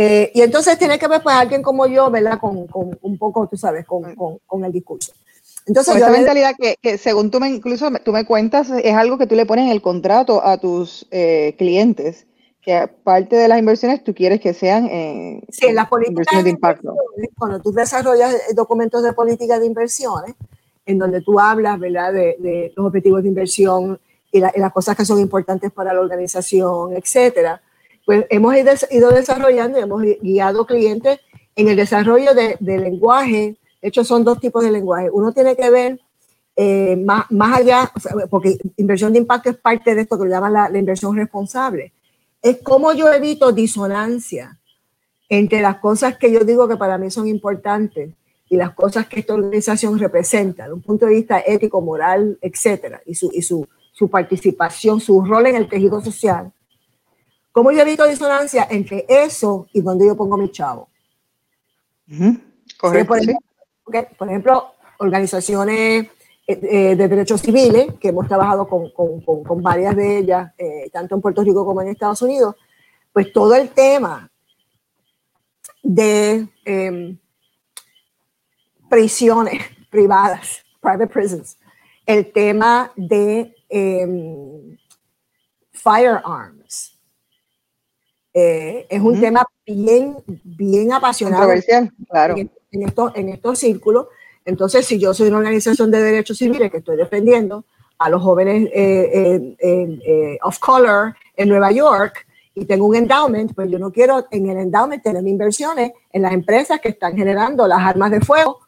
eh, 0.00 0.30
y 0.32 0.42
entonces 0.42 0.78
tiene 0.78 0.96
que 0.96 1.08
ver 1.08 1.20
pues 1.20 1.34
alguien 1.34 1.60
como 1.60 1.84
yo, 1.88 2.08
¿verdad? 2.08 2.38
Con, 2.38 2.68
con 2.68 2.96
un 3.02 3.18
poco, 3.18 3.48
tú 3.48 3.56
sabes, 3.56 3.84
con, 3.84 4.14
con, 4.14 4.38
con 4.46 4.64
el 4.64 4.70
discurso. 4.70 5.12
Entonces, 5.66 5.96
esa 5.96 6.10
mentalidad 6.10 6.54
que, 6.56 6.76
que, 6.80 6.96
según 6.98 7.32
tú 7.32 7.40
me, 7.40 7.50
incluso 7.50 7.90
tú 8.04 8.12
me 8.12 8.24
cuentas, 8.24 8.70
es 8.70 8.94
algo 8.94 9.18
que 9.18 9.26
tú 9.26 9.34
le 9.34 9.44
pones 9.44 9.64
en 9.64 9.72
el 9.72 9.82
contrato 9.82 10.42
a 10.46 10.56
tus 10.58 11.04
eh, 11.10 11.56
clientes, 11.58 12.26
que 12.62 12.88
parte 13.02 13.34
de 13.34 13.48
las 13.48 13.58
inversiones 13.58 14.04
tú 14.04 14.14
quieres 14.14 14.40
que 14.40 14.54
sean 14.54 14.86
eh, 14.86 15.42
sí, 15.48 15.66
en 15.66 15.74
las 15.74 15.88
políticas 15.88 16.44
de 16.44 16.50
impacto. 16.50 16.94
Cuando 17.36 17.60
tú 17.60 17.72
desarrollas 17.72 18.36
documentos 18.54 19.02
de 19.02 19.12
política 19.12 19.58
de 19.58 19.66
inversiones, 19.66 20.36
en 20.88 20.98
donde 20.98 21.20
tú 21.20 21.38
hablas, 21.38 21.78
¿verdad?, 21.78 22.12
de, 22.12 22.36
de 22.40 22.72
los 22.76 22.86
objetivos 22.86 23.22
de 23.22 23.28
inversión 23.28 24.00
y, 24.32 24.38
y, 24.38 24.40
las 24.40 24.72
cosas 24.72 24.96
que 24.96 25.04
son 25.04 25.20
importantes 25.20 25.70
para 25.70 25.92
la 25.94 26.00
organización, 26.00 26.96
etcétera 26.96 27.62
pues 28.08 28.24
hemos 28.30 28.54
ido 28.90 29.10
desarrollando 29.10 29.78
y 29.78 29.82
hemos 29.82 30.02
guiado 30.22 30.64
clientes 30.64 31.20
en 31.54 31.68
el 31.68 31.76
desarrollo 31.76 32.32
de, 32.32 32.56
lenguaje. 32.58 33.58
De 33.82 33.88
hecho, 33.88 34.02
son 34.02 34.24
dos 34.24 34.40
tipos 34.40 34.64
de 34.64 34.72
lenguaje. 34.72 35.10
Uno 35.10 35.30
tiene 35.32 35.54
que 35.54 35.68
ver 35.68 36.00
eh, 36.56 36.96
más, 36.96 37.30
más 37.30 37.58
allá, 37.58 37.92
porque 38.30 38.56
inversión 38.78 39.12
de 39.12 39.18
impacto 39.18 39.50
es 39.50 39.58
parte 39.58 39.94
de 39.94 40.00
esto 40.00 40.18
que 40.18 40.26
llaman 40.26 40.54
la, 40.54 40.70
la 40.70 40.78
inversión 40.78 41.14
responsable. 41.16 41.92
Es 42.40 42.60
cómo 42.62 42.94
yo 42.94 43.12
evito 43.12 43.52
disonancia 43.52 44.58
entre 45.28 45.60
las 45.60 45.76
cosas 45.76 46.16
que 46.16 46.32
yo 46.32 46.44
digo 46.44 46.66
que 46.66 46.78
para 46.78 46.96
mí 46.96 47.10
son 47.10 47.28
importantes 47.28 48.14
y 48.48 48.56
las 48.56 48.72
cosas 48.74 49.06
que 49.06 49.20
esta 49.20 49.34
organización 49.34 49.98
representa, 49.98 50.66
de 50.66 50.72
un 50.72 50.82
punto 50.82 51.06
de 51.06 51.14
vista 51.14 51.42
ético, 51.46 51.80
moral, 51.80 52.38
etcétera, 52.40 53.00
y 53.04 53.14
su, 53.14 53.30
y 53.32 53.42
su, 53.42 53.66
su 53.92 54.08
participación, 54.08 55.00
su 55.00 55.24
rol 55.24 55.46
en 55.46 55.56
el 55.56 55.68
tejido 55.68 56.00
social, 56.02 56.52
¿Cómo 57.58 57.72
yo 57.72 57.80
evito 57.80 58.06
disonancia 58.06 58.68
entre 58.70 59.04
eso 59.08 59.66
y 59.72 59.80
donde 59.80 60.06
yo 60.06 60.16
pongo 60.16 60.36
mi 60.36 60.48
chavo? 60.52 60.88
Correcto. 62.78 63.14
Por 64.16 64.28
ejemplo, 64.28 64.74
organizaciones 64.98 66.06
eh, 66.46 66.60
eh, 66.62 66.94
de 66.94 67.08
derechos 67.08 67.40
civiles, 67.42 67.94
que 67.98 68.10
hemos 68.10 68.28
trabajado 68.28 68.68
con, 68.68 68.92
con, 68.92 69.20
con, 69.20 69.60
varias 69.60 69.96
de 69.96 70.18
ellas, 70.18 70.52
eh, 70.56 70.88
tanto 70.92 71.16
en 71.16 71.20
Puerto 71.20 71.42
Rico 71.42 71.64
como 71.64 71.82
en 71.82 71.88
Estados 71.88 72.22
Unidos, 72.22 72.54
pues 73.12 73.32
todo 73.32 73.56
el 73.56 73.70
tema 73.70 74.30
de 75.82 76.46
em, 76.64 77.18
prisiones 78.88 79.62
privadas, 79.90 80.64
private 80.80 81.06
prisons, 81.06 81.58
el 82.06 82.32
tema 82.32 82.90
de 82.96 83.54
em, 83.68 84.76
firearms, 85.72 86.98
eh, 88.32 88.86
es 88.88 89.00
un 89.02 89.20
tema 89.20 89.44
bien, 89.66 90.16
bien 90.44 90.92
apasionado. 90.92 91.50
claro. 92.08 92.36
En, 92.70 92.82
estos, 92.82 93.12
en 93.16 93.30
estos 93.30 93.58
círculos. 93.58 94.06
Entonces, 94.44 94.86
si 94.86 94.98
yo 94.98 95.12
soy 95.12 95.28
una 95.28 95.38
organización 95.38 95.90
de 95.90 96.02
derechos 96.02 96.38
civiles 96.38 96.70
que 96.70 96.78
estoy 96.78 96.96
defendiendo 96.96 97.64
a 97.98 98.08
los 98.08 98.22
jóvenes 98.22 98.68
eh, 98.72 99.56
eh, 99.58 100.38
of 100.42 100.58
color 100.58 101.14
en 101.34 101.48
Nueva 101.48 101.72
York 101.72 102.26
y 102.54 102.64
tengo 102.64 102.86
un 102.86 102.94
endowment, 102.94 103.54
pues 103.54 103.70
yo 103.70 103.78
no 103.78 103.90
quiero 103.90 104.26
en 104.30 104.48
el 104.48 104.58
endowment 104.58 105.02
tener 105.02 105.26
inversiones 105.26 105.92
en 106.12 106.22
las 106.22 106.32
empresas 106.32 106.80
que 106.80 106.90
están 106.90 107.16
generando 107.16 107.66
las 107.66 107.80
armas 107.80 108.10
de 108.10 108.20
fuego 108.20 108.60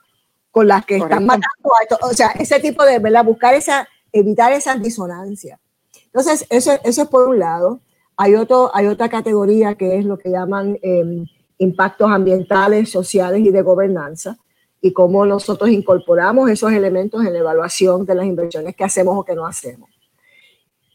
con 0.51 0.67
las 0.67 0.85
que 0.85 0.97
están 0.97 1.27
matando 1.27 1.71
a 2.01 2.07
O 2.07 2.13
sea, 2.13 2.29
ese 2.39 2.61
tipo 2.61 2.85
de, 2.85 2.99
¿verdad? 2.99 3.25
Buscar 3.25 3.55
esa, 3.55 3.89
evitar 4.13 4.53
esa 4.53 4.77
disonancia. 4.77 5.61
Entonces, 6.07 6.47
eso, 6.51 6.73
eso 6.85 7.03
es 7.03 7.09
por 7.09 7.29
un 7.29 7.39
lado. 7.39 7.81
Hay, 8.17 8.35
otro, 8.35 8.71
hay 8.75 8.87
otra 8.87 9.09
categoría 9.09 9.77
que 9.77 9.99
es 9.99 10.05
lo 10.05 10.19
que 10.19 10.31
llaman 10.31 10.79
em, 10.83 11.25
impactos 11.59 12.11
ambientales, 12.11 12.91
sociales 12.91 13.41
y 13.41 13.51
de 13.51 13.63
gobernanza, 13.63 14.39
y 14.81 14.93
cómo 14.93 15.27
nosotros 15.27 15.71
incorporamos 15.71 16.51
esos 16.51 16.73
elementos 16.73 17.25
en 17.25 17.33
la 17.33 17.39
evaluación 17.39 18.05
de 18.07 18.15
las 18.15 18.27
inversiones 18.27 18.75
que 18.75 18.85
hacemos 18.85 19.17
o 19.17 19.25
que 19.25 19.35
no 19.35 19.47
hacemos. 19.47 19.89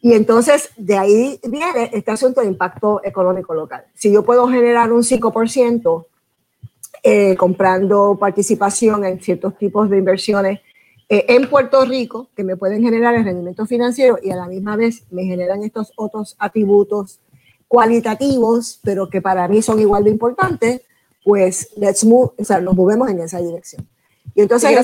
Y 0.01 0.14
entonces 0.14 0.70
de 0.78 0.97
ahí 0.97 1.39
viene 1.43 1.89
este 1.93 2.12
asunto 2.12 2.41
de 2.41 2.47
impacto 2.47 3.01
económico 3.03 3.53
local. 3.53 3.86
Si 3.93 4.12
yo 4.12 4.24
puedo 4.24 4.47
generar 4.47 4.91
un 4.91 5.01
5% 5.01 6.06
eh, 7.08 7.36
comprando 7.36 8.18
participación 8.20 9.06
en 9.06 9.22
ciertos 9.22 9.56
tipos 9.60 9.91
de 9.91 9.99
inversiones 9.99 10.62
eh, 11.08 11.24
en 11.30 11.47
Puerto 11.47 11.86
Rico 11.86 12.30
que 12.36 12.43
me 12.43 12.58
pueden 12.58 12.82
generar 12.82 13.14
el 13.14 13.24
rendimiento 13.24 13.68
financiero 13.68 14.18
y 14.24 14.32
a 14.32 14.36
la 14.36 14.47
misma 14.47 14.76
vez 14.76 15.03
me 15.12 15.24
generan 15.24 15.62
estos 15.62 15.93
otros 15.97 16.36
atributos 16.39 17.20
cualitativos, 17.68 18.80
pero 18.84 19.08
que 19.08 19.22
para 19.22 19.47
mí 19.47 19.62
son 19.62 19.80
igual 19.80 20.06
de 20.06 20.10
importantes, 20.10 20.82
pues 21.24 21.70
let's 21.78 22.03
move, 22.03 22.32
o 22.39 22.43
sea, 22.43 22.60
nos 22.60 22.76
movemos 22.76 23.08
en 23.12 23.20
esa 23.20 23.39
dirección. 23.39 23.88
Y 24.34 24.41
entonces... 24.41 24.68
Te 24.68 24.74
quiero 24.74 24.82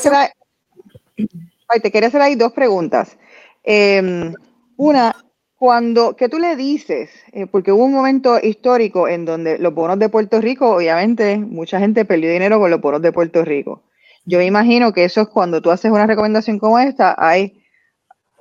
hacer, 1.18 1.92
quería 1.92 2.08
hacer 2.08 2.22
ahí 2.22 2.36
dos 2.36 2.52
preguntas. 2.52 3.18
Em, 3.64 4.36
una, 4.78 5.16
cuando, 5.62 6.16
¿qué 6.16 6.28
tú 6.28 6.40
le 6.40 6.56
dices? 6.56 7.12
Eh, 7.34 7.46
porque 7.46 7.72
hubo 7.72 7.86
un 7.86 7.94
momento 7.94 8.40
histórico 8.42 9.08
en 9.08 9.26
donde 9.26 9.60
los 9.60 9.72
bonos 9.76 10.00
de 10.00 10.10
Puerto 10.10 10.42
Rico, 10.42 10.72
obviamente, 10.72 11.38
mucha 11.38 11.78
gente 11.78 12.04
perdió 12.04 12.32
dinero 12.32 12.60
con 12.60 12.72
los 12.72 12.82
bonos 12.82 13.00
de 13.04 13.12
Puerto 13.12 13.46
Rico. 13.46 13.84
Yo 14.26 14.40
me 14.40 14.48
imagino 14.48 14.92
que 14.92 15.04
eso 15.04 15.22
es 15.22 15.28
cuando 15.28 15.62
tú 15.62 15.70
haces 15.70 15.92
una 15.92 16.08
recomendación 16.08 16.58
como 16.58 16.80
esta, 16.80 17.14
hay, 17.16 17.62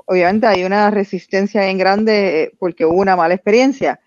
obviamente 0.07 0.47
hay 0.47 0.65
una 0.65 0.91
resistencia 0.91 1.69
en 1.69 1.77
grande 1.77 2.45
eh, 2.45 2.53
porque 2.59 2.87
hubo 2.87 2.99
una 2.99 3.17
mala 3.17 3.35
experiencia. 3.35 4.01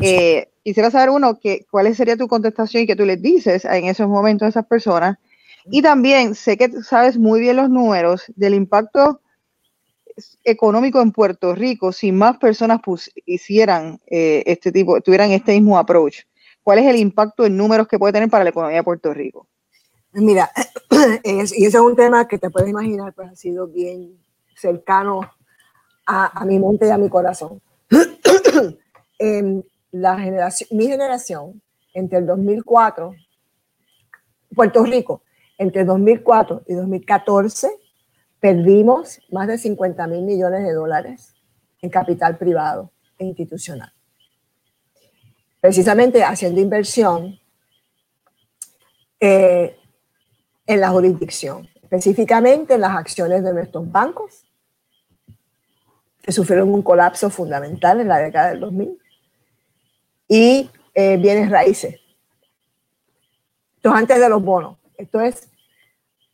Eh, 0.00 0.48
quisiera 0.64 0.90
saber 0.90 1.10
uno, 1.10 1.38
que, 1.38 1.66
cuál 1.70 1.94
sería 1.94 2.16
tu 2.16 2.26
contestación 2.26 2.82
y 2.82 2.86
que 2.88 2.96
tú 2.96 3.06
les 3.06 3.22
dices 3.22 3.64
en 3.64 3.84
esos 3.84 4.08
momentos 4.08 4.44
a 4.44 4.48
esas 4.48 4.66
personas. 4.66 5.18
Y 5.70 5.82
también 5.82 6.34
sé 6.34 6.56
que 6.56 6.82
sabes 6.82 7.16
muy 7.16 7.38
bien 7.38 7.54
los 7.58 7.70
números 7.70 8.24
del 8.34 8.54
impacto 8.54 9.20
económico 10.44 11.00
en 11.00 11.12
Puerto 11.12 11.54
Rico 11.54 11.92
si 11.92 12.12
más 12.12 12.38
personas 12.38 12.80
hicieran 13.26 14.00
eh, 14.06 14.42
este 14.46 14.72
tipo, 14.72 15.00
tuvieran 15.00 15.30
este 15.30 15.52
mismo 15.52 15.78
approach. 15.78 16.20
¿Cuál 16.62 16.78
es 16.80 16.86
el 16.86 16.96
impacto 16.96 17.44
en 17.46 17.56
números 17.56 17.86
que 17.86 17.98
puede 17.98 18.12
tener 18.12 18.28
para 18.28 18.44
la 18.44 18.50
economía 18.50 18.78
de 18.78 18.84
Puerto 18.84 19.14
Rico? 19.14 19.46
Mira, 20.12 20.50
y 21.24 21.40
ese 21.40 21.66
es 21.66 21.74
un 21.76 21.94
tema 21.94 22.26
que 22.26 22.38
te 22.38 22.50
puedes 22.50 22.70
imaginar, 22.70 23.12
pues 23.12 23.30
ha 23.30 23.36
sido 23.36 23.68
bien 23.68 24.18
cercano 24.56 25.20
a, 26.06 26.44
mi 26.44 26.58
mente 26.58 26.86
y 26.86 26.90
a 26.90 26.98
mi 26.98 27.08
corazón. 27.08 27.60
la 29.90 30.18
generación, 30.18 30.68
mi 30.72 30.86
generación, 30.86 31.62
entre 31.94 32.18
el 32.18 32.26
2004, 32.26 33.14
Puerto 34.54 34.84
Rico, 34.84 35.22
entre 35.58 35.84
2004 35.84 36.62
y 36.66 36.74
2014, 36.74 37.70
perdimos 38.46 39.18
más 39.32 39.48
de 39.48 39.58
50 39.58 40.06
mil 40.06 40.22
millones 40.22 40.62
de 40.62 40.72
dólares 40.72 41.34
en 41.82 41.90
capital 41.90 42.38
privado 42.38 42.92
e 43.18 43.24
institucional. 43.24 43.92
Precisamente 45.60 46.22
haciendo 46.22 46.60
inversión 46.60 47.40
eh, 49.18 49.76
en 50.64 50.80
la 50.80 50.90
jurisdicción, 50.90 51.68
específicamente 51.82 52.74
en 52.74 52.82
las 52.82 52.94
acciones 52.94 53.42
de 53.42 53.52
nuestros 53.52 53.90
bancos, 53.90 54.46
que 56.22 56.30
sufrieron 56.30 56.72
un 56.72 56.82
colapso 56.82 57.28
fundamental 57.30 58.00
en 58.00 58.06
la 58.06 58.18
década 58.18 58.50
del 58.50 58.60
2000, 58.60 58.96
y 60.28 60.70
eh, 60.94 61.16
bienes 61.16 61.50
raíces. 61.50 61.96
Esto 63.74 63.90
antes 63.90 64.20
de 64.20 64.28
los 64.28 64.40
bonos. 64.40 64.78
Esto 64.96 65.20
es 65.20 65.48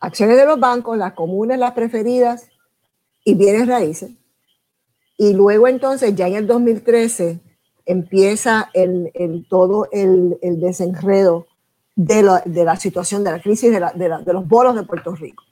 acciones 0.03 0.37
de 0.37 0.45
los 0.45 0.59
bancos, 0.59 0.99
las 0.99 1.13
comunes, 1.13 1.59
las 1.59 1.73
preferidas 1.73 2.49
y 3.25 3.35
bienes 3.35 3.69
raíces. 3.69 4.11
Y 5.17 5.33
luego 5.33 5.69
entonces, 5.69 6.15
ya 6.17 6.27
en 6.27 6.35
el 6.35 6.47
2013, 6.49 7.41
empieza 7.87 8.69
el, 8.75 9.13
el 9.15 9.47
todo 9.49 9.89
el, 9.93 10.39
el 10.43 10.61
desenredo 10.61 11.47
de 11.95 12.23
la, 12.23 12.43
de 12.45 12.65
la, 12.65 12.77
situación, 12.77 13.23
de 13.23 13.31
la 13.31 13.41
crisis 13.41 13.71
de, 13.71 13.79
la, 13.79 13.93
de, 13.93 14.09
de 14.25 14.33
los 14.33 14.47
bonos 14.47 14.75
de 14.75 14.83
Puerto 14.83 15.15
Rico. 15.15 15.45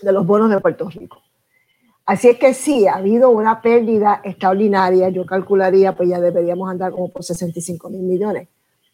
De 0.00 0.10
los 0.10 0.26
bonos 0.26 0.48
de 0.48 0.60
Puerto 0.60 0.88
Rico. 0.88 1.18
Así 2.06 2.30
es 2.30 2.38
que 2.38 2.54
sí, 2.54 2.86
ha 2.86 2.94
habido 2.94 3.28
una 3.28 3.60
pérdida 3.60 4.22
extraordinaria. 4.24 5.10
Yo 5.10 5.26
calcularía, 5.26 5.94
pues 5.94 6.08
ya 6.08 6.18
deberíamos 6.18 6.70
andar 6.70 6.92
como 6.92 7.12
por 7.12 7.22
65 7.22 7.90
mil 7.90 8.02
millones. 8.02 8.48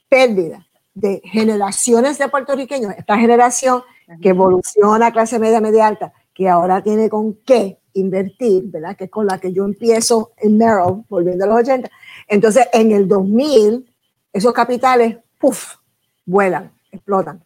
Pérdida 0.09 0.66
de 0.93 1.23
generaciones 1.25 2.19
de 2.19 2.29
puertorriqueños. 2.29 2.93
Esta 2.99 3.16
generación 3.16 3.83
que 4.21 4.31
evoluciona 4.31 5.07
a 5.07 5.13
clase 5.13 5.39
media, 5.39 5.61
media 5.61 5.87
alta, 5.87 6.13
que 6.35 6.49
ahora 6.49 6.83
tiene 6.83 7.09
con 7.09 7.35
qué 7.45 7.79
invertir, 7.95 8.65
¿verdad? 8.65 8.97
Que 8.97 9.05
es 9.05 9.11
con 9.11 9.27
la 9.27 9.39
que 9.39 9.53
yo 9.53 9.65
empiezo 9.65 10.33
en 10.37 10.57
Merrill, 10.57 11.05
volviendo 11.09 11.45
a 11.45 11.49
los 11.49 11.59
80. 11.59 11.91
Entonces, 12.29 12.69
en 12.73 12.93
el 12.93 13.09
2000, 13.09 13.91
esos 14.33 14.53
capitales, 14.53 15.19
puff, 15.39 15.77
vuelan, 16.25 16.73
explotan. 16.91 17.45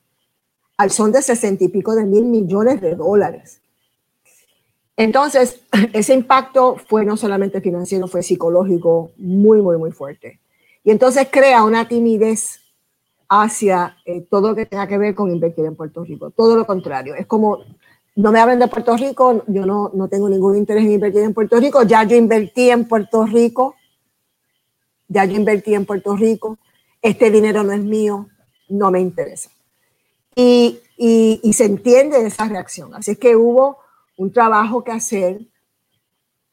Al 0.76 0.90
son 0.90 1.12
de 1.12 1.22
60 1.22 1.64
y 1.64 1.68
pico 1.68 1.94
de 1.94 2.04
mil 2.04 2.24
millones 2.24 2.80
de 2.80 2.94
dólares. 2.94 3.60
Entonces, 4.96 5.60
ese 5.92 6.14
impacto 6.14 6.76
fue 6.88 7.04
no 7.04 7.16
solamente 7.16 7.60
financiero, 7.60 8.08
fue 8.08 8.22
psicológico 8.22 9.12
muy, 9.16 9.60
muy, 9.62 9.78
muy 9.78 9.92
fuerte. 9.92 10.40
Y 10.84 10.90
entonces 10.90 11.28
crea 11.30 11.62
una 11.64 11.86
timidez 11.86 12.61
hacia 13.40 13.96
eh, 14.04 14.20
todo 14.30 14.50
lo 14.50 14.54
que 14.54 14.66
tenga 14.66 14.86
que 14.86 14.98
ver 14.98 15.14
con 15.14 15.30
invertir 15.30 15.64
en 15.64 15.74
Puerto 15.74 16.04
Rico. 16.04 16.30
Todo 16.30 16.54
lo 16.54 16.66
contrario. 16.66 17.14
Es 17.14 17.26
como, 17.26 17.64
no 18.14 18.30
me 18.30 18.38
hablen 18.38 18.58
de 18.58 18.68
Puerto 18.68 18.94
Rico, 18.94 19.42
yo 19.46 19.64
no, 19.64 19.90
no 19.94 20.08
tengo 20.08 20.28
ningún 20.28 20.58
interés 20.58 20.84
en 20.84 20.92
invertir 20.92 21.22
en 21.22 21.32
Puerto 21.32 21.58
Rico. 21.58 21.82
Ya 21.82 22.04
yo 22.04 22.14
invertí 22.14 22.68
en 22.68 22.86
Puerto 22.86 23.24
Rico. 23.24 23.74
Ya 25.08 25.24
yo 25.24 25.36
invertí 25.36 25.74
en 25.74 25.86
Puerto 25.86 26.14
Rico. 26.14 26.58
Este 27.00 27.30
dinero 27.30 27.62
no 27.62 27.72
es 27.72 27.82
mío, 27.82 28.28
no 28.68 28.90
me 28.90 29.00
interesa. 29.00 29.50
Y, 30.34 30.80
y, 30.98 31.52
se 31.54 31.64
entiende 31.64 32.26
esa 32.26 32.46
reacción. 32.48 32.94
Así 32.94 33.12
es 33.12 33.18
que 33.18 33.34
hubo 33.34 33.78
un 34.18 34.30
trabajo 34.30 34.84
que 34.84 34.92
hacer 34.92 35.40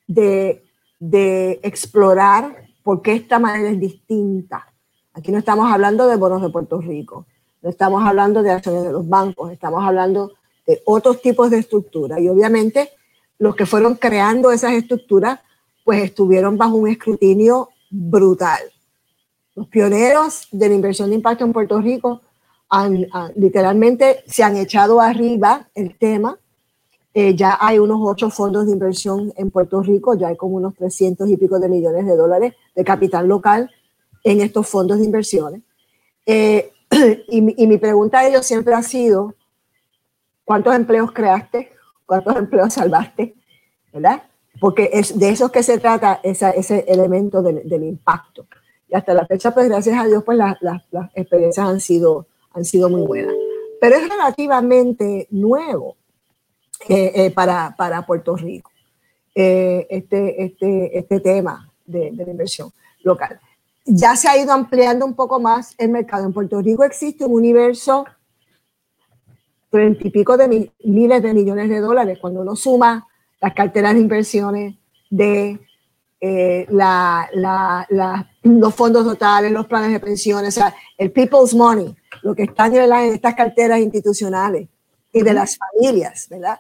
de, 0.07 0.63
de 0.97 1.59
explorar 1.61 2.67
por 2.84 3.01
qué 3.01 3.13
esta 3.13 3.38
manera 3.38 3.69
es 3.69 3.80
distinta. 3.80 4.68
Aquí 5.14 5.32
no 5.32 5.38
estamos 5.38 5.72
hablando 5.72 6.07
de 6.07 6.16
bonos 6.16 6.41
de 6.41 6.49
Puerto 6.49 6.80
Rico, 6.80 7.26
no 7.62 7.70
estamos 7.70 8.03
hablando 8.05 8.43
de 8.43 8.51
acciones 8.51 8.84
de 8.84 8.91
los 8.91 9.07
bancos, 9.07 9.51
estamos 9.51 9.84
hablando 9.84 10.34
de 10.66 10.82
otros 10.86 11.22
tipos 11.22 11.49
de 11.49 11.60
estructuras. 11.60 12.20
Y 12.20 12.30
obviamente 12.30 12.91
los 13.38 13.55
que 13.55 13.66
fueron 13.66 13.95
creando 13.95 14.51
esas 14.51 14.74
estructuras, 14.74 15.39
pues 15.84 16.03
estuvieron 16.03 16.57
bajo 16.57 16.76
un 16.76 16.88
escrutinio 16.88 17.70
brutal. 17.89 18.60
Los 19.55 19.68
pioneros 19.68 20.47
de 20.51 20.70
la 20.70 20.76
inversión 20.76 21.10
de 21.10 21.16
impacto 21.16 21.43
en 21.43 21.53
Puerto 21.53 21.82
Rico 21.82 22.22
han, 22.70 23.07
literalmente 23.36 24.24
se 24.28 24.43
han 24.43 24.55
echado 24.55 25.01
arriba 25.01 25.68
el 25.74 25.97
tema 25.97 26.38
eh, 27.14 27.36
ya 27.36 27.57
hay 27.60 27.80
unos 27.80 27.99
ocho 28.01 28.30
fondos 28.30 28.68
de 28.68 28.72
inversión 28.72 29.34
en 29.36 29.49
Puerto 29.49 29.82
Rico, 29.82 30.14
ya 30.14 30.28
hay 30.28 30.38
como 30.38 30.57
unos 30.57 30.76
300 30.76 31.28
y 31.30 31.38
pico 31.38 31.60
de 31.60 31.68
millones 31.68 32.05
de 32.05 32.16
dólares 32.16 32.53
de 32.76 32.84
capital 32.84 33.28
local 33.28 33.72
en 34.24 34.41
estos 34.41 34.67
fondos 34.67 34.99
de 34.99 35.05
inversiones. 35.05 35.61
Eh, 36.26 36.72
y, 37.28 37.41
mi 37.41 37.78
pregunta 37.78 38.20
a 38.20 38.28
ellos 38.28 38.45
siempre 38.45 38.74
ha 38.74 38.84
sido, 38.84 39.36
¿cuántos 40.43 40.76
empleos 40.76 41.11
creaste? 41.11 41.72
¿Cuántos 42.05 42.36
empleos 42.36 42.74
salvaste? 42.74 43.36
¿Verdad? 43.93 44.24
Porque 44.59 44.89
es 44.93 45.17
de 45.17 45.30
eso 45.30 45.51
que 45.51 45.63
se 45.63 45.78
trata 45.78 46.20
ese 46.24 46.86
elemento 46.88 47.41
del, 47.41 47.84
impacto. 47.84 48.47
Y 48.88 48.95
hasta 48.95 49.13
la 49.13 49.26
fecha, 49.26 49.53
pues 49.53 49.70
gracias 49.70 49.97
a 49.97 50.07
Dios, 50.07 50.24
pues 50.24 50.38
las, 50.38 50.57
las 50.61 50.82
experiencias 51.13 51.67
han 51.67 51.80
sido, 51.80 52.28
han 52.53 52.65
sido 52.65 52.89
muy 52.89 53.05
buenas. 53.05 53.36
Pero 53.80 53.95
es 53.95 54.09
relativamente 54.09 55.28
nuevo 55.30 55.95
eh, 56.88 57.11
eh, 57.13 57.32
para, 57.32 57.76
para, 57.78 58.05
Puerto 58.05 58.36
Rico, 58.36 58.72
eh, 59.36 59.86
este, 59.89 60.43
este, 60.43 60.97
este 60.97 61.20
tema 61.20 61.72
de, 61.86 62.11
de, 62.11 62.26
la 62.26 62.32
inversión 62.32 62.72
local. 63.03 63.39
Ya 63.91 64.15
se 64.15 64.27
ha 64.27 64.37
ido 64.37 64.53
ampliando 64.53 65.03
un 65.03 65.15
poco 65.15 65.39
más 65.39 65.73
el 65.79 65.89
mercado. 65.89 66.25
En 66.25 66.33
Puerto 66.33 66.61
Rico 66.61 66.83
existe 66.83 67.25
un 67.25 67.33
universo 67.33 68.05
treinta 69.71 70.07
y 70.07 70.11
pico 70.11 70.37
de 70.37 70.71
miles 70.83 71.23
de 71.23 71.33
millones 71.33 71.69
de 71.69 71.79
dólares 71.79 72.19
cuando 72.21 72.41
uno 72.41 72.55
suma 72.55 73.07
las 73.41 73.53
carteras 73.53 73.93
de 73.95 73.99
inversiones 73.99 74.75
de 75.09 75.59
la, 76.69 77.27
la, 77.33 78.29
los 78.43 78.75
fondos 78.75 79.05
totales, 79.05 79.51
los 79.51 79.65
planes 79.65 79.91
de 79.91 79.99
pensiones, 79.99 80.57
o 80.57 80.61
sea, 80.61 80.75
el 80.97 81.11
people's 81.11 81.55
money, 81.55 81.95
lo 82.21 82.35
que 82.35 82.43
está 82.43 82.67
en 82.67 82.91
estas 83.13 83.33
carteras 83.33 83.79
institucionales 83.79 84.67
y 85.11 85.21
de 85.23 85.33
las 85.33 85.57
familias, 85.57 86.27
¿verdad? 86.29 86.59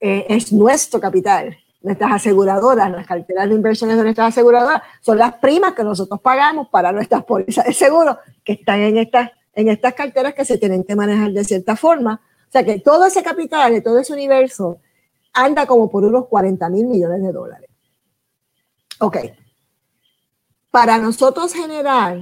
Eh, 0.00 0.26
es 0.28 0.52
nuestro 0.52 1.00
capital. 1.00 1.56
Nuestras 1.86 2.14
aseguradoras, 2.14 2.90
las 2.90 3.06
carteras 3.06 3.48
de 3.48 3.54
inversiones 3.54 3.96
de 3.96 4.02
nuestras 4.02 4.30
aseguradoras, 4.30 4.82
son 5.02 5.18
las 5.18 5.34
primas 5.34 5.72
que 5.72 5.84
nosotros 5.84 6.20
pagamos 6.20 6.66
para 6.66 6.90
nuestras 6.90 7.22
pólizas 7.22 7.64
de 7.64 7.72
seguro 7.72 8.18
que 8.42 8.54
están 8.54 8.80
en 8.80 8.96
estas, 8.96 9.30
en 9.54 9.68
estas 9.68 9.94
carteras 9.94 10.34
que 10.34 10.44
se 10.44 10.58
tienen 10.58 10.82
que 10.82 10.96
manejar 10.96 11.30
de 11.30 11.44
cierta 11.44 11.76
forma. 11.76 12.20
O 12.48 12.50
sea 12.50 12.64
que 12.64 12.80
todo 12.80 13.06
ese 13.06 13.22
capital, 13.22 13.72
de 13.72 13.82
todo 13.82 14.00
ese 14.00 14.12
universo, 14.12 14.80
anda 15.32 15.64
como 15.64 15.88
por 15.88 16.02
unos 16.02 16.26
40 16.26 16.68
mil 16.70 16.86
millones 16.88 17.22
de 17.22 17.30
dólares. 17.30 17.70
Ok. 18.98 19.18
Para 20.72 20.98
nosotros 20.98 21.54
generar, 21.54 22.18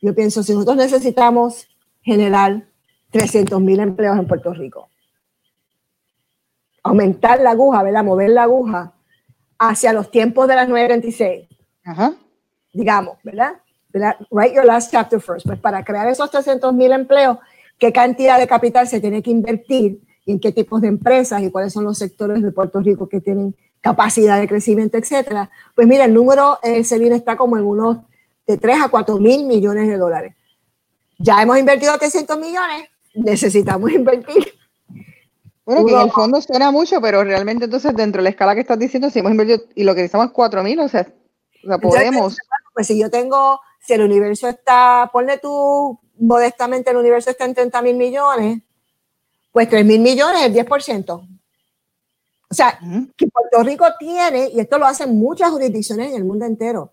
yo 0.00 0.14
pienso, 0.14 0.42
si 0.42 0.54
nosotros 0.54 0.78
necesitamos 0.78 1.68
generar 2.00 2.66
300 3.10 3.60
mil 3.60 3.80
empleos 3.80 4.18
en 4.18 4.26
Puerto 4.26 4.54
Rico, 4.54 4.88
aumentar 6.82 7.42
la 7.42 7.50
aguja, 7.50 7.82
¿verdad? 7.82 8.02
Mover 8.02 8.30
la 8.30 8.44
aguja 8.44 8.93
hacia 9.58 9.92
los 9.92 10.10
tiempos 10.10 10.48
de 10.48 10.56
las 10.56 10.68
9.26. 10.68 11.48
Ajá. 11.84 12.14
Digamos, 12.72 13.18
¿verdad? 13.22 13.54
Write 14.30 14.54
your 14.54 14.64
last 14.64 14.90
chapter 14.90 15.20
first. 15.20 15.46
Pues 15.46 15.58
para 15.58 15.84
crear 15.84 16.08
esos 16.08 16.30
300 16.30 16.74
mil 16.74 16.92
empleos, 16.92 17.38
¿qué 17.78 17.92
cantidad 17.92 18.38
de 18.38 18.46
capital 18.46 18.88
se 18.88 19.00
tiene 19.00 19.22
que 19.22 19.30
invertir? 19.30 20.00
¿Y 20.26 20.32
en 20.32 20.40
qué 20.40 20.52
tipos 20.52 20.80
de 20.80 20.88
empresas? 20.88 21.42
¿Y 21.42 21.50
cuáles 21.50 21.72
son 21.72 21.84
los 21.84 21.98
sectores 21.98 22.42
de 22.42 22.50
Puerto 22.50 22.80
Rico 22.80 23.08
que 23.08 23.20
tienen 23.20 23.54
capacidad 23.80 24.40
de 24.40 24.48
crecimiento, 24.48 24.98
etcétera? 24.98 25.50
Pues 25.74 25.86
mira, 25.86 26.06
el 26.06 26.14
número, 26.14 26.58
eh, 26.62 26.82
viene 26.98 27.16
está 27.16 27.36
como 27.36 27.56
en 27.56 27.64
unos 27.64 27.98
de 28.46 28.58
3 28.58 28.82
a 28.82 28.88
4 28.88 29.18
mil 29.18 29.46
millones 29.46 29.88
de 29.88 29.96
dólares. 29.96 30.34
Ya 31.18 31.40
hemos 31.40 31.58
invertido 31.58 31.96
300 31.96 32.38
millones, 32.38 32.88
necesitamos 33.14 33.90
invertir 33.92 34.54
bueno, 35.64 35.86
que 35.86 35.92
en 35.92 36.00
el 36.00 36.10
fondo 36.10 36.40
suena 36.40 36.70
mucho, 36.70 37.00
pero 37.00 37.24
realmente 37.24 37.64
entonces 37.64 37.94
dentro 37.94 38.20
de 38.20 38.24
la 38.24 38.30
escala 38.30 38.54
que 38.54 38.60
estás 38.60 38.78
diciendo, 38.78 39.10
si 39.10 39.20
hemos 39.20 39.32
invertido 39.32 39.60
y 39.74 39.84
lo 39.84 39.94
que 39.94 40.02
necesitamos 40.02 40.26
es 40.28 40.32
4 40.32 40.62
mil, 40.62 40.80
o 40.80 40.88
sea, 40.88 41.06
podemos. 41.80 42.36
Pues 42.74 42.88
si 42.88 42.98
yo 42.98 43.10
tengo 43.10 43.60
si 43.84 43.92
el 43.92 44.02
universo 44.02 44.48
está, 44.48 45.10
ponle 45.12 45.38
tú 45.38 45.98
modestamente, 46.18 46.90
el 46.90 46.96
universo 46.96 47.30
está 47.30 47.44
en 47.44 47.54
30 47.54 47.82
mil 47.82 47.96
millones, 47.96 48.62
pues 49.52 49.68
3 49.68 49.84
mil 49.84 50.00
millones 50.00 50.40
es 50.40 50.46
el 50.46 50.66
10%. 50.66 51.10
O 51.10 52.54
sea, 52.54 52.78
que 53.16 53.26
Puerto 53.26 53.62
Rico 53.62 53.86
tiene, 53.98 54.48
y 54.48 54.60
esto 54.60 54.78
lo 54.78 54.86
hacen 54.86 55.18
muchas 55.18 55.50
jurisdicciones 55.50 56.10
en 56.10 56.16
el 56.16 56.24
mundo 56.24 56.46
entero, 56.46 56.92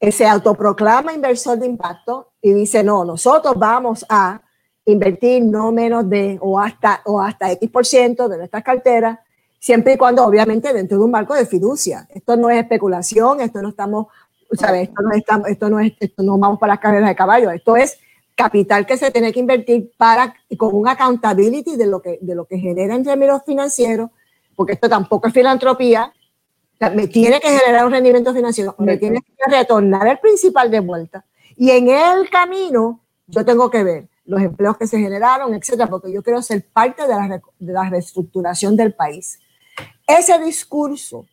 se 0.00 0.26
autoproclama 0.26 1.12
inversor 1.12 1.58
de 1.58 1.66
impacto 1.66 2.32
y 2.40 2.52
dice, 2.52 2.82
no, 2.82 3.04
nosotros 3.04 3.54
vamos 3.56 4.06
a 4.08 4.40
invertir 4.86 5.44
no 5.44 5.72
menos 5.72 6.08
de 6.08 6.38
o 6.40 6.58
hasta, 6.58 7.02
o 7.04 7.20
hasta 7.20 7.52
X 7.52 7.70
por 7.70 7.86
ciento 7.86 8.28
de 8.28 8.38
nuestras 8.38 8.62
carteras, 8.62 9.18
siempre 9.58 9.94
y 9.94 9.96
cuando 9.96 10.24
obviamente 10.24 10.72
dentro 10.72 10.98
de 10.98 11.04
un 11.04 11.10
marco 11.10 11.34
de 11.34 11.46
fiducia. 11.46 12.08
Esto 12.14 12.36
no 12.36 12.50
es 12.50 12.58
especulación, 12.58 13.40
esto 13.40 13.60
no 13.62 13.68
estamos, 13.68 14.06
¿sabes? 14.52 14.88
Esto 14.88 15.02
no, 15.02 15.12
estamos, 15.12 15.48
esto 15.48 15.70
no 15.70 15.80
es, 15.80 15.92
esto 16.00 16.22
no 16.22 16.38
vamos 16.38 16.58
para 16.58 16.74
las 16.74 16.80
carreras 16.80 17.08
de 17.08 17.14
caballo, 17.14 17.50
esto 17.50 17.76
es 17.76 17.98
capital 18.34 18.86
que 18.86 18.96
se 18.96 19.10
tiene 19.10 19.32
que 19.32 19.40
invertir 19.40 19.92
para, 19.98 20.34
con 20.56 20.74
un 20.74 20.88
accountability 20.88 21.76
de 21.76 21.86
lo 21.86 22.00
que, 22.00 22.18
de 22.22 22.34
lo 22.34 22.46
que 22.46 22.58
genera 22.58 22.94
en 22.94 23.04
términos 23.04 23.42
financieros, 23.44 24.10
porque 24.56 24.72
esto 24.72 24.88
tampoco 24.88 25.28
es 25.28 25.34
filantropía, 25.34 26.12
me 26.94 27.06
tiene 27.08 27.38
que 27.40 27.50
generar 27.50 27.84
un 27.84 27.92
rendimiento 27.92 28.32
financiero, 28.32 28.74
me 28.78 28.96
tiene 28.96 29.20
que 29.20 29.54
retornar 29.54 30.06
el 30.06 30.18
principal 30.18 30.70
de 30.70 30.80
vuelta. 30.80 31.26
Y 31.56 31.70
en 31.70 31.88
el 31.88 32.30
camino 32.30 33.00
yo 33.26 33.44
tengo 33.44 33.70
que 33.70 33.84
ver 33.84 34.08
los 34.30 34.40
empleos 34.40 34.78
que 34.78 34.86
se 34.86 34.98
generaron, 34.98 35.52
etcétera, 35.54 35.88
porque 35.88 36.12
yo 36.12 36.22
quiero 36.22 36.40
ser 36.40 36.64
parte 36.72 37.02
de 37.02 37.08
la, 37.08 37.42
de 37.58 37.72
la 37.72 37.90
reestructuración 37.90 38.76
del 38.76 38.94
país. 38.94 39.40
Ese 40.06 40.38
discurso 40.38 41.26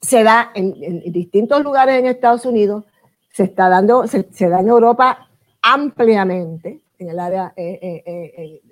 se 0.00 0.22
da 0.22 0.52
en, 0.54 1.02
distintos 1.12 1.62
lugares 1.64 1.98
en 1.98 2.06
Estados 2.06 2.44
Unidos, 2.46 2.84
se 3.32 3.42
está 3.42 3.68
dando, 3.68 4.06
se, 4.06 4.48
da 4.48 4.60
en 4.60 4.68
Europa 4.68 5.28
ampliamente, 5.62 6.80
en 6.96 7.08
el 7.08 7.18
área, 7.18 7.52
eh, 7.56 7.78
eh, 7.82 8.02
eh, 8.06 8.62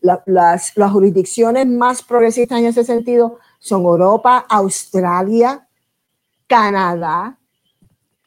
las, 0.00 0.72
las 0.74 0.92
jurisdicciones 0.92 1.66
más 1.66 2.02
progresistas 2.02 2.58
en 2.58 2.66
ese 2.66 2.82
sentido 2.82 3.38
son 3.60 3.82
Europa, 3.82 4.44
Australia, 4.48 5.68
Canadá, 6.48 7.38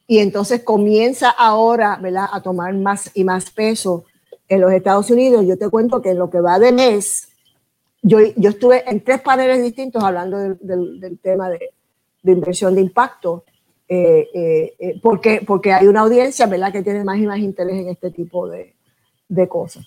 y 0.07 0.19
entonces 0.19 0.63
comienza 0.63 1.29
ahora 1.29 1.99
¿verdad? 2.01 2.27
a 2.31 2.41
tomar 2.41 2.73
más 2.73 3.11
y 3.13 3.25
más 3.25 3.51
peso 3.51 4.05
en 4.47 4.61
los 4.61 4.71
Estados 4.71 5.11
Unidos. 5.11 5.45
Yo 5.45 5.57
te 5.57 5.69
cuento 5.69 6.01
que 6.01 6.11
en 6.11 6.17
lo 6.17 6.29
que 6.29 6.39
va 6.39 6.57
de 6.59 6.71
mes, 6.71 7.27
yo, 8.01 8.19
yo 8.37 8.49
estuve 8.49 8.89
en 8.89 9.03
tres 9.03 9.21
paneles 9.21 9.61
distintos 9.61 10.01
hablando 10.01 10.37
del, 10.37 11.19
tema 11.21 11.49
de, 11.49 11.71
de, 12.23 12.31
inversión 12.31 12.73
de 12.73 12.81
impacto, 12.81 13.43
eh, 13.89 14.29
eh, 14.33 14.75
eh, 14.79 14.99
porque, 15.01 15.43
porque 15.45 15.73
hay 15.73 15.87
una 15.87 16.01
audiencia 16.01 16.45
¿verdad? 16.45 16.71
que 16.71 16.83
tiene 16.83 17.03
más 17.03 17.17
y 17.17 17.25
más 17.25 17.39
interés 17.39 17.75
en 17.75 17.89
este 17.89 18.09
tipo 18.09 18.47
de, 18.47 18.75
de 19.27 19.47
cosas. 19.49 19.85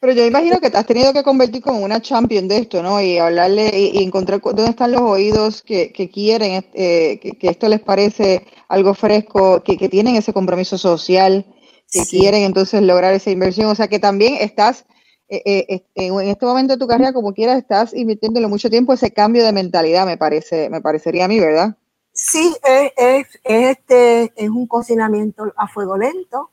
Pero 0.00 0.12
yo 0.12 0.24
imagino 0.24 0.60
que 0.60 0.70
te 0.70 0.76
has 0.76 0.86
tenido 0.86 1.12
que 1.12 1.24
convertir 1.24 1.60
como 1.60 1.80
una 1.80 2.00
champion 2.00 2.46
de 2.46 2.58
esto, 2.58 2.82
¿no? 2.84 3.00
Y 3.00 3.18
hablarle 3.18 3.70
y, 3.76 4.04
encontrar 4.04 4.40
dónde 4.40 4.70
están 4.70 4.92
los 4.92 5.00
oídos 5.00 5.62
que, 5.62 5.90
quieren, 6.12 6.64
eh, 6.74 7.18
que, 7.18 7.48
esto 7.48 7.68
les 7.68 7.80
parece 7.80 8.46
algo 8.68 8.94
fresco, 8.94 9.62
que, 9.64 9.88
tienen 9.88 10.14
ese 10.14 10.32
compromiso 10.32 10.78
social, 10.78 11.44
que 11.90 12.04
quieren 12.04 12.42
entonces 12.42 12.80
lograr 12.82 13.12
esa 13.12 13.30
inversión. 13.30 13.70
O 13.70 13.74
sea, 13.74 13.88
que 13.88 13.98
también 13.98 14.34
estás, 14.34 14.84
eh, 15.28 15.42
eh, 15.68 15.84
en 15.96 16.28
este 16.28 16.46
momento 16.46 16.74
de 16.74 16.78
tu 16.78 16.86
carrera, 16.86 17.12
como 17.12 17.34
quieras, 17.34 17.58
estás 17.58 17.92
invirtiéndole 17.92 18.46
mucho 18.46 18.70
tiempo 18.70 18.92
ese 18.92 19.10
cambio 19.10 19.44
de 19.44 19.52
mentalidad, 19.52 20.06
me 20.06 20.16
parece, 20.16 20.70
me 20.70 20.80
parecería 20.80 21.24
a 21.24 21.28
mí, 21.28 21.40
¿verdad? 21.40 21.76
Sí, 22.12 22.54
es, 22.64 22.92
es, 22.96 23.26
este, 23.42 24.32
es 24.36 24.48
un 24.48 24.68
cocinamiento 24.68 25.52
a 25.56 25.66
fuego 25.66 25.96
lento. 25.96 26.50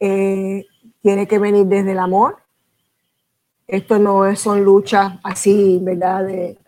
Eh, 0.00 0.66
tiene 1.02 1.28
que 1.28 1.38
venir 1.38 1.66
desde 1.66 1.92
el 1.92 1.98
amor. 1.98 2.38
Esto 3.66 3.98
no 3.98 4.34
son 4.34 4.64
luchas 4.64 5.14
así, 5.22 5.78
¿verdad? 5.80 6.24
De, 6.24 6.58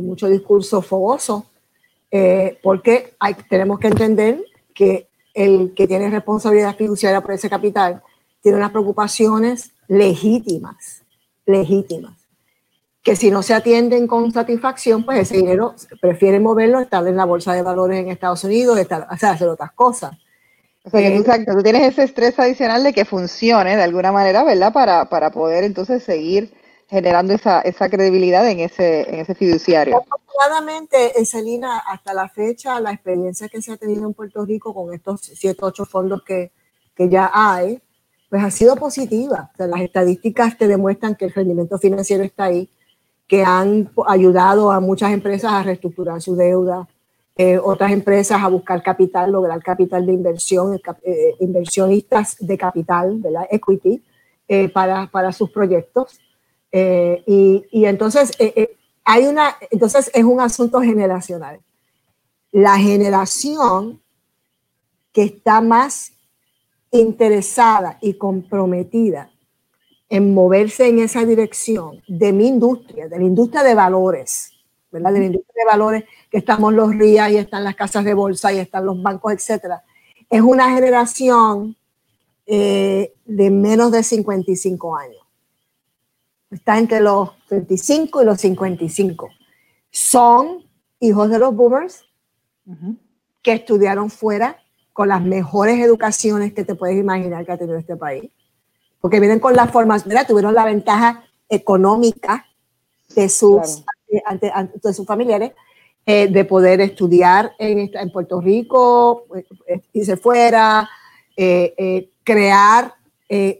mucho 0.00 0.26
discurso 0.26 0.80
fogoso, 0.80 1.50
eh, 2.10 2.58
porque 2.62 3.14
hay, 3.18 3.34
tenemos 3.50 3.78
que 3.78 3.88
entender 3.88 4.42
que 4.74 5.06
el 5.34 5.74
que 5.74 5.86
tiene 5.86 6.08
responsabilidad 6.08 6.74
fiduciaria 6.74 7.20
por 7.20 7.32
ese 7.32 7.50
capital 7.50 8.02
tiene 8.40 8.56
unas 8.56 8.70
preocupaciones 8.70 9.72
legítimas, 9.86 11.02
legítimas, 11.44 12.16
que 13.02 13.16
si 13.16 13.30
no 13.30 13.42
se 13.42 13.52
atienden 13.52 14.06
con 14.06 14.32
satisfacción, 14.32 15.04
pues 15.04 15.20
ese 15.20 15.36
dinero 15.36 15.74
prefiere 16.00 16.40
moverlo, 16.40 16.80
estar 16.80 17.06
en 17.06 17.16
la 17.16 17.26
bolsa 17.26 17.52
de 17.52 17.62
valores 17.62 18.00
en 18.00 18.08
Estados 18.08 18.44
Unidos, 18.44 18.78
estar, 18.78 19.06
o 19.10 19.16
sea, 19.18 19.32
hacer 19.32 19.48
otras 19.48 19.72
cosas. 19.72 20.16
O 20.86 20.90
sea, 20.90 21.00
que 21.00 21.16
exacto, 21.16 21.52
tú 21.52 21.64
tienes 21.64 21.82
ese 21.82 22.04
estrés 22.04 22.38
adicional 22.38 22.84
de 22.84 22.92
que 22.92 23.04
funcione 23.04 23.74
de 23.76 23.82
alguna 23.82 24.12
manera, 24.12 24.44
¿verdad? 24.44 24.72
Para, 24.72 25.08
para 25.08 25.32
poder 25.32 25.64
entonces 25.64 26.04
seguir 26.04 26.54
generando 26.88 27.34
esa, 27.34 27.60
esa 27.62 27.88
credibilidad 27.88 28.48
en 28.48 28.60
ese, 28.60 29.00
en 29.12 29.16
ese 29.16 29.34
fiduciario. 29.34 29.96
Afortunadamente, 29.96 31.12
Celina, 31.24 31.78
hasta 31.78 32.14
la 32.14 32.28
fecha, 32.28 32.78
la 32.78 32.92
experiencia 32.92 33.48
que 33.48 33.60
se 33.60 33.72
ha 33.72 33.76
tenido 33.76 34.06
en 34.06 34.14
Puerto 34.14 34.44
Rico 34.44 34.72
con 34.72 34.94
estos 34.94 35.22
7, 35.22 35.58
8 35.60 35.84
fondos 35.86 36.22
que, 36.22 36.52
que 36.94 37.08
ya 37.08 37.32
hay, 37.34 37.82
pues 38.30 38.44
ha 38.44 38.52
sido 38.52 38.76
positiva. 38.76 39.50
O 39.54 39.56
sea, 39.56 39.66
las 39.66 39.80
estadísticas 39.80 40.56
te 40.56 40.68
demuestran 40.68 41.16
que 41.16 41.24
el 41.24 41.32
rendimiento 41.32 41.78
financiero 41.78 42.22
está 42.22 42.44
ahí, 42.44 42.70
que 43.26 43.42
han 43.42 43.90
ayudado 44.06 44.70
a 44.70 44.78
muchas 44.78 45.12
empresas 45.12 45.52
a 45.52 45.64
reestructurar 45.64 46.22
su 46.22 46.36
deuda, 46.36 46.86
eh, 47.38 47.58
otras 47.58 47.92
empresas 47.92 48.42
a 48.42 48.48
buscar 48.48 48.82
capital, 48.82 49.30
lograr 49.30 49.62
capital 49.62 50.06
de 50.06 50.12
inversión, 50.12 50.80
eh, 51.02 51.34
inversionistas 51.40 52.36
de 52.40 52.56
capital, 52.56 53.20
de 53.20 53.30
la 53.30 53.46
equity, 53.50 54.02
eh, 54.48 54.70
para, 54.70 55.10
para, 55.10 55.32
sus 55.32 55.50
proyectos. 55.50 56.18
Y, 56.72 57.64
y, 57.70 57.84
entonces, 57.86 58.32
hay 59.04 59.26
una, 59.26 59.56
entonces 59.70 60.10
es 60.12 60.24
un 60.24 60.40
asunto 60.40 60.80
generacional. 60.80 61.60
La 62.52 62.76
generación 62.76 64.02
que 65.12 65.22
está 65.22 65.62
más 65.62 66.12
interesada 66.90 67.98
y 68.02 68.14
comprometida 68.14 69.30
en 70.08 70.34
moverse 70.34 70.88
en 70.88 71.00
esa 71.00 71.24
dirección 71.24 72.02
de 72.06 72.32
mi 72.32 72.48
industria, 72.48 73.08
de 73.08 73.18
la 73.18 73.24
industria 73.24 73.62
de 73.62 73.74
valores, 73.74 74.52
¿verdad? 74.90 75.12
De 75.12 75.18
la 75.18 75.24
industria 75.26 75.64
de 75.64 75.70
valores 75.70 76.04
estamos 76.36 76.74
los 76.74 76.94
RIA 76.94 77.30
y 77.30 77.36
están 77.38 77.64
las 77.64 77.74
casas 77.74 78.04
de 78.04 78.12
bolsa 78.12 78.52
y 78.52 78.58
están 78.58 78.84
los 78.84 79.00
bancos, 79.02 79.32
etcétera. 79.32 79.82
Es 80.28 80.42
una 80.42 80.70
generación 80.74 81.76
eh, 82.44 83.14
de 83.24 83.50
menos 83.50 83.90
de 83.90 84.02
55 84.02 84.96
años. 84.96 85.22
Está 86.50 86.78
entre 86.78 87.00
los 87.00 87.30
25 87.48 88.22
y 88.22 88.24
los 88.26 88.40
55. 88.40 89.30
Son 89.90 90.64
hijos 91.00 91.30
de 91.30 91.38
los 91.38 91.54
boomers 91.54 92.04
que 93.42 93.52
estudiaron 93.52 94.10
fuera 94.10 94.58
con 94.92 95.08
las 95.08 95.22
mejores 95.22 95.78
educaciones 95.78 96.52
que 96.52 96.64
te 96.64 96.74
puedes 96.74 96.98
imaginar 96.98 97.46
que 97.46 97.52
ha 97.52 97.58
tenido 97.58 97.78
este 97.78 97.96
país. 97.96 98.30
Porque 99.00 99.20
vienen 99.20 99.40
con 99.40 99.54
la 99.54 99.68
formación, 99.68 100.14
tuvieron 100.26 100.54
la 100.54 100.64
ventaja 100.64 101.24
económica 101.48 102.46
de 103.14 103.28
sus, 103.28 103.84
de 104.82 104.92
sus 104.92 105.06
familiares, 105.06 105.52
eh, 106.08 106.28
de 106.28 106.44
poder 106.44 106.80
estudiar 106.80 107.50
en, 107.58 107.90
en 107.92 108.12
Puerto 108.12 108.40
Rico, 108.40 109.26
eh, 109.66 109.80
irse 109.92 110.16
fuera, 110.16 110.88
eh, 111.36 112.10
crear 112.22 112.94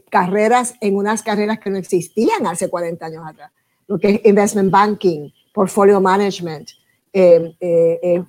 carreras 0.09 0.77
en 0.81 0.95
unas 0.95 1.25
carreras 1.25 1.59
que 1.59 1.71
no 1.71 1.77
existían 1.77 2.47
hace 2.47 2.71
40 2.71 3.05
años 3.05 3.25
atrás, 3.27 3.51
lo 3.89 3.99
que 3.99 4.11
es 4.11 4.21
investment 4.25 4.71
banking, 4.71 5.29
portfolio 5.53 6.01
management, 6.01 6.69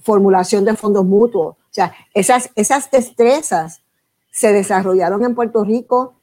formulación 0.02 0.66
de 0.66 0.76
fondos 0.76 1.06
mutuos. 1.06 1.56
O 1.56 1.70
sea, 1.70 1.94
esas, 2.12 2.50
esas 2.56 2.90
destrezas 2.90 3.84
se 4.32 4.52
desarrollaron 4.52 5.24
en 5.24 5.36
Puerto 5.36 5.64
Rico 5.64 6.16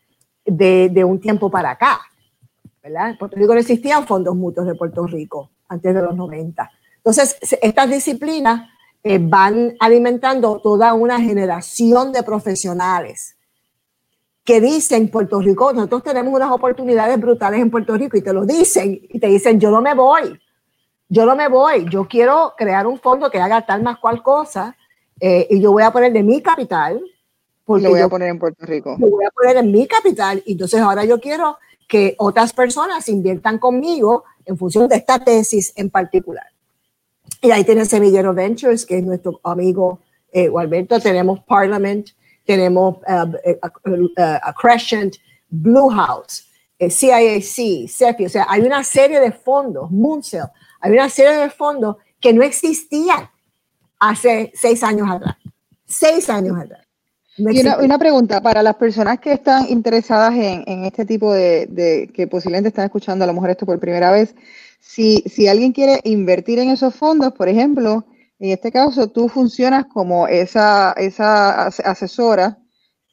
de, 0.44 0.88
de, 0.88 1.04
un 1.04 1.20
tiempo 1.20 1.48
para 1.48 1.70
acá. 1.70 2.00
¿verdad? 2.82 3.10
En 3.10 3.18
Puerto 3.18 3.36
Rico 3.36 3.54
no 3.54 3.60
existían 3.60 4.04
fondos 4.04 4.34
mutuos 4.34 4.66
de 4.66 4.74
Puerto 4.74 5.06
Rico 5.06 5.50
antes 5.68 5.94
de 5.94 6.02
los 6.02 6.16
90. 6.16 6.68
Entonces, 7.04 7.36
estas 7.60 7.90
disciplinas 7.90 8.70
eh, 9.02 9.18
van 9.20 9.76
alimentando 9.78 10.58
toda 10.60 10.94
una 10.94 11.20
generación 11.20 12.12
de 12.12 12.22
profesionales 12.22 13.36
que 14.42 14.58
dicen, 14.58 15.10
Puerto 15.10 15.40
Rico, 15.40 15.74
nosotros 15.74 16.02
tenemos 16.02 16.32
unas 16.32 16.50
oportunidades 16.50 17.20
brutales 17.20 17.60
en 17.60 17.70
Puerto 17.70 17.94
Rico 17.98 18.16
y 18.16 18.22
te 18.22 18.32
lo 18.32 18.46
dicen 18.46 18.98
y 19.02 19.18
te 19.18 19.26
dicen, 19.26 19.60
yo 19.60 19.70
no 19.70 19.82
me 19.82 19.92
voy, 19.94 20.40
yo 21.10 21.26
no 21.26 21.36
me 21.36 21.48
voy, 21.48 21.86
yo 21.90 22.08
quiero 22.08 22.54
crear 22.56 22.86
un 22.86 22.98
fondo 22.98 23.30
que 23.30 23.38
haga 23.38 23.66
tal 23.66 23.82
más 23.82 23.98
cual 23.98 24.22
cosa 24.22 24.74
eh, 25.20 25.46
y 25.50 25.60
yo 25.60 25.72
voy 25.72 25.82
a 25.82 25.90
poner 25.90 26.10
de 26.10 26.22
mi 26.22 26.40
capital. 26.40 27.02
Porque 27.66 27.84
lo 27.84 27.90
voy 27.90 28.00
a 28.00 28.08
poner 28.08 28.30
en 28.30 28.38
Puerto 28.38 28.64
Rico. 28.64 28.96
Lo 28.98 29.10
voy 29.10 29.26
a 29.26 29.30
poner 29.30 29.58
en 29.58 29.70
mi 29.70 29.86
capital 29.86 30.42
y 30.46 30.52
entonces 30.52 30.80
ahora 30.80 31.04
yo 31.04 31.20
quiero 31.20 31.58
que 31.86 32.14
otras 32.16 32.54
personas 32.54 33.06
inviertan 33.10 33.58
conmigo 33.58 34.24
en 34.46 34.56
función 34.56 34.88
de 34.88 34.96
esta 34.96 35.18
tesis 35.18 35.74
en 35.76 35.90
particular. 35.90 36.53
Y 37.44 37.50
ahí 37.50 37.62
tiene 37.62 37.84
Semillero 37.84 38.32
Ventures, 38.32 38.86
que 38.86 38.96
es 38.96 39.04
nuestro 39.04 39.38
amigo 39.44 40.00
eh, 40.32 40.50
Alberto, 40.58 40.98
tenemos 40.98 41.40
Parliament, 41.40 42.08
tenemos 42.46 42.96
uh, 43.06 43.36
a 44.16 44.54
Crescent, 44.54 45.16
Blue 45.50 45.90
House, 45.90 46.48
CIAC, 46.80 47.86
CEPI, 47.86 48.24
o 48.24 48.28
sea, 48.30 48.46
hay 48.48 48.62
una 48.62 48.82
serie 48.82 49.20
de 49.20 49.30
fondos, 49.30 49.90
Mooncell, 49.90 50.46
hay 50.80 50.92
una 50.92 51.10
serie 51.10 51.36
de 51.36 51.50
fondos 51.50 51.96
que 52.18 52.32
no 52.32 52.42
existían 52.42 53.28
hace 54.00 54.50
seis 54.54 54.82
años 54.82 55.06
atrás. 55.10 55.36
Seis 55.84 56.30
años 56.30 56.56
atrás. 56.58 56.80
y 57.36 57.60
una, 57.60 57.98
pregunta 57.98 58.40
para 58.40 58.62
las 58.62 58.76
personas 58.76 59.20
que 59.20 59.34
están 59.34 59.66
interesadas 59.68 60.32
en, 60.34 60.86
este 60.86 61.04
tipo 61.04 61.30
de, 61.34 62.10
que 62.14 62.26
posiblemente 62.26 62.68
están 62.68 62.86
escuchando 62.86 63.24
a 63.24 63.26
lo 63.26 63.34
mejor 63.34 63.50
esto 63.50 63.66
por 63.66 63.78
primera 63.78 64.10
vez, 64.10 64.34
si, 64.86 65.24
si 65.26 65.48
alguien 65.48 65.72
quiere 65.72 66.00
invertir 66.04 66.58
en 66.58 66.70
esos 66.70 66.94
fondos, 66.94 67.32
por 67.32 67.48
ejemplo, 67.48 68.04
en 68.38 68.50
este 68.50 68.70
caso 68.70 69.08
tú 69.08 69.28
funcionas 69.28 69.86
como 69.86 70.28
esa, 70.28 70.92
asesora 70.92 72.58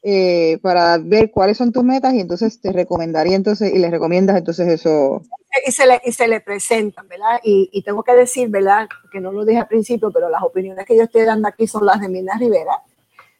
eh, 0.02 0.58
para 0.62 0.98
ver 0.98 1.30
cuáles 1.30 1.56
son 1.56 1.72
tus 1.72 1.82
metas 1.82 2.12
y 2.12 2.20
entonces 2.20 2.60
te 2.60 2.72
recomendaría 2.72 3.34
entonces 3.34 3.72
y 3.72 3.78
les 3.78 3.90
recomiendas 3.90 4.36
entonces 4.36 4.68
eso. 4.68 5.22
Y 5.66 5.72
se 5.72 5.86
le, 5.86 6.00
y 6.04 6.12
se 6.12 6.28
le 6.28 6.40
presentan, 6.40 7.08
¿verdad? 7.08 7.40
Y, 7.42 7.70
y, 7.72 7.82
tengo 7.82 8.02
que 8.02 8.14
decir, 8.14 8.48
¿verdad? 8.48 8.88
Que 9.10 9.20
no 9.20 9.32
lo 9.32 9.44
dije 9.44 9.60
al 9.60 9.68
principio, 9.68 10.10
pero 10.12 10.28
las 10.28 10.42
opiniones 10.42 10.84
que 10.84 10.96
yo 10.96 11.04
estoy 11.04 11.22
dando 11.22 11.48
aquí 11.48 11.66
son 11.66 11.86
las 11.86 12.00
de 12.00 12.08
Mina 12.08 12.36
Rivera. 12.38 12.82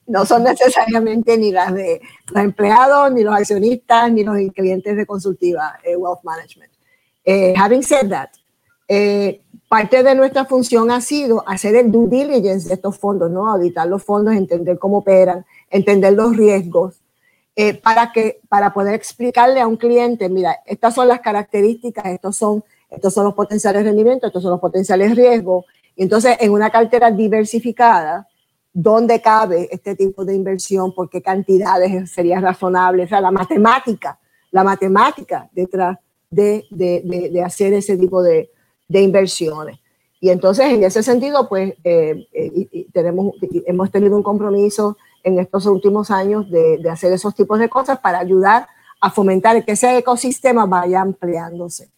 No 0.06 0.24
son 0.24 0.42
necesariamente 0.44 1.36
ni 1.36 1.52
las 1.52 1.74
de 1.74 2.00
los 2.32 2.42
empleados, 2.42 3.12
ni 3.12 3.22
los 3.22 3.34
accionistas, 3.34 4.10
ni 4.10 4.24
los 4.24 4.36
clientes 4.54 4.96
de 4.96 5.06
consultiva 5.06 5.78
eh, 5.84 5.96
Wealth 5.96 6.22
Management. 6.22 6.71
Eh, 7.24 7.54
having 7.56 7.82
said 7.82 8.08
that, 8.10 8.30
parte 9.68 10.02
de 10.02 10.14
nuestra 10.14 10.44
función 10.44 10.90
ha 10.90 11.00
sido 11.00 11.42
hacer 11.48 11.74
el 11.76 11.90
due 11.90 12.08
diligence 12.08 12.68
de 12.68 12.74
estos 12.74 12.98
fondos, 12.98 13.30
¿no? 13.30 13.48
Auditar 13.48 13.88
los 13.88 14.02
fondos, 14.04 14.34
entender 14.34 14.78
cómo 14.78 14.98
operan, 14.98 15.46
entender 15.70 16.12
los 16.12 16.36
riesgos, 16.36 17.02
eh, 17.54 17.74
para, 17.74 18.12
que, 18.12 18.40
para 18.48 18.72
poder 18.72 18.94
explicarle 18.94 19.60
a 19.60 19.66
un 19.66 19.76
cliente, 19.76 20.28
mira, 20.30 20.58
estas 20.64 20.94
son 20.94 21.08
las 21.08 21.20
características, 21.20 22.06
estos 22.06 22.36
son, 22.36 22.64
estos 22.90 23.12
son 23.12 23.24
los 23.24 23.34
potenciales 23.34 23.84
rendimientos, 23.84 24.28
estos 24.28 24.42
son 24.42 24.52
los 24.52 24.60
potenciales 24.60 25.14
riesgos. 25.14 25.66
Y 25.94 26.02
entonces, 26.04 26.36
en 26.40 26.52
una 26.52 26.70
cartera 26.70 27.10
diversificada, 27.10 28.26
¿dónde 28.72 29.20
cabe 29.20 29.68
este 29.70 29.94
tipo 29.94 30.24
de 30.24 30.34
inversión? 30.34 30.94
¿Por 30.94 31.10
qué 31.10 31.20
cantidades 31.20 32.10
sería 32.10 32.40
razonable? 32.40 33.04
O 33.04 33.08
sea, 33.08 33.20
la 33.20 33.30
matemática, 33.30 34.18
la 34.50 34.64
matemática 34.64 35.50
detrás 35.52 35.98
de, 36.32 36.66
de, 36.70 37.30
de, 37.30 37.42
hacer 37.42 37.72
ese 37.74 37.96
tipo 37.96 38.22
de, 38.22 38.50
inversiones. 38.88 39.78
Y 40.20 40.30
entonces, 40.30 40.66
en 40.66 40.82
ese 40.82 41.02
sentido, 41.02 41.48
pues, 41.48 41.74
eh, 41.84 42.26
eh, 42.32 42.86
tenemos, 42.92 43.34
hemos 43.66 43.90
tenido 43.90 44.16
un 44.16 44.22
compromiso 44.22 44.96
en 45.22 45.38
estos 45.38 45.66
últimos 45.66 46.10
años 46.10 46.50
de, 46.50 46.78
de, 46.78 46.90
hacer 46.90 47.12
esos 47.12 47.34
tipos 47.34 47.58
de 47.58 47.68
cosas 47.68 47.98
para 48.00 48.18
ayudar 48.18 48.66
a 49.00 49.10
fomentar 49.10 49.64
que 49.64 49.72
ese 49.72 49.98
ecosistema 49.98 50.66
vaya 50.66 51.00
ampliándose. 51.00 51.90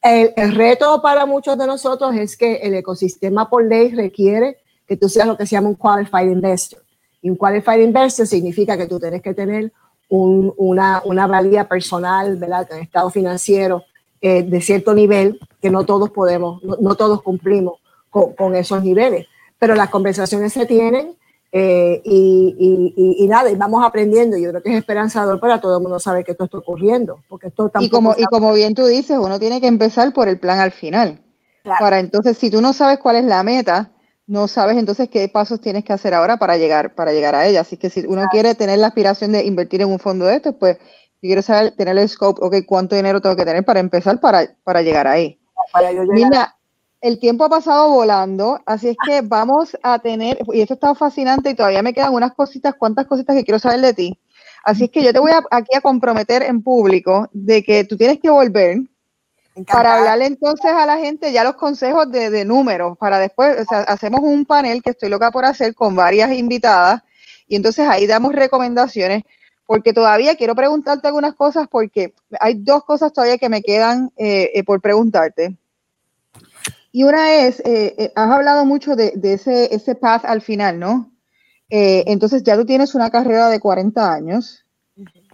El, 0.00 0.32
el, 0.36 0.54
reto 0.54 1.00
para 1.00 1.26
muchos 1.26 1.56
de 1.58 1.66
nosotros 1.66 2.14
es 2.16 2.36
que 2.36 2.56
el 2.56 2.74
ecosistema 2.74 3.48
por 3.48 3.64
ley 3.64 3.94
requiere 3.94 4.58
que 4.86 4.96
tú 4.96 5.08
seas 5.08 5.26
lo 5.26 5.36
que 5.36 5.46
se 5.46 5.54
llama 5.54 5.68
un 5.68 5.74
qualified 5.74 6.30
investor. 6.30 6.82
Y 7.20 7.30
un 7.30 7.36
qualified 7.36 7.80
investor 7.80 8.26
significa 8.26 8.76
que 8.76 8.86
tú 8.86 8.98
tienes 8.98 9.22
que 9.22 9.34
tener 9.34 9.72
un, 10.12 10.52
una, 10.58 11.00
una 11.06 11.26
valía 11.26 11.66
personal, 11.66 12.36
¿verdad? 12.36 12.68
Un 12.70 12.80
estado 12.80 13.08
financiero 13.08 13.82
eh, 14.20 14.42
de 14.42 14.60
cierto 14.60 14.92
nivel 14.92 15.40
que 15.62 15.70
no 15.70 15.86
todos 15.86 16.10
podemos, 16.10 16.62
no, 16.62 16.76
no 16.82 16.94
todos 16.96 17.22
cumplimos 17.22 17.80
con, 18.10 18.34
con, 18.34 18.54
esos 18.54 18.84
niveles. 18.84 19.26
Pero 19.58 19.74
las 19.74 19.88
conversaciones 19.88 20.52
se 20.52 20.66
tienen 20.66 21.16
eh, 21.50 22.02
y, 22.04 22.92
y, 22.94 23.24
y, 23.24 23.26
nada, 23.26 23.50
y 23.50 23.56
vamos 23.56 23.82
aprendiendo. 23.82 24.36
Yo 24.36 24.50
creo 24.50 24.62
que 24.62 24.72
es 24.72 24.76
esperanzador 24.76 25.40
para 25.40 25.62
todo 25.62 25.78
el 25.78 25.82
mundo 25.82 25.98
saber 25.98 26.26
que 26.26 26.32
esto 26.32 26.44
está 26.44 26.58
ocurriendo. 26.58 27.20
Porque 27.26 27.46
esto 27.46 27.72
y, 27.80 27.88
como, 27.88 28.14
y 28.18 28.24
como 28.24 28.52
bien 28.52 28.74
tú 28.74 28.84
dices, 28.84 29.16
uno 29.18 29.40
tiene 29.40 29.62
que 29.62 29.66
empezar 29.66 30.12
por 30.12 30.28
el 30.28 30.38
plan 30.38 30.58
al 30.58 30.72
final. 30.72 31.22
Para 31.64 32.00
entonces, 32.00 32.36
si 32.36 32.50
tú 32.50 32.60
no 32.60 32.74
sabes 32.74 32.98
cuál 32.98 33.16
es 33.16 33.24
la 33.24 33.42
meta, 33.42 33.92
no 34.26 34.48
sabes 34.48 34.76
entonces 34.76 35.08
qué 35.08 35.28
pasos 35.28 35.60
tienes 35.60 35.84
que 35.84 35.92
hacer 35.92 36.14
ahora 36.14 36.36
para 36.38 36.56
llegar, 36.56 36.94
para 36.94 37.12
llegar 37.12 37.34
a 37.34 37.46
ella. 37.46 37.60
Así 37.60 37.76
que 37.76 37.90
si 37.90 38.06
uno 38.06 38.26
quiere 38.30 38.54
tener 38.54 38.78
la 38.78 38.88
aspiración 38.88 39.32
de 39.32 39.44
invertir 39.44 39.82
en 39.82 39.88
un 39.88 39.98
fondo 39.98 40.26
de 40.26 40.36
estos, 40.36 40.54
pues 40.54 40.78
si 41.20 41.26
quieres 41.26 41.44
saber, 41.44 41.74
tener 41.76 41.96
el 41.98 42.08
scope, 42.08 42.40
ok, 42.44 42.56
cuánto 42.66 42.96
dinero 42.96 43.20
tengo 43.20 43.36
que 43.36 43.44
tener 43.44 43.64
para 43.64 43.80
empezar 43.80 44.20
para, 44.20 44.56
para 44.64 44.82
llegar 44.82 45.06
ahí. 45.06 45.38
Para 45.72 45.92
yo 45.92 46.02
llegar 46.04 46.54
el 47.02 47.18
tiempo 47.18 47.44
ha 47.44 47.48
pasado 47.48 47.90
volando, 47.90 48.60
así 48.64 48.90
es 48.90 48.96
que 49.04 49.22
vamos 49.22 49.76
a 49.82 49.98
tener, 49.98 50.38
y 50.52 50.60
esto 50.60 50.74
está 50.74 50.94
fascinante 50.94 51.50
y 51.50 51.54
todavía 51.54 51.82
me 51.82 51.92
quedan 51.92 52.14
unas 52.14 52.32
cositas, 52.32 52.76
cuantas 52.76 53.06
cositas 53.06 53.34
que 53.34 53.44
quiero 53.44 53.58
saber 53.58 53.80
de 53.80 53.92
ti. 53.92 54.20
Así 54.64 54.84
es 54.84 54.90
que 54.90 55.02
yo 55.02 55.12
te 55.12 55.18
voy 55.18 55.32
a, 55.32 55.42
aquí 55.50 55.76
a 55.76 55.80
comprometer 55.80 56.42
en 56.42 56.62
público 56.62 57.28
de 57.32 57.64
que 57.64 57.82
tú 57.82 57.96
tienes 57.96 58.20
que 58.20 58.30
volver 58.30 58.78
para 59.66 59.98
hablarle 59.98 60.26
entonces 60.26 60.70
a 60.70 60.86
la 60.86 60.98
gente 60.98 61.32
ya 61.32 61.44
los 61.44 61.56
consejos 61.56 62.10
de, 62.10 62.44
números, 62.44 62.96
para 62.96 63.18
después, 63.18 63.60
o 63.60 63.64
sea, 63.64 63.80
hacemos 63.80 64.20
un 64.22 64.46
panel 64.46 64.82
que 64.82 64.90
estoy 64.90 65.10
loca 65.10 65.30
por 65.30 65.44
hacer 65.44 65.74
con 65.74 65.94
varias 65.94 66.32
invitadas 66.32 67.02
y 67.46 67.56
entonces 67.56 67.86
ahí 67.86 68.06
damos 68.06 68.32
recomendaciones, 68.32 69.24
porque 69.66 69.92
todavía 69.92 70.36
quiero 70.36 70.54
preguntarte 70.54 71.06
algunas 71.06 71.34
cosas 71.34 71.68
porque 71.70 72.14
hay 72.40 72.54
dos 72.54 72.84
cosas 72.84 73.12
todavía 73.12 73.38
que 73.38 73.50
me 73.50 73.62
quedan 73.62 74.10
eh, 74.16 74.50
eh, 74.54 74.64
por 74.64 74.80
preguntarte. 74.80 75.56
Y 76.92 77.04
una 77.04 77.34
es, 77.34 77.60
eh, 77.64 78.12
has 78.14 78.30
hablado 78.30 78.64
mucho 78.64 78.96
de, 78.96 79.12
ese, 79.22 79.74
ese 79.74 79.94
path 79.94 80.24
al 80.24 80.42
final, 80.42 80.78
¿no? 80.78 81.10
Entonces 81.74 82.42
ya 82.42 82.54
tú 82.54 82.66
tienes 82.66 82.94
una 82.94 83.08
carrera 83.08 83.48
de 83.48 83.58
40 83.58 84.12
años, 84.12 84.66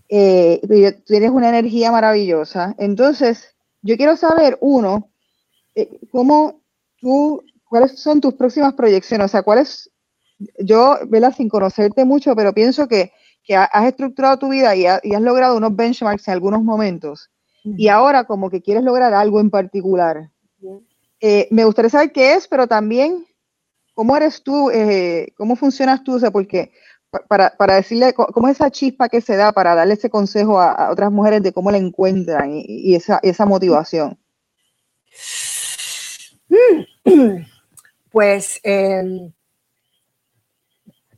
tienes 0.08 1.30
una 1.30 1.48
energía 1.48 1.90
maravillosa. 1.90 2.76
Entonces, 2.78 3.56
yo 3.82 3.96
quiero 3.96 4.16
saber, 4.16 4.58
uno, 4.60 5.10
cómo 6.10 6.60
tú, 7.00 7.42
cuáles 7.64 8.00
son 8.00 8.20
tus 8.20 8.34
próximas 8.34 8.74
proyecciones, 8.74 9.26
o 9.26 9.28
sea, 9.28 9.42
cuáles, 9.42 9.90
yo, 10.58 10.98
vela 11.08 11.32
sin 11.32 11.48
conocerte 11.48 12.04
mucho, 12.04 12.34
pero 12.34 12.52
pienso 12.52 12.88
que, 12.88 13.12
que 13.44 13.56
has 13.56 13.84
estructurado 13.86 14.38
tu 14.38 14.48
vida 14.48 14.74
y, 14.76 14.82
y, 14.82 15.14
has 15.14 15.22
logrado 15.22 15.56
unos 15.56 15.74
benchmarks 15.74 16.28
en 16.28 16.34
algunos 16.34 16.62
momentos. 16.62 17.30
Y 17.64 17.88
ahora 17.88 18.24
como 18.24 18.48
que 18.48 18.62
quieres 18.62 18.82
lograr 18.82 19.12
algo 19.12 19.40
en 19.40 19.50
particular. 19.50 20.30
Eh, 21.20 21.48
me 21.50 21.64
gustaría 21.64 21.90
saber 21.90 22.12
qué 22.12 22.34
es, 22.34 22.46
pero 22.48 22.66
también 22.66 23.26
cómo 23.94 24.16
eres 24.16 24.42
tú, 24.42 24.70
eh, 24.70 25.32
cómo 25.36 25.56
funcionas 25.56 26.04
tú, 26.04 26.14
o 26.14 26.18
sea, 26.20 26.30
porque 26.30 26.70
para, 27.28 27.56
para, 27.56 27.76
decirle 27.76 28.12
cómo 28.12 28.48
es 28.48 28.56
esa 28.56 28.70
chispa 28.70 29.09
que 29.09 29.20
se 29.20 29.36
da 29.36 29.52
para 29.52 29.74
darle 29.74 29.94
ese 29.94 30.11
consejo 30.11 30.61
a, 30.61 30.90
otras 30.90 31.11
mujeres 31.11 31.42
de 31.42 31.52
cómo 31.52 31.70
la 31.70 31.78
encuentran 31.78 32.50
y, 32.52 32.94
esa, 32.94 33.18
esa, 33.22 33.46
motivación. 33.46 34.18
Pues 38.11 38.59
em, 38.62 39.30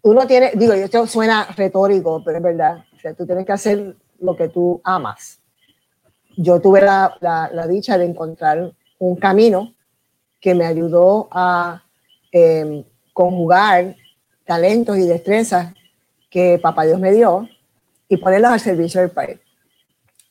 uno 0.02 0.26
tiene, 0.26 0.50
digo, 0.56 0.72
esto 0.72 1.06
suena 1.06 1.46
retórico, 1.56 2.20
pero 2.24 2.38
es 2.38 2.42
verdad, 2.42 2.84
o 2.94 2.98
sea, 2.98 3.14
tú 3.14 3.24
tienes 3.24 3.46
que 3.46 3.52
hacer 3.52 3.96
lo 4.18 4.36
que 4.36 4.48
tú 4.48 4.80
amas. 4.82 5.40
Yo 6.36 6.60
tuve 6.60 6.82
la, 6.82 7.16
la 7.20 7.66
dicha 7.68 7.96
de 7.96 8.06
encontrar 8.06 8.72
un 8.98 9.16
camino 9.16 9.72
que 10.40 10.54
me 10.54 10.66
ayudó 10.66 11.28
a 11.30 11.84
em, 12.32 12.84
conjugar 13.12 13.94
talentos 14.44 14.98
y 14.98 15.06
destrezas 15.06 15.72
que 16.30 16.58
Papá 16.62 16.84
Dios 16.84 17.00
me 17.00 17.12
dio 17.12 17.48
y 18.08 18.16
ponerlos 18.16 18.52
al 18.52 18.60
servicio 18.60 19.00
del 19.00 19.10
país. 19.10 19.38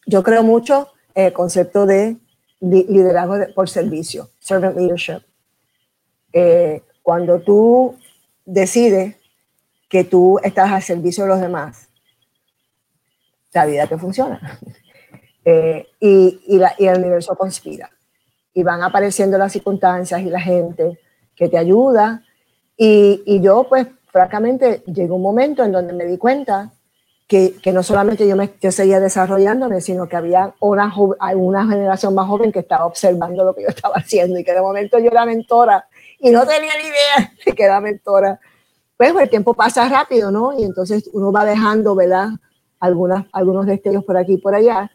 Yo 0.05 0.23
creo 0.23 0.43
mucho 0.43 0.89
en 1.13 1.25
el 1.25 1.33
concepto 1.33 1.85
de 1.85 2.17
liderazgo 2.61 3.35
por 3.53 3.69
servicio, 3.69 4.29
servant 4.39 4.75
leadership. 4.75 5.21
Eh, 6.33 6.81
cuando 7.03 7.39
tú 7.39 7.97
decides 8.45 9.15
que 9.89 10.03
tú 10.03 10.39
estás 10.43 10.71
al 10.71 10.81
servicio 10.81 11.23
de 11.23 11.29
los 11.29 11.41
demás, 11.41 11.89
la 13.53 13.65
vida 13.65 13.87
te 13.87 13.97
funciona. 13.97 14.59
Eh, 15.45 15.87
y, 15.99 16.61
el 16.79 16.97
universo 16.99 17.33
conspira 17.35 17.89
y 18.53 18.61
van 18.61 18.83
apareciendo 18.83 19.37
las 19.37 19.53
circunstancias 19.53 20.21
y 20.21 20.25
la 20.25 20.39
gente 20.39 20.99
que 21.33 21.47
te 21.47 21.57
ayuda. 21.57 22.23
Y, 22.77 23.23
y 23.25 23.41
yo, 23.41 23.65
pues, 23.67 23.87
francamente, 24.11 24.83
llegó 24.85 25.15
un 25.15 25.21
momento 25.21 25.63
en 25.63 25.71
donde 25.71 25.93
me 25.93 26.05
di 26.05 26.17
cuenta 26.17 26.71
que, 27.27 27.55
que 27.61 27.71
no 27.71 27.83
solamente 27.83 28.27
yo, 28.27 28.35
me, 28.35 28.51
yo 28.59 28.71
seguía 28.71 28.99
desarrollándome, 28.99 29.81
sino 29.81 30.09
que 30.09 30.15
había 30.15 30.55
una, 30.59 30.91
una 31.35 31.67
generación 31.67 32.15
más 32.15 32.27
joven 32.27 32.51
que 32.51 32.59
estaba 32.59 32.85
observando 32.85 33.43
lo 33.43 33.53
que 33.53 33.61
yo 33.61 33.67
estaba 33.67 33.95
haciendo 33.97 34.39
y 34.39 34.43
que 34.43 34.53
de 34.53 34.61
momento 34.61 34.97
yo 34.97 35.11
era 35.11 35.25
mentora 35.25 35.87
y 36.19 36.31
no 36.31 36.45
tenía 36.45 36.71
ni 36.81 36.87
idea 36.87 37.33
de 37.45 37.53
que 37.53 37.63
era 37.63 37.79
mentora. 37.79 38.39
Pues, 38.97 39.13
pues 39.13 39.23
el 39.23 39.29
tiempo 39.29 39.53
pasa 39.53 39.87
rápido, 39.87 40.31
¿no? 40.31 40.59
Y 40.59 40.63
entonces 40.63 41.09
uno 41.13 41.31
va 41.31 41.45
dejando, 41.45 41.95
¿verdad? 41.95 42.29
Algunas, 42.79 43.25
algunos 43.31 43.65
destellos 43.65 44.03
por 44.03 44.17
aquí 44.17 44.33
y 44.33 44.37
por 44.37 44.55
allá. 44.55 44.91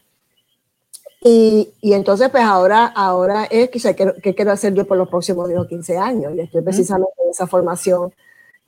Y, 1.21 1.73
y, 1.81 1.93
entonces, 1.93 2.29
pues 2.29 2.43
ahora, 2.43 2.85
ahora 2.85 3.45
es 3.45 3.71
quizá 3.71 3.95
qué, 3.95 4.35
quiero 4.35 4.51
hacer 4.51 4.75
yo 4.75 4.85
por 4.85 4.97
los 4.97 5.09
próximos 5.09 5.47
10 5.47 5.59
o 5.61 5.67
15 5.67 5.97
años. 5.97 6.33
Y 6.35 6.41
estoy 6.41 6.61
precisamente 6.61 7.13
en 7.23 7.31
esa 7.31 7.47
formación 7.47 8.13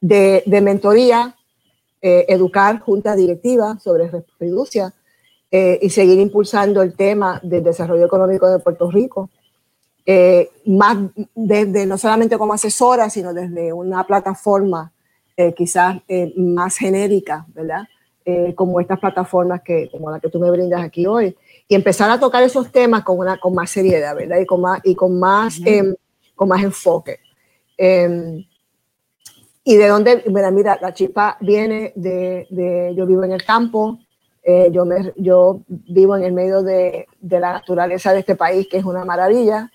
de, 0.02 0.44
mentoría, 0.62 1.36
eh, 2.02 2.26
educar 2.30 2.80
junta 2.80 3.16
directiva 3.16 3.80
sobre 3.80 4.10
reducia 4.40 4.94
eh, 5.52 5.80
y 5.82 5.90
seguir 5.90 6.20
impulsando 6.20 6.82
el 6.82 6.96
tema 6.96 7.40
del 7.44 7.64
desarrollo 7.64 8.06
económico 8.06 8.50
de 8.50 8.60
Puerto 8.60 8.92
Rico. 8.92 9.30
Eh, 10.06 10.50
más 10.66 10.98
desde 11.36 11.86
no 11.86 11.98
solamente 11.98 12.38
como 12.38 12.54
asesora, 12.54 13.10
sino 13.10 13.34
desde 13.34 13.74
una 13.74 14.06
plataforma 14.06 14.92
quizás 15.56 16.02
más 16.36 16.78
genérica, 16.78 17.46
¿verdad? 17.54 17.84
como 18.56 18.80
estas 18.80 19.00
plataformas 19.00 19.62
que, 19.62 19.88
como 19.92 20.10
la 20.10 20.20
que 20.20 20.30
tú 20.30 20.40
me 20.40 20.50
brindas 20.50 20.82
aquí 20.82 21.06
hoy, 21.06 21.38
y 21.68 21.76
empezar 21.76 22.10
a 22.10 22.20
tocar 22.20 22.44
esos 22.44 22.72
temas 22.72 23.04
con, 23.04 23.20
una, 23.20 23.38
con 23.38 23.54
más 23.54 23.70
seriedad, 23.70 24.16
¿verdad? 24.16 24.40
Y 24.40 24.46
con 24.46 24.62
más, 24.62 24.82
y 24.84 24.96
con 24.96 25.20
más, 25.20 25.60
em, 25.66 25.94
con 26.36 26.48
más 26.48 26.64
enfoque. 26.64 27.20
Em, 27.78 28.46
y 29.68 29.76
de 29.76 29.90
dónde, 29.90 30.24
mira, 30.28 30.50
mira, 30.50 30.80
la 30.82 30.94
chispa 30.94 31.36
viene 31.42 31.92
de, 31.94 32.48
de 32.50 32.94
yo 32.96 33.06
vivo 33.06 33.26
en 33.26 33.34
el 33.34 33.44
campo, 33.44 34.00
eh, 34.42 34.70
yo, 34.72 34.86
me, 34.86 35.12
yo 35.18 35.60
vivo 35.68 36.16
en 36.16 36.24
el 36.24 36.32
medio 36.32 36.64
de, 36.64 37.06
de, 37.20 37.40
la 37.42 37.52
naturaleza 37.52 38.14
de 38.14 38.20
este 38.20 38.38
país, 38.38 38.66
que 38.72 38.78
es 38.78 38.86
una 38.86 39.04
maravilla. 39.04 39.70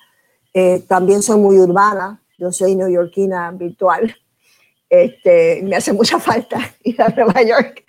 Eh, 0.55 0.83
también 0.89 1.21
soy 1.21 1.39
muy 1.39 1.59
urbana, 1.59 2.23
yo 2.39 2.51
soy 2.53 2.75
neoyorquina 2.75 3.51
virtual. 3.51 4.17
Este, 4.89 5.61
me 5.63 5.77
hace 5.77 5.93
mucha 5.93 6.19
falta 6.19 6.57
ir 6.85 7.03
a 7.03 7.11
Nueva 7.11 7.43
York. 7.43 7.85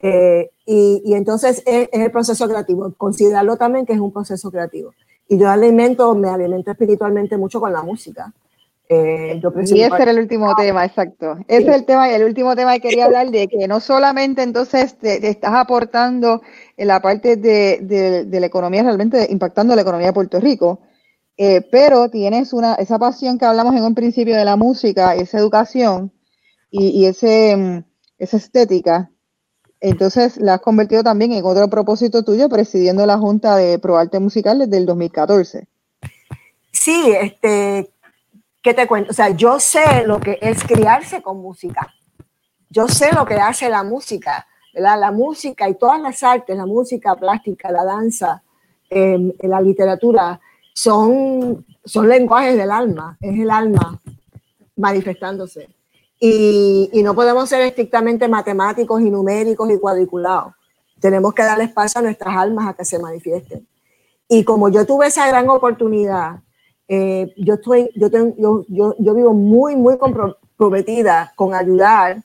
Eh, 0.00 0.50
y, 0.64 1.00
y, 1.04 1.14
entonces 1.14 1.62
es, 1.64 1.88
es, 1.92 2.00
el 2.00 2.10
proceso 2.10 2.48
creativo, 2.48 2.92
considerarlo 2.96 3.56
también 3.56 3.86
que 3.86 3.92
es 3.92 4.00
un 4.00 4.12
proceso 4.12 4.50
creativo. 4.50 4.94
Y 5.28 5.38
yo 5.38 5.48
alimento, 5.48 6.12
me 6.16 6.28
alimento 6.28 6.72
espiritualmente 6.72 7.36
mucho 7.36 7.60
con 7.60 7.72
la 7.72 7.82
música. 7.82 8.32
Eh, 8.88 9.40
y 9.66 9.80
ese 9.80 10.02
era 10.02 10.12
el 10.12 10.20
último 10.20 10.54
tema, 10.54 10.84
exacto. 10.84 11.38
Ese 11.48 11.70
es 11.70 11.76
el 11.76 11.84
tema 11.84 12.08
y 12.08 12.14
el 12.14 12.22
último 12.22 12.54
tema 12.54 12.74
que 12.74 12.82
quería 12.82 13.06
hablar 13.06 13.30
de 13.30 13.48
que 13.48 13.66
no 13.66 13.80
solamente 13.80 14.42
entonces 14.42 14.96
te, 14.96 15.26
estás 15.28 15.54
aportando 15.54 16.40
en 16.76 16.88
la 16.88 17.00
parte 17.00 17.36
de, 17.36 17.80
de, 18.26 18.40
la 18.40 18.46
economía, 18.46 18.84
realmente 18.84 19.26
impactando 19.28 19.74
la 19.74 19.82
economía 19.82 20.08
de 20.08 20.12
Puerto 20.12 20.38
Rico, 20.38 20.80
eh, 21.36 21.62
pero 21.70 22.08
tienes 22.10 22.52
una, 22.52 22.74
esa 22.74 22.98
pasión 22.98 23.38
que 23.38 23.44
hablamos 23.44 23.74
en 23.74 23.82
un 23.82 23.94
principio 23.94 24.36
de 24.36 24.44
la 24.44 24.54
música, 24.54 25.16
esa 25.16 25.38
educación 25.38 26.12
y, 26.70 26.88
y 26.90 27.06
ese, 27.06 27.56
mm, 27.56 27.84
esa 28.18 28.36
estética, 28.36 29.10
entonces 29.80 30.36
la 30.38 30.54
has 30.54 30.60
convertido 30.60 31.02
también 31.02 31.32
en 31.32 31.44
otro 31.44 31.68
propósito 31.68 32.22
tuyo 32.22 32.48
presidiendo 32.48 33.04
la 33.04 33.18
Junta 33.18 33.56
de 33.56 33.78
Proarte 33.78 34.20
Musical 34.20 34.58
desde 34.58 34.78
el 34.78 34.86
2014. 34.86 35.66
Sí, 36.72 37.12
este, 37.20 37.90
¿qué 38.66 38.74
te 38.74 38.88
cuento? 38.88 39.12
O 39.12 39.14
sea, 39.14 39.28
yo 39.30 39.60
sé 39.60 40.04
lo 40.08 40.18
que 40.18 40.40
es 40.42 40.64
criarse 40.64 41.22
con 41.22 41.40
música. 41.40 41.86
Yo 42.68 42.88
sé 42.88 43.14
lo 43.14 43.24
que 43.24 43.34
hace 43.34 43.68
la 43.68 43.84
música, 43.84 44.44
¿verdad? 44.74 44.98
La 44.98 45.12
música 45.12 45.68
y 45.68 45.76
todas 45.76 46.00
las 46.00 46.20
artes, 46.24 46.56
la 46.56 46.66
música 46.66 47.14
plástica, 47.14 47.70
la 47.70 47.84
danza, 47.84 48.42
em, 48.90 49.32
la 49.38 49.60
literatura, 49.60 50.40
son, 50.74 51.64
son 51.84 52.08
lenguajes 52.08 52.56
del 52.56 52.72
alma, 52.72 53.16
es 53.20 53.38
el 53.38 53.52
alma 53.52 54.00
manifestándose. 54.74 55.68
Y, 56.18 56.90
y, 56.92 57.04
no 57.04 57.14
podemos 57.14 57.48
ser 57.48 57.60
estrictamente 57.60 58.26
matemáticos 58.26 59.00
y 59.00 59.10
numéricos 59.10 59.70
y 59.70 59.78
cuadriculados. 59.78 60.54
Tenemos 60.98 61.34
que 61.34 61.44
darle 61.44 61.64
espacio 61.64 62.00
a 62.00 62.02
nuestras 62.02 62.36
almas 62.36 62.66
a 62.66 62.74
que 62.74 62.84
se 62.84 62.98
manifiesten. 62.98 63.64
Y 64.28 64.42
como 64.42 64.70
yo 64.70 64.84
tuve 64.84 65.06
esa 65.06 65.28
gran 65.28 65.48
oportunidad 65.50 66.40
eh, 66.88 67.34
yo, 67.36 67.54
estoy, 67.54 67.90
yo, 67.96 68.10
tengo, 68.10 68.64
yo, 68.68 68.94
yo, 68.98 69.14
vivo 69.14 69.34
muy, 69.34 69.74
muy 69.74 69.98
comprometida 69.98 71.32
con 71.34 71.54
ayudar 71.54 72.22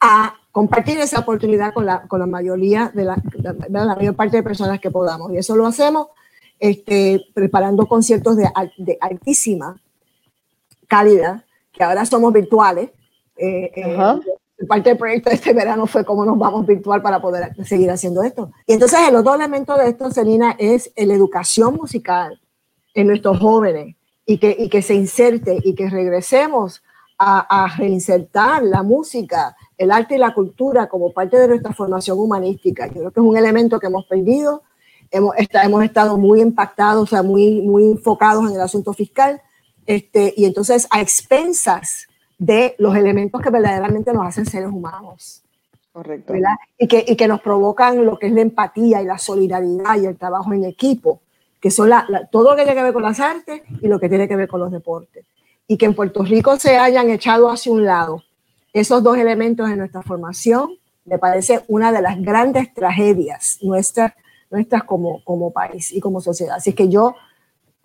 a 0.00 0.34
compartir 0.50 0.98
esa 0.98 1.20
oportunidad 1.20 1.72
con 1.72 1.86
la, 1.86 2.02
con 2.08 2.18
la 2.18 2.26
mayoría 2.26 2.90
de 2.92 3.04
la, 3.04 3.22
la, 3.68 3.94
mayor 3.94 4.16
parte 4.16 4.38
de 4.38 4.42
personas 4.42 4.80
que 4.80 4.90
podamos. 4.90 5.32
Y 5.32 5.36
eso 5.36 5.54
lo 5.54 5.66
hacemos 5.66 6.08
este, 6.58 7.24
preparando 7.32 7.86
conciertos 7.86 8.36
de, 8.36 8.50
de 8.78 8.98
altísima 9.00 9.80
calidad, 10.88 11.44
que 11.72 11.84
ahora 11.84 12.04
somos 12.04 12.32
virtuales. 12.32 12.90
Eh, 13.36 13.70
eh 13.76 13.96
parte 14.68 14.90
del 14.90 14.98
proyecto 14.98 15.30
de 15.30 15.36
este 15.36 15.54
verano 15.54 15.86
fue 15.86 16.04
cómo 16.04 16.22
nos 16.22 16.38
vamos 16.38 16.66
virtual 16.66 17.00
para 17.00 17.18
poder 17.22 17.54
seguir 17.64 17.90
haciendo 17.90 18.22
esto. 18.22 18.50
Y 18.66 18.74
entonces 18.74 19.00
el 19.08 19.16
otro 19.16 19.34
elemento 19.34 19.74
de 19.74 19.88
esto, 19.88 20.10
Selina, 20.10 20.54
es 20.58 20.92
la 20.96 21.14
educación 21.14 21.76
musical 21.76 22.38
en 22.94 23.06
nuestros 23.06 23.38
jóvenes 23.38 23.96
y 24.26 24.38
que, 24.38 24.54
y 24.58 24.68
que 24.68 24.82
se 24.82 24.94
inserte 24.94 25.58
y 25.62 25.74
que 25.74 25.88
regresemos 25.88 26.82
a, 27.18 27.64
a, 27.64 27.76
reinsertar 27.76 28.62
la 28.62 28.82
música, 28.82 29.56
el 29.76 29.90
arte 29.90 30.14
y 30.14 30.18
la 30.18 30.32
cultura 30.32 30.88
como 30.88 31.12
parte 31.12 31.36
de 31.36 31.48
nuestra 31.48 31.72
formación 31.72 32.18
humanística. 32.18 32.86
Yo 32.86 32.94
creo 32.94 33.10
que 33.10 33.20
es 33.20 33.26
un 33.26 33.36
elemento 33.36 33.78
que 33.78 33.88
hemos 33.88 34.06
perdido, 34.06 34.62
hemos, 35.10 35.36
está, 35.36 35.64
hemos 35.64 35.84
estado 35.84 36.16
muy 36.16 36.40
impactados, 36.40 37.02
o 37.02 37.06
sea, 37.06 37.22
muy, 37.22 37.60
muy 37.60 37.84
enfocados 37.84 38.48
en 38.48 38.54
el 38.54 38.60
asunto 38.60 38.92
fiscal, 38.92 39.42
este, 39.86 40.32
y 40.36 40.44
entonces 40.44 40.86
a 40.90 41.00
expensas 41.00 42.06
de 42.38 42.74
los 42.78 42.96
elementos 42.96 43.40
que 43.42 43.50
verdaderamente 43.50 44.12
nos 44.12 44.26
hacen 44.26 44.46
seres 44.46 44.68
humanos. 44.68 45.42
Correcto. 45.92 46.34
Y 46.78 46.86
que, 46.86 47.04
y 47.06 47.16
que 47.16 47.28
nos 47.28 47.40
provocan 47.40 48.06
lo 48.06 48.18
que 48.18 48.28
es 48.28 48.32
la 48.32 48.40
empatía 48.42 49.02
y 49.02 49.06
la 49.06 49.18
solidaridad 49.18 50.00
y 50.00 50.06
el 50.06 50.16
trabajo 50.16 50.52
en 50.52 50.64
equipo 50.64 51.20
que 51.60 51.70
son 51.70 51.90
todo 52.30 52.50
lo 52.50 52.56
que 52.56 52.62
tiene 52.62 52.76
que 52.76 52.82
ver 52.84 52.92
con 52.92 53.02
las 53.02 53.20
artes 53.20 53.62
y 53.80 53.88
lo 53.88 54.00
que 54.00 54.08
tiene 54.08 54.26
que 54.26 54.36
ver 54.36 54.48
con 54.48 54.60
los 54.60 54.70
deportes. 54.70 55.26
Y 55.66 55.76
que 55.76 55.86
en 55.86 55.94
Puerto 55.94 56.22
Rico 56.22 56.56
se 56.56 56.78
hayan 56.78 57.10
echado 57.10 57.50
hacia 57.50 57.72
un 57.72 57.84
lado 57.84 58.22
esos 58.72 59.02
dos 59.02 59.16
elementos 59.16 59.68
en 59.68 59.78
nuestra 59.78 60.02
formación, 60.02 60.70
me 61.04 61.18
parece 61.18 61.64
una 61.68 61.92
de 61.92 62.02
las 62.02 62.20
grandes 62.20 62.72
tragedias 62.72 63.58
nuestras, 63.62 64.12
nuestras 64.50 64.84
como, 64.84 65.24
como 65.24 65.52
país 65.52 65.92
y 65.92 66.00
como 66.00 66.20
sociedad. 66.20 66.56
Así 66.56 66.72
que 66.72 66.88
yo 66.88 67.14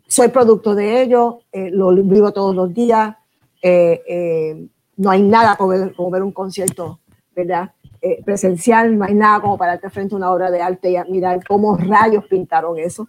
soy 0.07 0.27
producto 0.27 0.75
de 0.75 1.01
ello, 1.01 1.41
eh, 1.51 1.69
lo 1.71 1.91
vivo 1.91 2.31
todos 2.31 2.55
los 2.55 2.73
días. 2.73 3.15
Eh, 3.61 4.01
eh, 4.07 4.67
no 4.97 5.09
hay 5.09 5.23
nada 5.23 5.55
como 5.55 5.69
ver, 5.69 5.95
como 5.95 6.11
ver 6.11 6.23
un 6.23 6.31
concierto, 6.31 6.99
¿verdad? 7.35 7.71
presencial, 8.23 8.95
no 8.95 9.03
hay 9.03 9.15
nada 9.15 9.41
como 9.41 9.57
pararte 9.57 9.89
frente 9.89 10.13
a 10.13 10.17
una 10.17 10.31
obra 10.31 10.51
de 10.51 10.61
arte 10.61 10.91
y 10.91 11.11
mirar 11.11 11.43
cómo 11.43 11.75
rayos 11.75 12.23
pintaron 12.27 12.77
eso. 12.77 13.07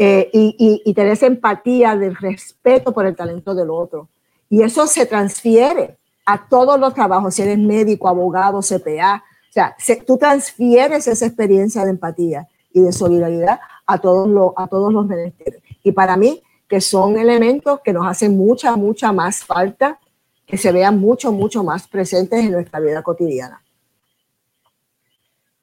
Eh, 0.00 0.30
y, 0.32 0.94
tener 0.94 1.12
esa 1.12 1.26
empatía 1.26 1.96
del 1.96 2.14
respeto 2.14 2.92
por 2.92 3.04
el 3.04 3.16
talento 3.16 3.52
del 3.52 3.68
otro. 3.68 4.08
Y 4.48 4.62
eso 4.62 4.86
se 4.86 5.06
transfiere 5.06 5.96
a 6.24 6.48
todos 6.48 6.78
los 6.78 6.94
trabajos, 6.94 7.34
si 7.34 7.42
eres 7.42 7.58
médico, 7.58 8.08
abogado, 8.08 8.60
CPA, 8.60 9.24
o 9.48 9.52
sea, 9.52 9.74
tú 10.06 10.16
transfieres 10.16 11.08
esa 11.08 11.26
experiencia 11.26 11.84
de 11.84 11.90
empatía 11.90 12.46
y 12.72 12.80
de 12.80 12.92
solidaridad 12.92 13.58
a 13.86 13.98
todos 13.98 14.28
los, 14.28 14.52
a 14.56 14.68
todos 14.68 14.92
los 14.92 15.06
menesteres. 15.06 15.62
Y 15.82 15.90
para 15.90 16.16
mí, 16.16 16.42
que 16.68 16.80
son 16.80 17.18
elementos 17.18 17.80
que 17.80 17.92
nos 17.92 18.06
hacen 18.06 18.36
mucha, 18.36 18.76
mucha 18.76 19.10
más 19.10 19.42
falta, 19.42 19.98
que 20.46 20.58
se 20.58 20.70
vean 20.70 21.00
mucho, 21.00 21.32
mucho 21.32 21.64
más 21.64 21.88
presentes 21.88 22.44
en 22.44 22.52
nuestra 22.52 22.78
vida 22.78 23.02
cotidiana. 23.02 23.62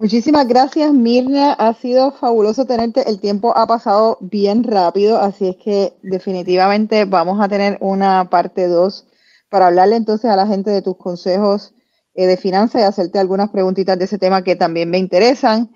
Muchísimas 0.06 0.48
gracias, 0.48 0.94
Mirna. 0.94 1.54
Ha 1.54 1.74
sido 1.74 2.12
fabuloso 2.12 2.66
tenerte. 2.66 3.10
El 3.10 3.20
tiempo 3.20 3.58
ha 3.58 3.66
pasado 3.66 4.20
bien 4.22 4.64
rápido, 4.64 5.18
así 5.18 5.48
es 5.48 5.56
que 5.56 5.94
definitivamente 6.04 7.06
vamos 7.06 7.44
a 7.44 7.48
tener 7.48 7.80
una 7.82 8.30
parte 8.30 8.68
2 8.68 9.08
para 9.50 9.66
hablarle 9.66 9.96
entonces 9.96 10.30
a 10.30 10.36
la 10.36 10.46
gente 10.46 10.70
de 10.70 10.84
tus 10.84 10.96
consejos 10.98 11.74
eh, 12.14 12.28
de 12.28 12.38
finanzas 12.38 12.82
y 12.82 12.84
hacerte 12.84 13.18
algunas 13.18 13.50
preguntitas 13.50 13.98
de 13.98 14.06
ese 14.06 14.20
tema 14.20 14.44
que 14.44 14.56
también 14.56 14.92
me 14.92 15.00
interesan. 15.00 15.72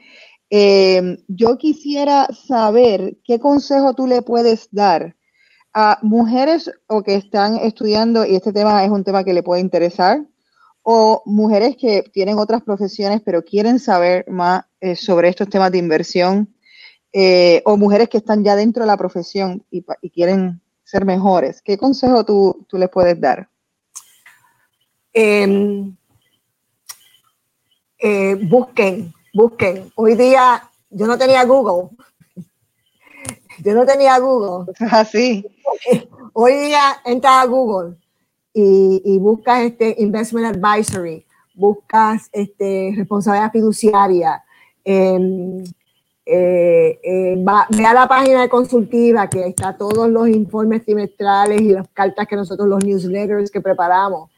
Eh, 0.51 1.17
yo 1.27 1.57
quisiera 1.57 2.27
saber 2.27 3.17
qué 3.23 3.39
consejo 3.39 3.95
tú 3.95 4.05
le 4.05 4.21
puedes 4.21 4.69
dar 4.71 5.15
a 5.73 5.97
mujeres 6.03 6.69
o 6.85 7.01
que 7.01 7.15
están 7.15 7.55
estudiando, 7.55 8.27
y 8.27 8.35
este 8.35 8.53
tema 8.53 8.85
es 8.85 8.91
un 8.91 9.03
tema 9.03 9.23
que 9.23 9.33
le 9.33 9.41
puede 9.41 9.61
interesar, 9.61 10.23
o 10.83 11.21
mujeres 11.25 11.75
que 11.77 12.03
tienen 12.03 12.37
otras 12.37 12.63
profesiones 12.63 13.21
pero 13.23 13.43
quieren 13.43 13.79
saber 13.79 14.29
más 14.29 14.63
eh, 14.81 14.95
sobre 14.95 15.29
estos 15.29 15.49
temas 15.49 15.71
de 15.71 15.77
inversión, 15.77 16.53
eh, 17.11 17.61
o 17.65 17.75
mujeres 17.75 18.07
que 18.07 18.17
están 18.17 18.43
ya 18.43 18.55
dentro 18.55 18.83
de 18.83 18.87
la 18.87 18.97
profesión 18.97 19.63
y, 19.71 19.83
quieren 20.11 20.61
ser 20.83 21.05
mejores. 21.05 21.61
¿Qué 21.61 21.77
consejo 21.77 22.23
tú, 22.23 22.65
tú 22.67 22.77
les 22.77 22.89
puedes 22.89 23.19
dar? 23.19 23.49
Em, 25.11 25.95
eh, 27.97 28.35
busquen, 28.35 29.13
busquen. 29.33 29.91
Hoy 29.95 30.15
día 30.15 30.63
yo 30.89 31.07
no 31.07 31.17
tenía 31.17 31.43
Google. 31.45 31.89
Yo 33.63 33.73
no 33.73 33.85
tenía 33.85 34.17
Google. 34.19 34.71
Así. 34.91 35.45
Hoy 36.33 36.55
día 36.55 37.01
entra 37.03 37.41
a 37.41 37.45
Google 37.45 37.97
y, 38.61 39.17
buscas 39.19 39.61
este 39.61 39.95
investment 39.99 40.57
advisory, 40.57 41.25
buscas 41.53 42.29
este, 42.31 42.93
responsabilidad 42.95 43.51
fiduciaria, 43.51 44.43
em, 44.83 45.63
eh, 46.25 46.99
eh, 47.03 47.43
ve 47.69 47.85
a 47.85 47.93
la 47.93 48.07
página 48.07 48.41
de 48.41 48.49
consultiva 48.49 49.27
que 49.27 49.47
está 49.47 49.75
todos 49.75 50.09
los 50.09 50.27
informes 50.29 50.85
trimestrales 50.85 51.61
y 51.61 51.69
las 51.69 51.87
cartas 51.89 52.27
que 52.27 52.35
nosotros, 52.35 52.67
los 52.67 52.83
newsletters 52.83 53.51
que 53.51 53.61
preparamos. 53.61 54.29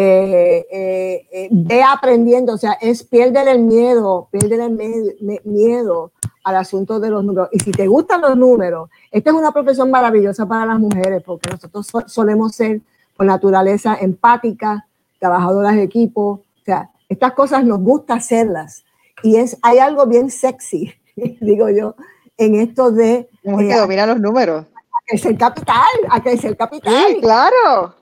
eh, 0.00 1.48
ve 1.50 1.82
aprendiendo, 1.82 2.54
o 2.54 2.58
sea, 2.58 2.74
es 2.80 3.02
pierde 3.02 3.40
el 3.50 3.58
miedo, 3.64 4.28
pierde 4.30 4.54
el 4.54 5.40
miedo 5.44 6.12
al 6.44 6.56
asunto 6.56 7.00
de 7.00 7.10
los 7.10 7.24
números. 7.24 7.48
Y 7.52 7.58
si 7.58 7.72
te 7.72 7.88
gustan 7.88 8.20
los 8.20 8.36
números, 8.36 8.90
esta 9.10 9.30
es 9.30 9.36
una 9.36 9.50
profesión 9.50 9.90
maravillosa 9.90 10.46
para 10.46 10.66
las 10.66 10.78
mujeres, 10.78 11.22
porque 11.24 11.50
nosotros 11.50 11.88
solemos 12.06 12.54
ser 12.54 12.80
por 13.18 13.26
naturaleza 13.26 13.98
empáticas, 14.00 14.84
trabajadoras 15.18 15.74
de 15.74 15.82
equipo, 15.82 16.22
o 16.22 16.64
sea, 16.64 16.88
estas 17.08 17.32
cosas 17.32 17.64
nos 17.64 17.80
gusta 17.80 18.14
hacerlas. 18.14 18.84
Y 19.24 19.36
es, 19.36 19.58
hay 19.60 19.78
algo 19.78 20.06
bien 20.06 20.30
sexy, 20.30 20.94
digo 21.16 21.68
yo, 21.68 21.96
en 22.36 22.54
esto 22.54 22.92
de... 22.92 23.28
Como 23.42 23.58
que 23.58 23.74
domina 23.74 24.06
los 24.06 24.20
números. 24.20 24.66
A 24.66 25.04
crecer 25.04 25.36
capital, 25.36 25.84
a 26.08 26.22
crecer 26.22 26.56
capital. 26.56 26.94
Sí, 27.08 27.20
claro. 27.20 27.96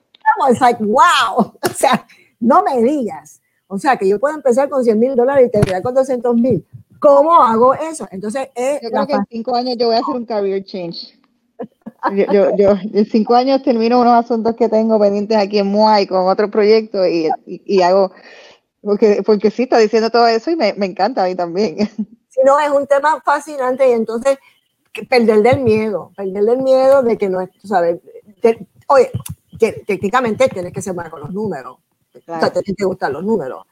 Es 0.51 0.61
like, 0.61 0.85
wow. 0.85 1.55
O 1.63 1.75
sea, 1.75 2.07
no 2.39 2.63
me 2.63 2.83
digas. 2.83 3.41
O 3.69 3.79
sea, 3.79 3.97
que 3.97 4.07
yo 4.07 4.21
puedo 4.21 4.35
empezar 4.35 4.69
con 4.69 4.85
100 4.85 4.99
mil 4.99 5.17
dólares 5.17 5.49
y 5.49 5.51
terminar 5.51 5.83
con 5.83 5.95
200 5.95 6.37
mil. 6.37 6.63
¿Cómo 7.01 7.43
hago 7.43 7.73
eso? 7.73 8.07
Entonces, 8.11 8.49
yo 8.83 8.91
creo 8.91 9.07
que 9.07 9.15
en 9.15 9.27
cinco 9.31 9.57
años 9.57 9.77
yo 9.79 9.87
voy 9.87 9.97
a 9.97 10.01
hacer 10.01 10.15
un 10.15 10.27
career 10.27 10.63
change. 10.63 11.19
Yo, 12.15 12.57
yo, 12.57 12.77
en 12.93 13.07
cinco 13.07 13.35
años 13.35 13.63
termino 13.63 14.01
unos 14.01 14.25
asuntos 14.25 14.55
que 14.57 14.69
tengo 14.69 14.99
pendientes 14.99 15.37
aquí 15.37 15.59
en 15.59 15.67
MUAI 15.67 16.07
con 16.07 16.27
otro 16.29 16.51
proyecto 16.51 17.07
y, 17.07 17.29
y, 17.47 17.83
hago, 17.83 18.13
porque, 18.83 19.23
porque 19.25 19.51
sí, 19.51 19.65
está 19.65 19.79
diciendo 19.79 20.11
todo 20.11 20.27
eso 20.27 20.51
y 20.51 20.57
me, 20.57 20.73
me 20.75 20.87
encanta 20.87 21.25
a 21.25 21.27
mí 21.27 21.35
también. 21.35 21.79
Si 22.29 22.43
no, 22.45 22.61
es 22.61 22.71
un 22.71 22.87
tema 22.87 23.21
fascinante 23.25 23.89
y 23.89 23.93
entonces 23.93 24.39
perder 25.09 25.43
del 25.43 25.61
miedo, 25.61 26.13
perder 26.17 26.45
del 26.45 26.59
miedo 26.59 27.03
de 27.03 27.17
que 27.17 27.29
no 27.29 27.41
es, 27.41 27.51
sabes, 27.65 27.99
oye, 28.89 29.11
técnicamente 29.87 30.49
tienes 30.49 30.73
que 30.73 30.83
ser 30.83 30.93
bueno 30.93 31.11
con 31.11 31.21
los 31.21 31.33
números, 31.33 31.79
o 32.15 32.21
sea, 32.25 32.51
te 32.51 32.63
tienen 32.63 32.77
que 32.77 32.85
gustar 32.85 33.11
los 33.11 33.25
números. 33.25 33.65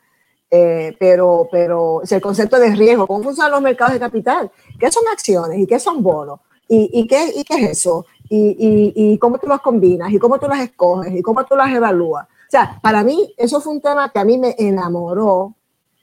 Eh, 0.51 0.95
pero, 1.01 1.49
pero 1.51 2.03
es 2.03 2.13
el 2.13 2.21
concepto 2.21 2.59
de 2.59 2.75
riesgo, 2.75 3.07
cómo 3.07 3.25
funcionan 3.25 3.51
los 3.51 3.63
mercados 3.63 3.95
de 3.95 4.01
capital, 4.01 4.53
qué 4.79 4.91
son 4.91 5.03
acciones 5.13 5.59
y 5.59 5.67
qué 5.67 5.81
son 5.81 6.03
bonos, 6.03 6.41
y, 6.69 6.91
y, 6.93 7.07
qué, 7.07 7.33
y 7.35 7.45
qué 7.45 7.57
es 7.57 7.71
eso, 7.71 8.07
y, 8.37 8.93
y, 8.95 9.19
cómo 9.19 9.39
tú 9.39 9.47
las 9.47 9.61
combinas, 9.61 10.13
y 10.13 10.19
cómo 10.19 10.39
tú 10.39 10.49
las 10.49 10.61
escoges, 10.61 11.15
y 11.15 11.23
cómo 11.23 11.45
tú 11.45 11.57
las 11.57 11.71
evalúas. 11.71 12.27
O 12.27 12.51
sea, 12.51 12.79
para 12.83 13.05
mí 13.05 13.35
eso 13.37 13.61
fue 13.61 13.73
un 13.73 13.81
tema 13.81 14.11
que 14.11 14.19
a 14.19 14.25
mí 14.25 14.39
me 14.39 14.55
enamoró, 14.59 15.55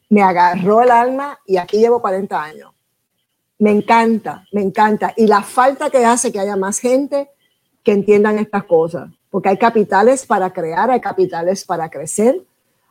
me 0.09 0.21
agarró 0.21 0.81
el 0.81 0.91
alma 0.91 1.39
y 1.45 1.57
aquí 1.57 1.77
llevo 1.77 2.01
40 2.01 2.41
años. 2.41 2.71
Me 3.59 3.71
encanta, 3.71 4.45
me 4.51 4.61
encanta. 4.61 5.13
Y 5.15 5.27
la 5.27 5.41
falta 5.41 5.89
que 5.89 6.05
hace 6.05 6.31
que 6.31 6.39
haya 6.39 6.55
más 6.55 6.79
gente 6.79 7.29
que 7.83 7.91
entiendan 7.91 8.37
estas 8.37 8.63
cosas, 8.65 9.09
porque 9.29 9.49
hay 9.49 9.57
capitales 9.57 10.25
para 10.25 10.51
crear, 10.51 10.89
hay 10.91 10.99
capitales 10.99 11.63
para 11.63 11.89
crecer, 11.89 12.41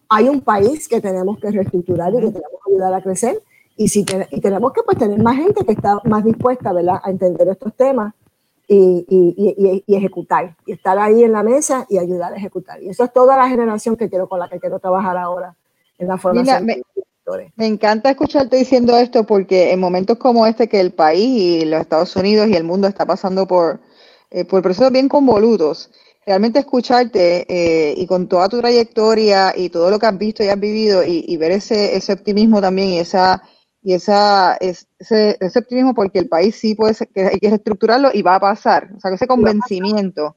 hay 0.08 0.28
un 0.28 0.40
país 0.40 0.88
que 0.88 1.00
tenemos 1.00 1.38
que 1.38 1.50
reestructurar 1.50 2.12
y 2.12 2.16
que 2.16 2.32
tenemos 2.32 2.60
que 2.64 2.72
ayudar 2.72 2.94
a 2.94 3.02
crecer. 3.02 3.42
Y, 3.76 3.88
si 3.88 4.04
tenemos 4.04 4.72
que 4.72 4.82
pues, 4.82 4.98
tener 4.98 5.22
más 5.22 5.36
gente 5.36 5.64
que 5.64 5.72
está 5.72 6.00
más 6.04 6.24
dispuesta 6.24 6.72
¿verdad? 6.72 7.00
a 7.02 7.10
entender 7.10 7.48
estos 7.48 7.74
temas 7.74 8.12
y, 8.72 9.04
y, 9.08 9.82
y, 9.84 9.96
ejecutar. 9.96 10.56
Y 10.64 10.72
estar 10.72 10.96
ahí 10.96 11.24
en 11.24 11.32
la 11.32 11.42
mesa 11.42 11.86
y 11.88 11.98
ayudar 11.98 12.32
a 12.32 12.36
ejecutar. 12.36 12.80
Y 12.80 12.88
eso 12.88 13.02
es 13.02 13.12
toda 13.12 13.36
la 13.36 13.48
generación 13.48 13.96
que 13.96 14.08
quiero 14.08 14.28
con 14.28 14.38
la 14.38 14.48
que 14.48 14.60
quiero 14.60 14.78
trabajar 14.78 15.16
ahora 15.16 15.56
en 15.98 16.06
la 16.06 16.16
formación. 16.16 16.64
me, 16.64 16.80
me 17.56 17.66
encanta 17.66 18.10
escucharte 18.10 18.56
diciendo 18.56 18.96
esto 18.96 19.24
porque 19.24 19.72
en 19.72 19.80
momentos 19.80 20.18
como 20.18 20.46
este 20.46 20.68
que 20.68 20.80
el 20.80 20.92
país 20.92 21.62
y 21.62 21.64
los 21.64 21.80
Estados 21.80 22.14
Unidos 22.14 22.48
y 22.48 22.54
el 22.54 22.64
mundo 22.64 22.86
está 22.86 23.06
pasando 23.06 23.46
por, 23.46 23.80
eh, 24.30 24.44
por 24.44 24.62
procesos 24.62 24.92
bien 24.92 25.08
convolutos, 25.08 25.90
realmente 26.24 26.60
escucharte 26.60 27.46
eh, 27.48 27.94
y 27.96 28.06
con 28.06 28.28
toda 28.28 28.48
tu 28.48 28.60
trayectoria 28.60 29.52
y 29.56 29.68
todo 29.68 29.90
lo 29.90 29.98
que 29.98 30.06
has 30.06 30.18
visto 30.18 30.44
y 30.44 30.48
has 30.48 30.60
vivido 30.60 31.02
y, 31.04 31.36
ver 31.36 31.52
ese, 31.52 31.96
ese 31.96 32.12
optimismo 32.12 32.60
también 32.60 32.90
y 32.90 32.98
esa 33.00 33.42
y 33.82 33.94
esa 33.94 34.56
ese, 34.60 35.36
ese, 35.40 35.58
optimismo 35.58 35.94
porque 35.94 36.18
el 36.18 36.28
país 36.28 36.56
sí 36.56 36.74
puede 36.74 36.94
ser, 36.94 37.08
que 37.08 37.22
hay 37.22 37.38
que 37.38 37.48
reestructurarlo 37.48 38.10
y 38.12 38.22
va 38.22 38.36
a 38.36 38.40
pasar, 38.40 38.90
o 38.96 39.00
sea, 39.00 39.12
ese 39.12 39.26
convencimiento. 39.26 40.36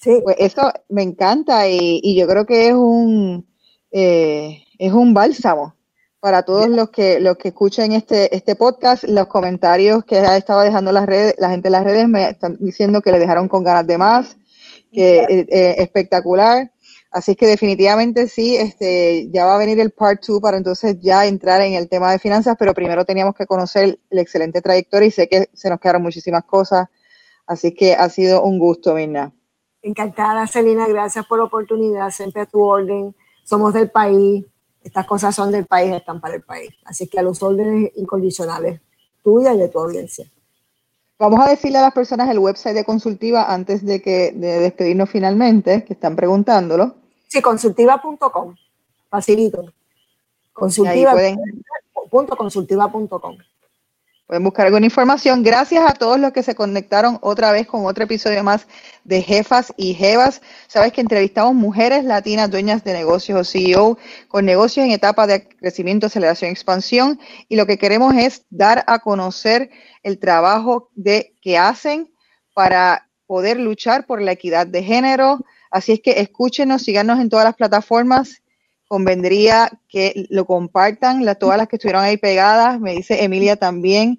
Sí. 0.00 0.20
Pues 0.22 0.36
eso 0.38 0.72
me 0.88 1.02
encanta 1.02 1.68
y, 1.68 2.00
y 2.02 2.16
yo 2.16 2.26
creo 2.26 2.46
que 2.46 2.68
es 2.68 2.74
un 2.74 3.46
eh, 3.90 4.62
es 4.78 4.92
un 4.92 5.12
bálsamo 5.12 5.74
para 6.20 6.42
todos 6.42 6.68
los 6.68 6.90
que 6.90 7.20
los 7.20 7.36
que 7.36 7.48
escuchen 7.48 7.92
este 7.92 8.34
este 8.34 8.56
podcast, 8.56 9.04
los 9.04 9.26
comentarios 9.26 10.04
que 10.04 10.18
ha 10.18 10.36
estado 10.36 10.60
dejando 10.60 10.92
las 10.92 11.06
redes, 11.06 11.34
la 11.38 11.50
gente 11.50 11.68
en 11.68 11.72
las 11.72 11.84
redes 11.84 12.08
me 12.08 12.30
están 12.30 12.56
diciendo 12.60 13.02
que 13.02 13.12
le 13.12 13.18
dejaron 13.18 13.48
con 13.48 13.64
ganas 13.64 13.86
de 13.86 13.98
más, 13.98 14.36
que 14.92 15.18
eh, 15.20 15.46
eh, 15.48 15.74
espectacular. 15.78 16.70
Así 17.10 17.36
que 17.36 17.46
definitivamente 17.46 18.28
sí, 18.28 18.56
este, 18.56 19.30
ya 19.30 19.46
va 19.46 19.54
a 19.54 19.58
venir 19.58 19.80
el 19.80 19.90
part 19.90 20.22
2 20.26 20.40
para 20.40 20.58
entonces 20.58 20.98
ya 21.00 21.26
entrar 21.26 21.62
en 21.62 21.72
el 21.72 21.88
tema 21.88 22.12
de 22.12 22.18
finanzas, 22.18 22.56
pero 22.58 22.74
primero 22.74 23.04
teníamos 23.04 23.34
que 23.34 23.46
conocer 23.46 23.98
el 24.10 24.18
excelente 24.18 24.60
trayectoria 24.60 25.08
y 25.08 25.10
sé 25.10 25.28
que 25.28 25.48
se 25.54 25.70
nos 25.70 25.80
quedaron 25.80 26.02
muchísimas 26.02 26.44
cosas. 26.44 26.88
Así 27.46 27.74
que 27.74 27.94
ha 27.94 28.10
sido 28.10 28.42
un 28.42 28.58
gusto, 28.58 28.94
Mirna. 28.94 29.32
Encantada, 29.80 30.46
Celina, 30.46 30.86
gracias 30.86 31.24
por 31.26 31.38
la 31.38 31.44
oportunidad, 31.44 32.10
siempre 32.10 32.42
a 32.42 32.46
tu 32.46 32.62
orden. 32.62 33.14
Somos 33.42 33.72
del 33.72 33.90
país, 33.90 34.44
estas 34.82 35.06
cosas 35.06 35.34
son 35.34 35.50
del 35.50 35.64
país, 35.64 35.92
están 35.94 36.20
para 36.20 36.34
el 36.34 36.42
país. 36.42 36.70
Así 36.84 37.08
que 37.08 37.18
a 37.18 37.22
los 37.22 37.42
órdenes 37.42 37.90
incondicionales 37.96 38.82
tuya 39.22 39.54
y 39.54 39.58
de 39.58 39.68
tu 39.68 39.78
audiencia. 39.78 40.30
Vamos 41.18 41.40
a 41.40 41.48
decirle 41.48 41.78
a 41.78 41.82
las 41.82 41.92
personas 41.92 42.30
el 42.30 42.38
website 42.38 42.76
de 42.76 42.84
Consultiva 42.84 43.52
antes 43.52 43.84
de 43.84 44.00
que 44.00 44.30
de 44.32 44.60
despedirnos 44.60 45.10
finalmente, 45.10 45.84
que 45.84 45.94
están 45.94 46.14
preguntándolo. 46.14 46.94
Sí, 47.26 47.42
consultiva.com. 47.42 48.54
Facilito. 49.10 49.72
Consultiva.consultiva.com. 50.52 53.36
Pueden 54.28 54.44
buscar 54.44 54.66
alguna 54.66 54.84
información. 54.84 55.42
Gracias 55.42 55.90
a 55.90 55.94
todos 55.94 56.20
los 56.20 56.34
que 56.34 56.42
se 56.42 56.54
conectaron 56.54 57.16
otra 57.22 57.50
vez 57.50 57.66
con 57.66 57.86
otro 57.86 58.04
episodio 58.04 58.44
más 58.44 58.66
de 59.02 59.22
Jefas 59.22 59.72
y 59.78 59.94
Jevas. 59.94 60.42
Sabes 60.66 60.92
que 60.92 61.00
entrevistamos 61.00 61.54
mujeres 61.54 62.04
latinas 62.04 62.50
dueñas 62.50 62.84
de 62.84 62.92
negocios 62.92 63.40
o 63.40 63.44
CEO 63.44 63.96
con 64.28 64.44
negocios 64.44 64.84
en 64.84 64.92
etapa 64.92 65.26
de 65.26 65.48
crecimiento, 65.48 66.08
aceleración, 66.08 66.50
expansión. 66.50 67.18
Y 67.48 67.56
lo 67.56 67.64
que 67.64 67.78
queremos 67.78 68.14
es 68.16 68.44
dar 68.50 68.84
a 68.86 68.98
conocer 68.98 69.70
el 70.02 70.18
trabajo 70.18 70.90
de, 70.94 71.32
que 71.40 71.56
hacen 71.56 72.12
para 72.52 73.08
poder 73.26 73.58
luchar 73.58 74.04
por 74.04 74.20
la 74.20 74.32
equidad 74.32 74.66
de 74.66 74.82
género. 74.82 75.38
Así 75.70 75.92
es 75.92 76.00
que 76.02 76.20
escúchenos, 76.20 76.82
síganos 76.82 77.18
en 77.18 77.30
todas 77.30 77.46
las 77.46 77.54
plataformas 77.54 78.42
convendría 78.88 79.70
que 79.88 80.26
lo 80.30 80.46
compartan, 80.46 81.24
la, 81.24 81.34
todas 81.36 81.58
las 81.58 81.68
que 81.68 81.76
estuvieron 81.76 82.02
ahí 82.02 82.16
pegadas, 82.16 82.80
me 82.80 82.92
dice 82.92 83.22
Emilia 83.22 83.56
también, 83.56 84.18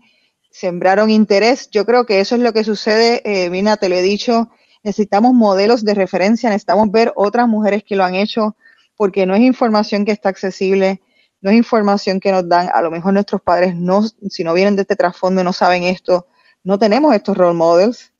sembraron 0.51 1.09
interés. 1.09 1.69
Yo 1.71 1.85
creo 1.85 2.05
que 2.05 2.19
eso 2.19 2.35
es 2.35 2.41
lo 2.41 2.53
que 2.53 2.63
sucede, 2.63 3.21
eh, 3.25 3.49
Mina, 3.49 3.77
te 3.77 3.89
lo 3.89 3.95
he 3.95 4.01
dicho, 4.01 4.49
necesitamos 4.83 5.33
modelos 5.33 5.83
de 5.83 5.95
referencia, 5.95 6.49
necesitamos 6.49 6.91
ver 6.91 7.11
otras 7.15 7.47
mujeres 7.47 7.83
que 7.83 7.95
lo 7.95 8.03
han 8.03 8.15
hecho, 8.15 8.55
porque 8.95 9.25
no 9.25 9.35
es 9.35 9.41
información 9.41 10.05
que 10.05 10.11
está 10.11 10.29
accesible, 10.29 11.01
no 11.41 11.49
es 11.49 11.57
información 11.57 12.19
que 12.19 12.31
nos 12.31 12.47
dan, 12.47 12.69
a 12.73 12.81
lo 12.81 12.91
mejor 12.91 13.13
nuestros 13.13 13.41
padres 13.41 13.75
no, 13.75 14.03
si 14.29 14.43
no 14.43 14.53
vienen 14.53 14.75
de 14.75 14.83
este 14.83 14.95
trasfondo 14.95 15.43
no 15.43 15.53
saben 15.53 15.83
esto, 15.83 16.27
no 16.63 16.77
tenemos 16.77 17.15
estos 17.15 17.37
role 17.37 17.55
models. 17.55 18.13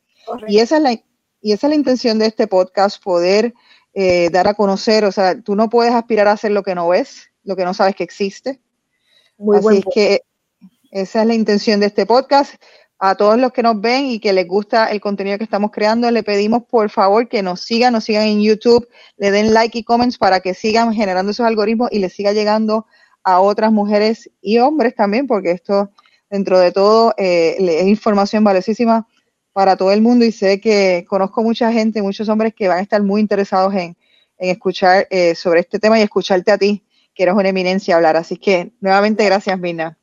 Y 0.47 0.59
esa, 0.59 0.77
es 0.77 0.83
la, 0.83 0.93
y 0.93 1.51
esa 1.51 1.67
es 1.67 1.69
la 1.69 1.75
intención 1.75 2.19
de 2.19 2.27
este 2.27 2.47
podcast, 2.47 3.03
poder 3.03 3.53
eh, 4.01 4.29
dar 4.29 4.47
a 4.47 4.53
conocer, 4.53 5.03
o 5.03 5.11
sea, 5.11 5.41
tú 5.41 5.57
no 5.57 5.69
puedes 5.69 5.93
aspirar 5.93 6.29
a 6.29 6.31
hacer 6.31 6.51
lo 6.51 6.63
que 6.63 6.73
no 6.73 6.87
ves, 6.87 7.31
lo 7.43 7.57
que 7.57 7.65
no 7.65 7.73
sabes 7.73 7.97
que 7.97 8.05
existe. 8.05 8.61
Muy 9.37 9.57
Así 9.57 9.77
es 9.79 9.85
que 9.93 10.21
esa 10.89 11.19
es 11.19 11.27
la 11.27 11.33
intención 11.33 11.81
de 11.81 11.87
este 11.87 12.05
podcast. 12.05 12.53
A 12.97 13.15
todos 13.15 13.37
los 13.37 13.51
que 13.51 13.61
nos 13.61 13.81
ven 13.81 14.05
y 14.05 14.21
que 14.21 14.31
les 14.31 14.47
gusta 14.47 14.89
el 14.89 15.01
contenido 15.01 15.37
que 15.37 15.43
estamos 15.43 15.71
creando, 15.71 16.09
le 16.11 16.23
pedimos 16.23 16.63
por 16.63 16.89
favor 16.89 17.27
que 17.27 17.43
nos 17.43 17.59
sigan, 17.59 17.91
nos 17.91 18.05
sigan 18.05 18.23
en 18.23 18.41
YouTube, 18.41 18.87
le 19.17 19.31
den 19.31 19.53
like 19.53 19.77
y 19.77 19.83
comments 19.83 20.17
para 20.17 20.39
que 20.39 20.53
sigan 20.53 20.93
generando 20.93 21.33
esos 21.33 21.45
algoritmos 21.45 21.89
y 21.91 21.99
les 21.99 22.13
siga 22.13 22.31
llegando 22.31 22.85
a 23.23 23.41
otras 23.41 23.73
mujeres 23.73 24.31
y 24.41 24.59
hombres 24.59 24.95
también, 24.95 25.27
porque 25.27 25.51
esto 25.51 25.91
dentro 26.29 26.57
de 26.57 26.71
todo 26.71 27.13
eh, 27.17 27.57
es 27.59 27.87
información 27.87 28.45
valiosísima 28.45 29.05
para 29.59 29.75
todo 29.75 29.91
el 29.91 30.01
mundo 30.01 30.23
y 30.23 30.31
sé 30.31 30.61
que 30.61 31.05
conozco 31.09 31.43
mucha 31.43 31.69
gente, 31.69 32.01
muchos 32.01 32.29
hombres 32.29 32.53
que 32.53 32.69
van 32.69 32.77
a 32.77 32.81
estar 32.81 33.03
muy 33.03 33.19
interesados 33.19 33.73
en, 33.73 33.97
escuchar 34.37 35.05
eh, 35.09 35.35
sobre 35.35 35.59
este 35.59 35.79
tema 35.79 35.99
y 35.99 36.01
escucharte 36.01 36.49
a 36.49 36.57
ti, 36.57 36.81
que 37.13 37.23
eres 37.23 37.35
una 37.35 37.49
eminencia 37.49 37.97
hablar. 37.97 38.15
Así 38.15 38.37
que 38.37 38.71
nuevamente 38.79 39.25
gracias, 39.25 39.59
Mina. 39.59 39.97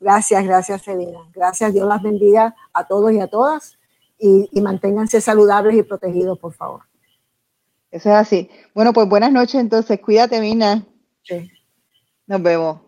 Gracias, 0.00 0.42
gracias, 0.42 0.80
Selena. 0.80 1.18
Gracias, 1.34 1.74
Dios 1.74 1.86
las 1.86 2.02
bendiga 2.02 2.56
a 2.72 2.86
todos 2.86 3.12
y 3.12 3.20
a 3.20 3.26
todas 3.26 3.76
y, 4.18 4.48
y 4.50 4.62
manténganse 4.62 5.20
saludables 5.20 5.76
y 5.76 5.82
protegidos, 5.82 6.38
por 6.38 6.54
favor. 6.54 6.80
Eso 7.90 8.08
es 8.08 8.14
así. 8.14 8.48
Bueno, 8.74 8.94
pues 8.94 9.06
buenas 9.06 9.32
noches 9.32 9.56
entonces. 9.56 10.00
Cuídate, 10.00 10.40
Mina. 10.40 10.82
Sí. 11.24 11.50
Nos 12.26 12.42
vemos. 12.42 12.80